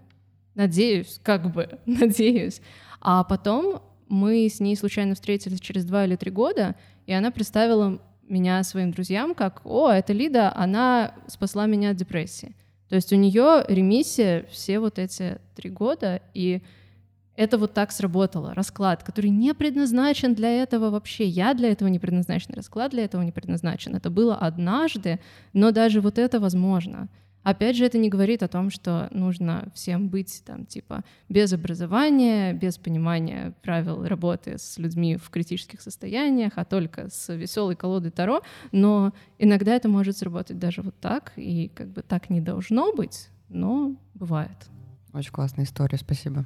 надеюсь, 0.54 1.20
как 1.24 1.52
бы, 1.52 1.80
надеюсь. 1.86 2.62
А 3.00 3.24
потом 3.24 3.82
мы 4.08 4.48
с 4.48 4.60
ней 4.60 4.76
случайно 4.76 5.16
встретились 5.16 5.60
через 5.60 5.86
два 5.86 6.06
или 6.06 6.16
три 6.16 6.30
года, 6.30 6.76
и 7.08 7.14
она 7.14 7.32
представила 7.32 8.00
меня 8.28 8.64
своим 8.64 8.92
друзьям 8.92 9.36
как, 9.36 9.62
о, 9.66 9.90
это 9.90 10.14
Лида, 10.14 10.56
она 10.56 11.14
спасла 11.28 11.66
меня 11.66 11.92
от 11.92 11.98
депрессии. 11.98 12.56
То 12.90 12.96
есть 12.96 13.14
у 13.14 13.16
нее 13.16 13.64
ремиссия 13.68 14.46
все 14.50 14.80
вот 14.80 15.00
эти 15.00 15.40
три 15.56 15.70
года, 15.70 16.22
и 16.34 16.62
это 17.36 17.58
вот 17.58 17.74
так 17.74 17.92
сработало. 17.92 18.54
Расклад, 18.54 19.04
который 19.04 19.30
не 19.30 19.54
предназначен 19.54 20.36
для 20.36 20.62
этого 20.62 20.90
вообще. 20.90 21.26
Я 21.26 21.54
для 21.54 21.72
этого 21.72 21.88
не 21.88 22.00
предназначен, 22.00 22.54
расклад 22.54 22.92
для 22.92 23.06
этого 23.06 23.22
не 23.22 23.32
предназначен. 23.32 23.96
Это 23.96 24.10
было 24.10 24.36
однажды, 24.36 25.20
но 25.54 25.72
даже 25.72 26.02
вот 26.02 26.18
это 26.18 26.40
возможно. 26.40 27.08
Опять 27.44 27.76
же, 27.76 27.86
это 27.86 27.98
не 27.98 28.10
говорит 28.10 28.44
о 28.44 28.48
том, 28.48 28.70
что 28.70 29.08
нужно 29.12 29.70
всем 29.74 30.10
быть 30.10 30.44
там 30.46 30.66
типа 30.66 31.04
без 31.28 31.52
образования, 31.54 32.54
без 32.54 32.78
понимания 32.78 33.54
правил 33.64 34.06
работы 34.06 34.58
с 34.58 34.78
людьми 34.78 35.18
в 35.18 35.30
критических 35.30 35.82
состояниях, 35.82 36.54
а 36.56 36.66
только 36.66 37.10
с 37.10 37.34
веселой 37.34 37.76
колодой 37.76 38.12
Таро. 38.12 38.42
Но 38.72 39.14
иногда 39.40 39.76
это 39.76 39.90
может 39.90 40.18
сработать 40.18 40.60
даже 40.60 40.82
вот 40.82 40.96
так, 41.00 41.34
и 41.36 41.70
как 41.74 41.90
бы 41.90 42.04
так 42.04 42.30
не 42.30 42.42
должно 42.42 42.94
быть, 42.94 43.30
но 43.50 43.96
бывает. 44.14 44.70
Очень 45.14 45.32
классная 45.32 45.66
история, 45.66 45.98
спасибо. 45.98 46.46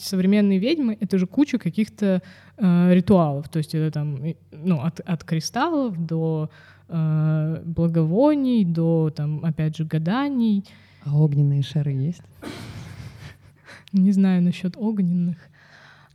современные 0.00 0.58
ведьмы— 0.58 0.96
это 1.00 1.18
же 1.18 1.26
куча 1.26 1.58
каких-то 1.58 2.22
э, 2.56 2.94
ритуалов. 2.94 3.48
То 3.48 3.58
есть 3.58 3.74
это 3.74 3.90
там 3.90 4.18
ну, 4.52 4.80
от, 4.80 5.00
от 5.00 5.24
кристаллов 5.24 5.98
до 5.98 6.50
э, 6.88 7.62
благовоний, 7.64 8.64
до, 8.64 9.12
там, 9.14 9.44
опять 9.44 9.76
же, 9.76 9.84
гаданий. 9.84 10.64
А 11.04 11.16
огненные 11.16 11.62
шары 11.62 11.92
есть? 11.92 12.22
Не 13.92 14.12
знаю 14.12 14.42
насчет 14.42 14.76
огненных. 14.76 15.36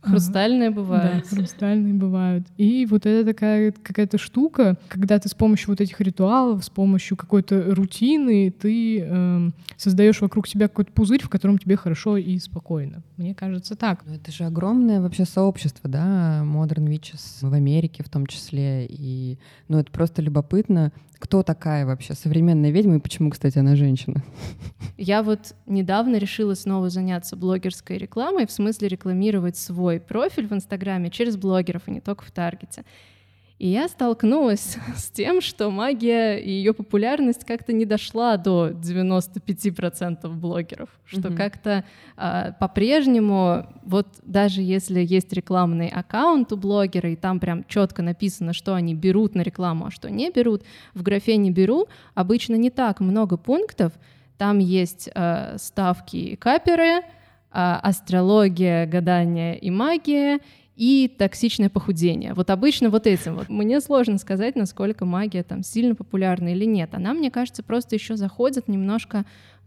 Хрустальные 0.04 0.70
бывают. 0.70 1.24
Да, 1.24 1.36
хрустальные 1.36 1.94
бывают. 1.94 2.46
И 2.56 2.86
вот 2.86 3.06
это 3.06 3.24
такая 3.24 3.72
какая-то 3.72 4.18
штука, 4.18 4.76
когда 4.88 5.18
ты 5.18 5.28
с 5.28 5.34
помощью 5.34 5.70
вот 5.70 5.80
этих 5.80 6.00
ритуалов, 6.00 6.64
с 6.64 6.70
помощью 6.70 7.16
какой-то 7.16 7.74
рутины, 7.74 8.50
ты 8.50 9.00
э, 9.00 9.50
создаешь 9.76 10.20
вокруг 10.20 10.46
себя 10.46 10.68
какой-то 10.68 10.92
пузырь, 10.92 11.22
в 11.22 11.28
котором 11.28 11.58
тебе 11.58 11.76
хорошо 11.76 12.16
и 12.16 12.38
спокойно. 12.38 13.02
Мне 13.16 13.34
кажется 13.34 13.76
так. 13.76 14.04
Но 14.06 14.14
это 14.14 14.30
же 14.30 14.44
огромное 14.44 15.00
вообще 15.00 15.24
сообщество, 15.24 15.88
да, 15.88 16.42
Modern 16.44 16.86
Witches 16.86 17.48
в 17.48 17.52
Америке 17.52 18.02
в 18.04 18.08
том 18.08 18.26
числе. 18.26 18.86
И, 18.88 19.38
ну, 19.68 19.78
это 19.78 19.90
просто 19.90 20.22
любопытно, 20.22 20.92
кто 21.18 21.42
такая 21.42 21.86
вообще 21.86 22.14
современная 22.14 22.70
ведьма 22.70 22.96
и 22.96 23.00
почему, 23.00 23.30
кстати, 23.30 23.58
она 23.58 23.76
женщина? 23.76 24.22
Я 24.96 25.22
вот 25.22 25.54
недавно 25.66 26.16
решила 26.16 26.54
снова 26.54 26.90
заняться 26.90 27.36
блогерской 27.36 27.98
рекламой, 27.98 28.46
в 28.46 28.52
смысле 28.52 28.88
рекламировать 28.88 29.56
свой 29.56 30.00
профиль 30.00 30.46
в 30.46 30.52
Инстаграме 30.52 31.10
через 31.10 31.36
блогеров, 31.36 31.82
а 31.86 31.90
не 31.90 32.00
только 32.00 32.24
в 32.24 32.30
Таргете. 32.30 32.84
И 33.58 33.68
я 33.68 33.88
столкнулась 33.88 34.76
с 34.96 35.10
тем, 35.10 35.40
что 35.40 35.70
магия 35.70 36.36
и 36.36 36.50
ее 36.50 36.74
популярность 36.74 37.44
как-то 37.44 37.72
не 37.72 37.86
дошла 37.86 38.36
до 38.36 38.70
95% 38.70 40.28
блогеров, 40.28 40.88
что 41.04 41.28
mm-hmm. 41.28 41.36
как-то 41.36 41.84
а, 42.16 42.52
по-прежнему, 42.52 43.66
вот 43.84 44.08
даже 44.22 44.60
если 44.60 45.00
есть 45.00 45.32
рекламный 45.32 45.88
аккаунт 45.88 46.52
у 46.52 46.56
блогера, 46.56 47.10
и 47.10 47.16
там 47.16 47.38
прям 47.38 47.64
четко 47.64 48.02
написано, 48.02 48.52
что 48.52 48.74
они 48.74 48.94
берут 48.94 49.34
на 49.34 49.42
рекламу, 49.42 49.86
а 49.86 49.90
что 49.90 50.10
не 50.10 50.30
берут, 50.30 50.64
в 50.92 51.02
графе 51.02 51.36
«не 51.36 51.50
беру» 51.50 51.86
обычно 52.14 52.56
не 52.56 52.70
так 52.70 53.00
много 53.00 53.36
пунктов, 53.36 53.92
там 54.36 54.58
есть 54.58 55.08
а, 55.14 55.56
ставки 55.58 56.16
и 56.16 56.36
каперы, 56.36 57.02
а, 57.56 57.78
астрология, 57.78 58.84
гадание 58.84 59.56
и 59.56 59.70
магия, 59.70 60.40
и 60.76 61.08
токсичное 61.18 61.70
похудение. 61.70 62.34
Вот 62.34 62.50
обычно 62.50 62.90
вот 62.90 63.06
этим 63.06 63.36
вот. 63.36 63.48
Мне 63.48 63.80
сложно 63.80 64.18
сказать, 64.18 64.56
насколько 64.56 65.04
магия 65.04 65.42
там 65.42 65.62
сильно 65.62 65.94
популярна 65.94 66.48
или 66.48 66.64
нет. 66.64 66.94
Она, 66.94 67.14
мне 67.14 67.30
кажется, 67.30 67.62
просто 67.62 67.94
еще 67.94 68.16
заходит 68.16 68.68
немножко 68.68 69.24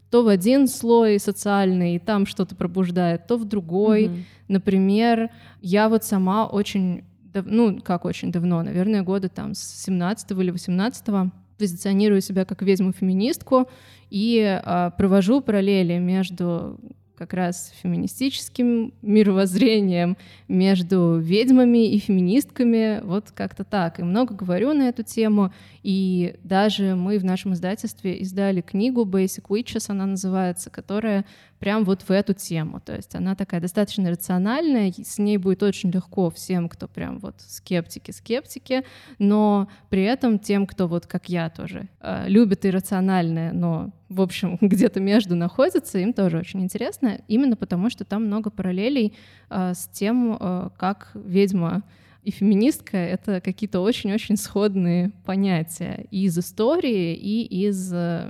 то 0.10 0.24
в 0.24 0.30
один 0.30 0.68
слой 0.68 1.20
социальный, 1.20 1.96
и 1.96 2.00
там 2.00 2.26
что-то 2.26 2.56
пробуждает, 2.56 3.28
то 3.28 3.38
в 3.38 3.44
другой. 3.44 4.06
Mm-hmm. 4.06 4.24
Например, 4.48 5.30
я 5.62 5.90
вот 5.90 6.06
сама 6.06 6.48
очень, 6.48 7.04
дав... 7.34 7.46
ну, 7.46 7.82
как 7.82 8.06
очень 8.06 8.32
давно, 8.32 8.64
наверное, 8.64 9.04
года 9.04 9.28
там 9.28 9.54
с 9.54 9.84
17 9.84 10.32
или 10.32 10.52
18 10.52 11.32
позиционирую 11.58 12.22
себя 12.22 12.46
как 12.46 12.62
ведьму-феминистку 12.62 13.68
и 14.10 14.62
э, 14.64 14.92
провожу 14.98 15.42
параллели 15.42 15.98
между 15.98 16.80
как 17.18 17.34
раз 17.34 17.74
феминистическим 17.82 18.94
мировоззрением 19.02 20.18
между 20.48 21.18
ведьмами 21.18 21.92
и 21.92 21.98
феминистками, 21.98 23.02
вот 23.04 23.32
как-то 23.32 23.64
так. 23.64 24.00
И 24.00 24.04
много 24.04 24.36
говорю 24.36 24.74
на 24.74 24.84
эту 24.84 25.04
тему, 25.04 25.52
и 25.82 26.36
даже 26.44 26.96
мы 26.96 27.18
в 27.18 27.26
нашем 27.26 27.54
издательстве 27.54 28.18
издали 28.18 28.62
книгу 28.62 29.04
Basic 29.06 29.46
Witches, 29.50 29.86
она 29.88 30.06
называется, 30.06 30.70
которая 30.70 31.26
прям 31.60 31.84
вот 31.84 32.04
в 32.04 32.12
эту 32.12 32.34
тему. 32.34 32.80
То 32.80 32.96
есть 32.96 33.16
она 33.16 33.36
такая 33.36 33.62
достаточно 33.62 34.10
рациональная, 34.10 34.92
с 34.92 35.18
ней 35.18 35.38
будет 35.38 35.64
очень 35.64 35.92
легко 35.92 36.30
всем, 36.30 36.70
кто 36.70 36.88
прям 36.88 37.20
вот 37.20 37.36
скептики-скептики, 37.40 38.84
но 39.20 39.68
при 39.90 40.04
этом 40.04 40.40
тем, 40.40 40.68
кто 40.68 40.88
вот 40.88 41.08
как 41.08 41.30
я 41.30 41.50
тоже 41.50 41.90
э, 42.02 42.28
любит 42.28 42.66
иррациональное, 42.66 43.52
но 43.54 43.92
в 44.10 44.22
общем, 44.22 44.58
где-то 44.62 45.00
между 45.00 45.36
находится, 45.36 46.00
им 46.00 46.14
тоже 46.14 46.38
очень 46.38 46.62
интересно, 46.62 47.20
именно 47.28 47.56
потому 47.56 47.90
что 47.90 48.06
там 48.06 48.26
много 48.26 48.50
параллелей 48.50 49.14
э, 49.50 49.74
с 49.74 49.88
тем, 49.88 50.38
э, 50.40 50.70
как 50.78 51.12
ведьма 51.14 51.84
и 52.28 52.32
феминистка— 52.32 52.98
это 52.98 53.40
какие-то 53.40 53.80
очень-очень 53.80 54.36
сходные 54.36 55.12
понятия 55.26 56.08
и 56.12 56.26
из 56.26 56.38
истории, 56.38 57.16
и 57.16 57.68
из 57.68 57.94
э, 57.94 58.30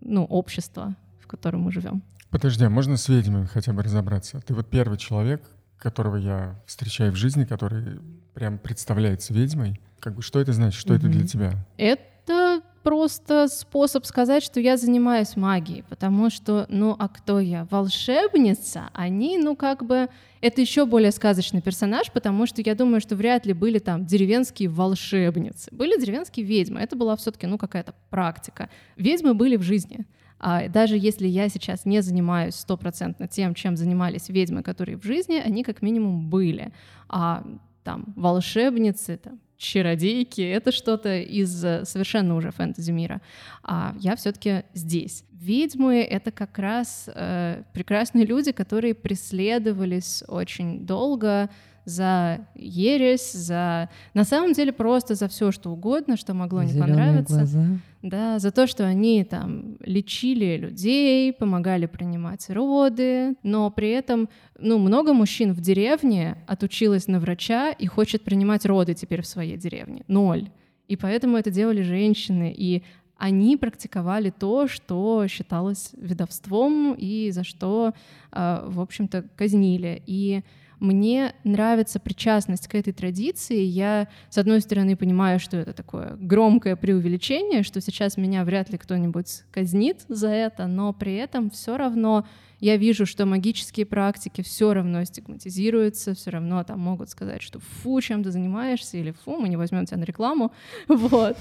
ну, 0.00 0.24
общества, 0.24 0.96
в 1.20 1.26
котором 1.26 1.60
мы 1.60 1.70
живем. 1.70 2.02
Подожди, 2.34 2.64
а 2.64 2.68
можно 2.68 2.96
с 2.96 3.08
ведьмой 3.08 3.46
хотя 3.46 3.72
бы 3.72 3.84
разобраться? 3.84 4.40
Ты 4.44 4.54
вот 4.54 4.68
первый 4.68 4.98
человек, 4.98 5.40
которого 5.78 6.16
я 6.16 6.60
встречаю 6.66 7.12
в 7.12 7.14
жизни, 7.14 7.44
который 7.44 8.00
прям 8.34 8.58
представляется 8.58 9.32
ведьмой. 9.32 9.80
Как 10.00 10.16
бы 10.16 10.22
что 10.22 10.40
это 10.40 10.52
значит? 10.52 10.80
Что 10.80 10.94
mm-hmm. 10.94 10.96
это 10.96 11.06
для 11.06 11.26
тебя? 11.28 11.52
Это 11.78 12.60
просто 12.82 13.46
способ 13.46 14.04
сказать, 14.04 14.42
что 14.42 14.58
я 14.58 14.76
занимаюсь 14.76 15.36
магией, 15.36 15.84
потому 15.84 16.28
что, 16.28 16.66
ну, 16.68 16.96
а 16.98 17.08
кто 17.08 17.38
я? 17.38 17.68
Волшебница? 17.70 18.90
Они, 18.94 19.38
ну, 19.38 19.54
как 19.54 19.84
бы, 19.84 20.08
это 20.40 20.60
еще 20.60 20.86
более 20.86 21.12
сказочный 21.12 21.62
персонаж, 21.62 22.10
потому 22.10 22.46
что 22.46 22.62
я 22.62 22.74
думаю, 22.74 23.00
что 23.00 23.14
вряд 23.14 23.46
ли 23.46 23.52
были 23.52 23.78
там 23.78 24.06
деревенские 24.06 24.70
волшебницы. 24.70 25.68
Были 25.70 26.00
деревенские 26.00 26.44
ведьмы, 26.44 26.80
это 26.80 26.96
была 26.96 27.14
все-таки, 27.14 27.46
ну, 27.46 27.58
какая-то 27.58 27.94
практика. 28.10 28.70
Ведьмы 28.96 29.34
были 29.34 29.54
в 29.54 29.62
жизни. 29.62 30.04
А 30.38 30.68
даже 30.68 30.96
если 30.96 31.26
я 31.26 31.48
сейчас 31.48 31.84
не 31.84 32.02
занимаюсь 32.02 32.54
стопроцентно 32.54 33.28
тем, 33.28 33.54
чем 33.54 33.76
занимались 33.76 34.28
ведьмы, 34.28 34.62
которые 34.62 34.98
в 34.98 35.04
жизни, 35.04 35.36
они 35.36 35.62
как 35.64 35.82
минимум 35.82 36.28
были. 36.28 36.72
А 37.08 37.44
там 37.82 38.12
волшебницы, 38.16 39.16
там, 39.16 39.40
чародейки, 39.56 40.40
это 40.40 40.72
что-то 40.72 41.18
из 41.18 41.64
э, 41.64 41.84
совершенно 41.84 42.34
уже 42.36 42.50
фэнтези 42.50 42.90
мира. 42.90 43.20
А 43.62 43.94
я 44.00 44.16
все-таки 44.16 44.64
здесь. 44.74 45.24
Ведьмы— 45.32 46.02
это 46.10 46.30
как 46.30 46.58
раз 46.58 47.08
э, 47.14 47.62
прекрасные 47.72 48.26
люди, 48.26 48.52
которые 48.52 48.94
преследовались 48.94 50.24
очень 50.26 50.86
долго, 50.86 51.50
за 51.84 52.46
ересь, 52.54 53.32
за 53.32 53.88
на 54.14 54.24
самом 54.24 54.52
деле 54.52 54.72
просто 54.72 55.14
за 55.14 55.28
все 55.28 55.52
что 55.52 55.70
угодно, 55.70 56.16
что 56.16 56.34
могло 56.34 56.62
не 56.62 56.78
понравиться. 56.78 57.34
Глаза. 57.34 57.64
Да, 58.02 58.38
за 58.38 58.50
то, 58.50 58.66
что 58.66 58.84
они 58.84 59.24
там 59.24 59.76
лечили 59.80 60.58
людей, 60.58 61.32
помогали 61.32 61.86
принимать 61.86 62.50
роды, 62.50 63.34
но 63.42 63.70
при 63.70 63.90
этом, 63.90 64.28
ну, 64.58 64.78
много 64.78 65.14
мужчин 65.14 65.52
в 65.54 65.60
деревне 65.60 66.36
отучилось 66.46 67.08
на 67.08 67.18
врача 67.18 67.70
и 67.70 67.86
хочет 67.86 68.22
принимать 68.22 68.66
роды 68.66 68.92
теперь 68.92 69.22
в 69.22 69.26
своей 69.26 69.56
деревне. 69.56 70.04
Ноль. 70.06 70.50
И 70.86 70.96
поэтому 70.96 71.38
это 71.38 71.50
делали 71.50 71.80
женщины. 71.80 72.54
И 72.54 72.82
они 73.16 73.56
практиковали 73.56 74.30
то, 74.30 74.68
что 74.68 75.26
считалось 75.28 75.92
ведовством 75.96 76.94
и 76.94 77.30
за 77.30 77.42
что, 77.42 77.94
э, 78.32 78.64
в 78.66 78.80
общем-то, 78.80 79.24
казнили. 79.36 80.02
И 80.06 80.42
мне 80.80 81.34
нравится 81.44 82.00
причастность 82.00 82.68
к 82.68 82.74
этой 82.74 82.92
традиции. 82.92 83.60
Я, 83.60 84.08
с 84.28 84.38
одной 84.38 84.60
стороны, 84.60 84.96
понимаю, 84.96 85.40
что 85.40 85.56
это 85.56 85.72
такое 85.72 86.16
громкое 86.20 86.76
преувеличение, 86.76 87.62
что 87.62 87.80
сейчас 87.80 88.16
меня 88.16 88.44
вряд 88.44 88.70
ли 88.70 88.78
кто-нибудь 88.78 89.42
казнит 89.50 90.04
за 90.08 90.28
это, 90.28 90.66
но 90.66 90.92
при 90.92 91.14
этом 91.14 91.50
все 91.50 91.76
равно 91.76 92.26
я 92.60 92.76
вижу, 92.76 93.04
что 93.04 93.26
магические 93.26 93.84
практики 93.84 94.42
все 94.42 94.72
равно 94.72 95.04
стигматизируются, 95.04 96.14
все 96.14 96.30
равно 96.30 96.64
там 96.64 96.80
могут 96.80 97.10
сказать, 97.10 97.42
что 97.42 97.58
фу, 97.60 98.00
чем 98.00 98.22
ты 98.22 98.30
занимаешься, 98.30 98.96
или 98.96 99.10
фу, 99.10 99.36
мы 99.36 99.48
не 99.48 99.56
возьмем 99.56 99.84
тебя 99.84 99.98
на 99.98 100.04
рекламу, 100.04 100.52
вот. 100.88 101.36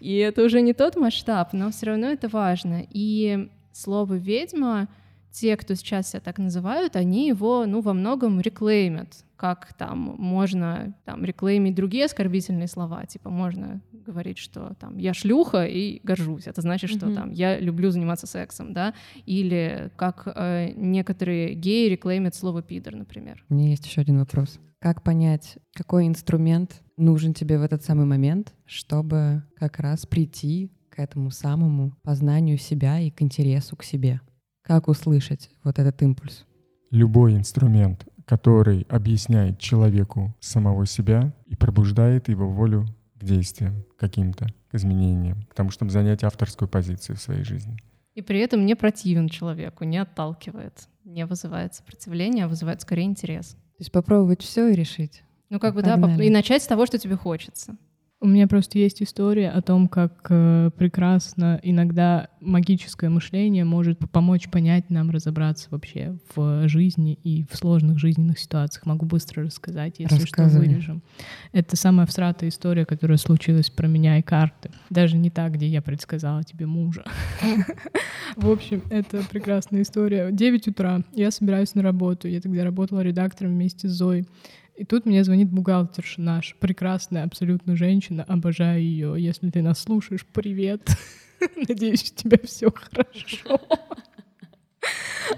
И 0.00 0.16
это 0.16 0.42
уже 0.42 0.62
не 0.62 0.72
тот 0.72 0.96
масштаб, 0.96 1.52
но 1.52 1.70
все 1.70 1.86
равно 1.86 2.08
это 2.08 2.28
важно. 2.28 2.84
И 2.90 3.48
слово 3.72 4.14
«ведьма» 4.14 4.88
те, 5.34 5.56
кто 5.56 5.74
сейчас 5.74 6.10
себя 6.10 6.20
так 6.20 6.38
называют, 6.38 6.94
они 6.94 7.26
его, 7.26 7.66
ну, 7.66 7.80
во 7.80 7.92
многом 7.92 8.40
реклеймят, 8.40 9.24
как 9.36 9.74
там 9.74 9.98
можно 10.16 10.94
там 11.04 11.24
реклеймить 11.24 11.74
другие 11.74 12.04
оскорбительные 12.04 12.68
слова, 12.68 13.04
типа 13.04 13.30
можно 13.30 13.82
говорить, 13.92 14.38
что 14.38 14.74
там 14.78 14.96
я 14.96 15.12
шлюха 15.12 15.64
и 15.64 16.00
горжусь, 16.04 16.46
это 16.46 16.60
значит, 16.60 16.90
что 16.90 17.06
mm-hmm. 17.06 17.14
там 17.14 17.32
я 17.32 17.58
люблю 17.58 17.90
заниматься 17.90 18.28
сексом, 18.28 18.72
да, 18.72 18.94
или 19.26 19.90
как 19.96 20.22
э, 20.26 20.72
некоторые 20.76 21.54
геи 21.54 21.88
реклеймят 21.88 22.36
слово 22.36 22.62
пидор, 22.62 22.94
например. 22.94 23.44
У 23.48 23.54
меня 23.54 23.70
есть 23.70 23.84
еще 23.84 24.02
один 24.02 24.20
вопрос. 24.20 24.60
Как 24.78 25.02
понять, 25.02 25.58
какой 25.72 26.06
инструмент 26.06 26.80
нужен 26.96 27.34
тебе 27.34 27.58
в 27.58 27.62
этот 27.62 27.82
самый 27.82 28.06
момент, 28.06 28.54
чтобы 28.66 29.42
как 29.56 29.80
раз 29.80 30.06
прийти 30.06 30.70
к 30.90 31.00
этому 31.00 31.32
самому 31.32 31.92
познанию 32.04 32.56
себя 32.56 33.00
и 33.00 33.10
к 33.10 33.20
интересу 33.20 33.74
к 33.74 33.82
себе? 33.82 34.20
Как 34.64 34.88
услышать 34.88 35.50
вот 35.62 35.78
этот 35.78 36.00
импульс? 36.00 36.46
Любой 36.90 37.34
инструмент, 37.34 38.06
который 38.24 38.86
объясняет 38.88 39.58
человеку 39.58 40.34
самого 40.40 40.86
себя 40.86 41.34
и 41.44 41.54
пробуждает 41.54 42.30
его 42.30 42.48
волю 42.48 42.86
к 43.20 43.24
действиям 43.24 43.84
каким-то, 43.98 44.46
к 44.70 44.74
изменениям, 44.74 45.42
к 45.42 45.54
тому, 45.54 45.70
чтобы 45.70 45.90
занять 45.90 46.24
авторскую 46.24 46.66
позицию 46.66 47.16
в 47.16 47.20
своей 47.20 47.44
жизни. 47.44 47.76
И 48.14 48.22
при 48.22 48.40
этом 48.40 48.64
не 48.64 48.74
противен 48.74 49.28
человеку, 49.28 49.84
не 49.84 49.98
отталкивает, 49.98 50.88
не 51.04 51.26
вызывает 51.26 51.74
сопротивления, 51.74 52.46
а 52.46 52.48
вызывает 52.48 52.80
скорее 52.80 53.04
интерес. 53.04 53.48
То 53.48 53.80
есть 53.80 53.92
попробовать 53.92 54.40
все 54.40 54.68
и 54.68 54.74
решить. 54.74 55.24
Ну, 55.50 55.60
как 55.60 55.74
бы, 55.74 55.82
Погнали. 55.82 56.16
да, 56.16 56.24
и 56.24 56.30
начать 56.30 56.62
с 56.62 56.66
того, 56.66 56.86
что 56.86 56.98
тебе 56.98 57.16
хочется. 57.16 57.76
У 58.24 58.26
меня 58.26 58.48
просто 58.48 58.78
есть 58.78 59.02
история 59.02 59.50
о 59.50 59.60
том, 59.60 59.86
как 59.86 60.28
э, 60.30 60.70
прекрасно 60.78 61.60
иногда 61.62 62.28
магическое 62.40 63.10
мышление 63.10 63.66
может 63.66 63.98
помочь 64.10 64.48
понять 64.48 64.88
нам 64.88 65.10
разобраться 65.10 65.68
вообще 65.70 66.16
в 66.34 66.66
жизни 66.66 67.18
и 67.22 67.44
в 67.50 67.54
сложных 67.54 67.98
жизненных 67.98 68.38
ситуациях. 68.38 68.86
Могу 68.86 69.04
быстро 69.04 69.44
рассказать, 69.44 69.96
если 69.98 70.24
что, 70.24 70.44
вырежем. 70.44 71.02
Это 71.52 71.76
самая 71.76 72.06
всратая 72.06 72.48
история, 72.48 72.86
которая 72.86 73.18
случилась 73.18 73.68
про 73.68 73.88
меня 73.88 74.16
и 74.16 74.22
карты. 74.22 74.70
Даже 74.88 75.18
не 75.18 75.28
та, 75.28 75.50
где 75.50 75.66
я 75.66 75.82
предсказала 75.82 76.42
тебе 76.44 76.64
мужа. 76.64 77.04
В 78.36 78.50
общем, 78.50 78.82
это 78.88 79.22
прекрасная 79.30 79.82
история. 79.82 80.30
9 80.32 80.68
утра, 80.68 81.02
я 81.12 81.30
собираюсь 81.30 81.74
на 81.74 81.82
работу. 81.82 82.26
Я 82.26 82.40
тогда 82.40 82.64
работала 82.64 83.00
редактором 83.00 83.52
вместе 83.52 83.86
с 83.86 83.92
Зоей. 83.92 84.26
И 84.76 84.84
тут 84.84 85.06
мне 85.06 85.22
звонит 85.22 85.50
бухгалтерша 85.50 86.20
наша, 86.20 86.56
прекрасная 86.58 87.24
абсолютно 87.24 87.76
женщина, 87.76 88.24
обожаю 88.24 88.82
ее. 88.82 89.14
Если 89.18 89.48
ты 89.50 89.62
нас 89.62 89.78
слушаешь, 89.78 90.26
привет. 90.26 90.88
Надеюсь, 91.68 92.10
у 92.10 92.14
тебя 92.22 92.38
все 92.42 92.72
хорошо. 92.72 93.60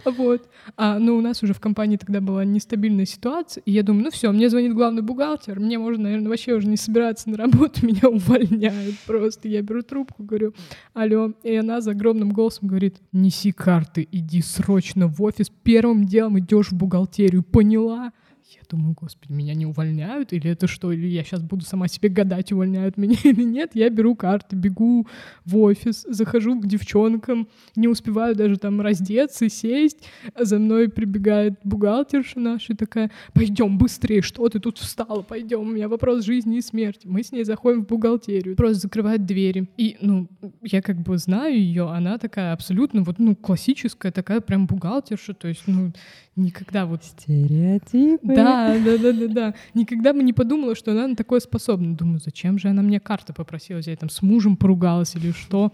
Вот. 0.05 0.49
А, 0.77 0.99
ну, 0.99 1.17
у 1.17 1.21
нас 1.21 1.43
уже 1.43 1.53
в 1.55 1.61
компании 1.61 1.97
тогда 1.97 2.21
была 2.21 2.45
нестабильная 2.45 3.07
ситуация, 3.07 3.63
и 3.63 3.73
я 3.73 3.83
думаю, 3.83 4.05
ну 4.05 4.11
все, 4.11 4.33
мне 4.33 4.49
звонит 4.49 4.75
главный 4.75 5.03
бухгалтер, 5.03 5.61
мне 5.61 5.79
можно, 5.79 6.05
наверное, 6.05 6.29
вообще 6.29 6.55
уже 6.55 6.67
не 6.67 6.77
собираться 6.77 7.31
на 7.31 7.37
работу, 7.37 7.87
меня 7.87 8.09
увольняют 8.09 8.97
просто. 9.07 9.49
Я 9.49 9.63
беру 9.63 9.83
трубку, 9.83 10.25
говорю, 10.25 10.55
алло, 10.93 11.33
и 11.43 11.55
она 11.55 11.81
за 11.81 11.93
огромным 11.93 12.31
голосом 12.31 12.69
говорит, 12.69 12.97
неси 13.13 13.53
карты, 13.53 14.07
иди 14.11 14.43
срочно 14.43 15.07
в 15.07 15.23
офис, 15.23 15.51
первым 15.63 16.05
делом 16.05 16.39
идешь 16.39 16.69
в 16.69 16.75
бухгалтерию, 16.75 17.43
поняла? 17.43 18.13
Я 18.51 18.61
думаю, 18.71 18.95
господи, 18.95 19.33
меня 19.33 19.55
не 19.55 19.67
увольняют, 19.67 20.33
или 20.33 20.49
это 20.49 20.69
что, 20.69 20.93
или 20.93 21.09
я 21.09 21.25
сейчас 21.25 21.43
буду 21.43 21.65
сама 21.65 21.89
себе 21.89 22.09
гадать, 22.09 22.53
увольняют 22.53 22.97
меня 22.97 23.17
или 23.25 23.43
нет. 23.43 23.73
Я 23.75 23.91
беру 23.91 24.15
карты, 24.15 24.55
бегу 24.55 25.09
в 25.45 25.57
офис, 25.59 26.07
захожу 26.09 26.61
к 26.61 26.67
девчонкам, 26.67 27.49
не 27.75 27.89
успеваю 27.89 28.37
даже 28.37 28.57
там 28.57 28.81
раздеться, 28.81 29.49
сесть. 29.49 30.09
За 30.39 30.61
мной 30.61 30.89
прибегает 30.89 31.55
бухгалтерша 31.65 32.39
наша 32.39 32.75
и 32.75 32.77
такая, 32.77 33.11
пойдем 33.35 33.79
быстрее, 33.79 34.23
что 34.23 34.49
ты 34.49 34.61
тут 34.61 34.79
встала, 34.79 35.23
пойдем, 35.23 35.63
у 35.63 35.65
меня 35.65 35.89
вопрос 35.89 36.25
жизни 36.25 36.59
и 36.59 36.63
смерти. 36.63 37.09
Мы 37.09 37.25
с 37.25 37.33
ней 37.33 37.43
заходим 37.43 37.85
в 37.85 37.89
бухгалтерию, 37.89 38.55
просто 38.55 38.79
закрывает 38.79 39.27
двери. 39.27 39.69
И, 39.77 39.97
ну, 40.01 40.29
я 40.63 40.83
как 40.83 41.03
бы 41.03 41.19
знаю 41.19 41.59
ее, 41.59 41.89
она 41.91 42.17
такая 42.19 42.53
абсолютно 42.53 43.03
вот, 43.03 43.19
ну, 43.19 43.35
классическая 43.35 44.13
такая 44.13 44.41
прям 44.41 44.69
бухгалтерша, 44.69 45.35
то 45.35 45.49
есть, 45.49 45.65
ну, 45.67 45.93
никогда 46.37 46.87
вот... 46.87 47.05
Стереотипы. 47.05 48.35
Да, 48.35 48.79
да, 48.79 48.99
да, 48.99 49.13
да, 49.13 49.29
да. 49.29 49.55
Никогда 49.75 50.13
бы 50.13 50.23
не 50.23 50.33
подумала, 50.33 50.75
что 50.75 50.93
она 50.93 51.09
на 51.09 51.17
такое 51.17 51.41
способна. 51.41 51.97
Думаю, 51.97 52.21
зачем 52.23 52.59
же 52.59 52.69
она 52.69 52.83
мне 52.83 53.01
карты 53.01 53.33
попросила 53.33 53.79
взять, 53.79 54.01
там 54.01 54.11
с 54.11 54.23
мужем 54.23 54.57
поругалась 54.57 55.17
или 55.17 55.33
что. 55.33 55.73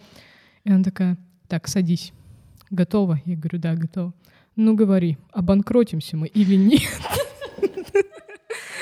И 0.64 0.70
она 0.70 0.82
такая, 0.82 1.18
так, 1.48 1.68
садись. 1.68 2.12
Готова? 2.70 3.20
Я 3.26 3.36
говорю, 3.36 3.58
да, 3.58 3.74
готова. 3.74 4.14
Ну, 4.56 4.74
говори, 4.74 5.18
обанкротимся 5.32 6.16
мы 6.16 6.26
или 6.28 6.56
нет? 6.56 6.82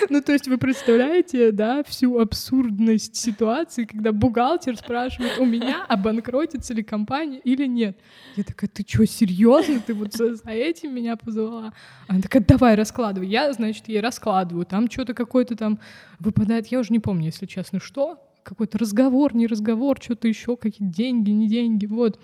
Ну, 0.09 0.21
то 0.21 0.33
есть 0.33 0.49
вы 0.49 0.59
представляете, 0.59 1.53
да, 1.53 1.83
всю 1.85 2.18
абсурдность 2.18 3.16
ситуации, 3.16 3.85
когда 3.85 4.12
бухгалтер 4.12 4.77
спрашивает 4.77 5.39
у 5.39 5.45
меня, 5.45 5.85
обанкротится 5.89 6.75
ли 6.75 6.83
компания 6.83 7.39
или 7.39 7.66
нет. 7.66 7.99
Я 8.37 8.45
такая, 8.45 8.68
ты 8.68 8.85
что, 8.87 9.07
серьезно? 9.07 9.81
Ты 9.81 9.95
вот 9.95 10.12
за, 10.14 10.35
за 10.35 10.51
этим 10.51 10.95
меня 10.95 11.16
позвала? 11.16 11.73
Она 12.09 12.21
такая, 12.21 12.43
давай, 12.43 12.75
раскладывай. 12.75 13.29
Я, 13.29 13.53
значит, 13.53 13.89
ей 13.89 14.01
раскладываю. 14.01 14.66
Там 14.66 14.91
что-то 14.91 15.14
какое-то 15.14 15.57
там 15.57 15.79
выпадает. 16.18 16.68
Я 16.68 16.81
уже 16.81 16.93
не 16.93 16.99
помню, 16.99 17.27
если 17.27 17.47
честно, 17.47 17.81
что. 17.81 18.18
Какой-то 18.43 18.79
разговор, 18.79 19.35
не 19.35 19.47
разговор, 19.47 19.99
что-то 20.01 20.27
еще, 20.27 20.57
какие-то 20.57 20.95
деньги, 20.95 21.31
не 21.31 21.49
деньги, 21.49 21.87
вот. 21.87 22.18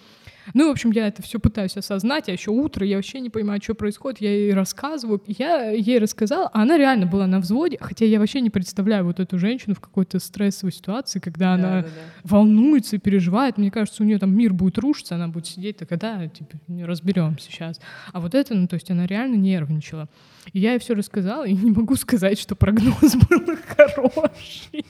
Ну, 0.55 0.69
в 0.69 0.71
общем, 0.71 0.91
я 0.91 1.09
это 1.09 1.23
все 1.23 1.39
пытаюсь 1.39 1.77
осознать, 1.77 2.29
а 2.29 2.33
еще 2.33 2.51
утро, 2.51 2.87
я 2.87 2.97
вообще 2.97 3.21
не 3.21 3.31
понимаю, 3.31 3.61
что 3.63 3.75
происходит, 3.75 4.21
я 4.21 4.31
ей 4.31 4.55
рассказываю. 4.55 5.23
Я 5.27 5.71
ей 5.71 5.99
рассказала, 5.99 6.49
а 6.53 6.63
она 6.63 6.79
реально 6.79 7.07
была 7.07 7.27
на 7.27 7.41
взводе, 7.41 7.79
хотя 7.81 8.05
я 8.05 8.19
вообще 8.19 8.41
не 8.41 8.51
представляю 8.51 9.05
вот 9.05 9.21
эту 9.21 9.39
женщину 9.39 9.75
в 9.75 9.81
какой-то 9.81 10.19
стрессовой 10.19 10.73
ситуации, 10.73 11.19
когда 11.19 11.47
да, 11.47 11.55
она 11.55 11.83
да, 11.83 11.89
да. 11.89 11.89
волнуется 12.25 12.97
и 12.97 12.99
переживает. 12.99 13.59
Мне 13.59 13.71
кажется, 13.71 14.03
у 14.03 14.07
нее 14.07 14.19
там 14.19 14.35
мир 14.35 14.53
будет 14.53 14.79
рушиться, 14.79 15.15
она 15.15 15.29
будет 15.29 15.47
сидеть, 15.47 15.79
так 15.79 15.97
да, 15.99 16.27
типа, 16.29 16.59
разберем 16.85 17.39
сейчас. 17.39 17.81
А 18.13 18.21
вот 18.21 18.35
это, 18.35 18.55
ну, 18.55 18.67
то 18.67 18.75
есть 18.75 18.91
она 18.91 19.07
реально 19.07 19.37
нервничала. 19.37 20.09
И 20.53 20.61
я 20.61 20.73
ей 20.73 20.79
все 20.79 20.95
рассказала, 20.95 21.47
и 21.47 21.55
не 21.55 21.71
могу 21.71 21.97
сказать, 21.97 22.39
что 22.39 22.55
прогноз 22.55 23.17
был 23.29 23.57
хороший. 23.77 24.85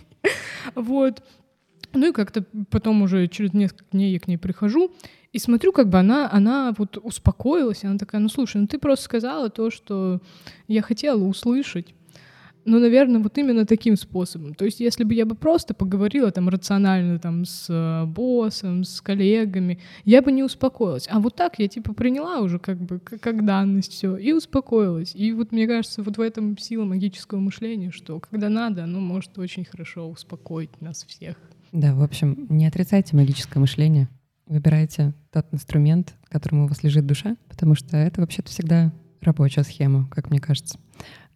Вот. 0.74 1.22
Ну 1.96 2.08
и 2.08 2.12
как-то 2.12 2.44
потом 2.70 3.02
уже 3.02 3.26
через 3.28 3.54
несколько 3.54 3.84
дней 3.92 4.12
я 4.12 4.20
к 4.20 4.28
ней 4.28 4.36
прихожу, 4.36 4.92
и 5.32 5.38
смотрю, 5.38 5.72
как 5.72 5.88
бы 5.88 5.98
она, 5.98 6.30
она 6.30 6.74
вот 6.78 6.98
успокоилась, 7.02 7.84
она 7.84 7.98
такая, 7.98 8.20
ну 8.20 8.28
слушай, 8.28 8.58
ну 8.58 8.66
ты 8.66 8.78
просто 8.78 9.04
сказала 9.04 9.50
то, 9.50 9.70
что 9.70 10.20
я 10.68 10.82
хотела 10.82 11.22
услышать. 11.22 11.94
Ну, 12.68 12.80
наверное, 12.80 13.20
вот 13.20 13.38
именно 13.38 13.64
таким 13.64 13.96
способом. 13.96 14.54
То 14.54 14.64
есть, 14.64 14.80
если 14.80 15.04
бы 15.04 15.14
я 15.14 15.24
бы 15.24 15.36
просто 15.36 15.72
поговорила 15.72 16.32
там 16.32 16.48
рационально 16.48 17.20
там 17.20 17.44
с 17.44 17.66
э, 17.68 18.04
боссом, 18.06 18.82
с 18.82 19.00
коллегами, 19.00 19.78
я 20.04 20.20
бы 20.20 20.32
не 20.32 20.42
успокоилась. 20.42 21.06
А 21.08 21.20
вот 21.20 21.36
так 21.36 21.60
я 21.60 21.68
типа 21.68 21.94
приняла 21.94 22.40
уже 22.40 22.58
как 22.58 22.78
бы 22.78 22.98
как 22.98 23.44
данность 23.44 23.92
все 23.92 24.16
и 24.16 24.32
успокоилась. 24.32 25.14
И 25.14 25.32
вот 25.32 25.52
мне 25.52 25.68
кажется, 25.68 26.02
вот 26.02 26.16
в 26.16 26.20
этом 26.20 26.58
сила 26.58 26.84
магического 26.84 27.38
мышления, 27.38 27.92
что 27.92 28.18
когда 28.18 28.48
надо, 28.48 28.82
оно 28.82 28.98
может 28.98 29.38
очень 29.38 29.64
хорошо 29.64 30.08
успокоить 30.08 30.80
нас 30.80 31.04
всех. 31.04 31.36
Да, 31.72 31.94
в 31.94 32.02
общем, 32.02 32.46
не 32.48 32.66
отрицайте 32.66 33.16
магическое 33.16 33.58
мышление. 33.58 34.08
Выбирайте 34.46 35.12
тот 35.32 35.46
инструмент, 35.52 36.14
которому 36.28 36.64
у 36.64 36.68
вас 36.68 36.82
лежит 36.82 37.06
душа, 37.06 37.36
потому 37.48 37.74
что 37.74 37.96
это 37.96 38.20
вообще-то 38.20 38.50
всегда 38.50 38.92
рабочая 39.20 39.64
схема, 39.64 40.08
как 40.10 40.30
мне 40.30 40.40
кажется. 40.40 40.78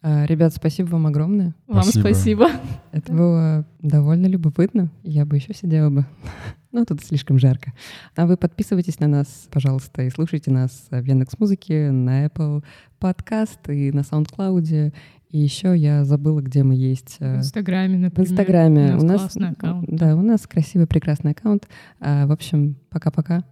А, 0.03 0.25
ребят, 0.25 0.53
спасибо 0.53 0.87
вам 0.87 1.07
огромное. 1.07 1.53
Вам 1.67 1.83
спасибо. 1.83 2.49
Это 2.91 3.13
было 3.13 3.67
довольно 3.79 4.25
любопытно. 4.25 4.89
Я 5.03 5.25
бы 5.25 5.35
еще 5.35 5.53
сидела 5.53 5.89
бы. 5.89 6.05
Но 6.71 6.85
тут 6.85 7.03
слишком 7.03 7.37
жарко. 7.37 7.73
А 8.15 8.25
вы 8.25 8.37
подписывайтесь 8.37 8.99
на 8.99 9.07
нас, 9.07 9.47
пожалуйста, 9.51 10.01
и 10.01 10.09
слушайте 10.09 10.49
нас 10.49 10.87
в 10.89 11.03
Яндекс 11.03 11.37
Музыке, 11.37 11.91
на 11.91 12.25
Apple 12.25 12.63
Podcast 12.99 13.71
и 13.71 13.91
на 13.91 13.99
SoundCloud. 13.99 14.93
И 15.31 15.39
еще 15.39 15.75
я 15.75 16.03
забыла, 16.03 16.41
где 16.41 16.63
мы 16.63 16.75
есть. 16.75 17.17
В 17.19 17.21
э, 17.21 17.37
Инстаграме, 17.37 17.97
В 17.97 17.99
например. 18.01 18.31
Инстаграме. 18.31 18.95
У 18.97 19.03
нас 19.03 19.21
классный 19.21 19.49
аккаунт. 19.49 19.85
Да, 19.89 20.15
у 20.15 20.21
нас 20.21 20.45
красивый, 20.45 20.87
прекрасный 20.87 21.31
аккаунт. 21.31 21.67
А, 21.99 22.27
В 22.27 22.31
общем, 22.31 22.75
пока-пока. 22.89 23.43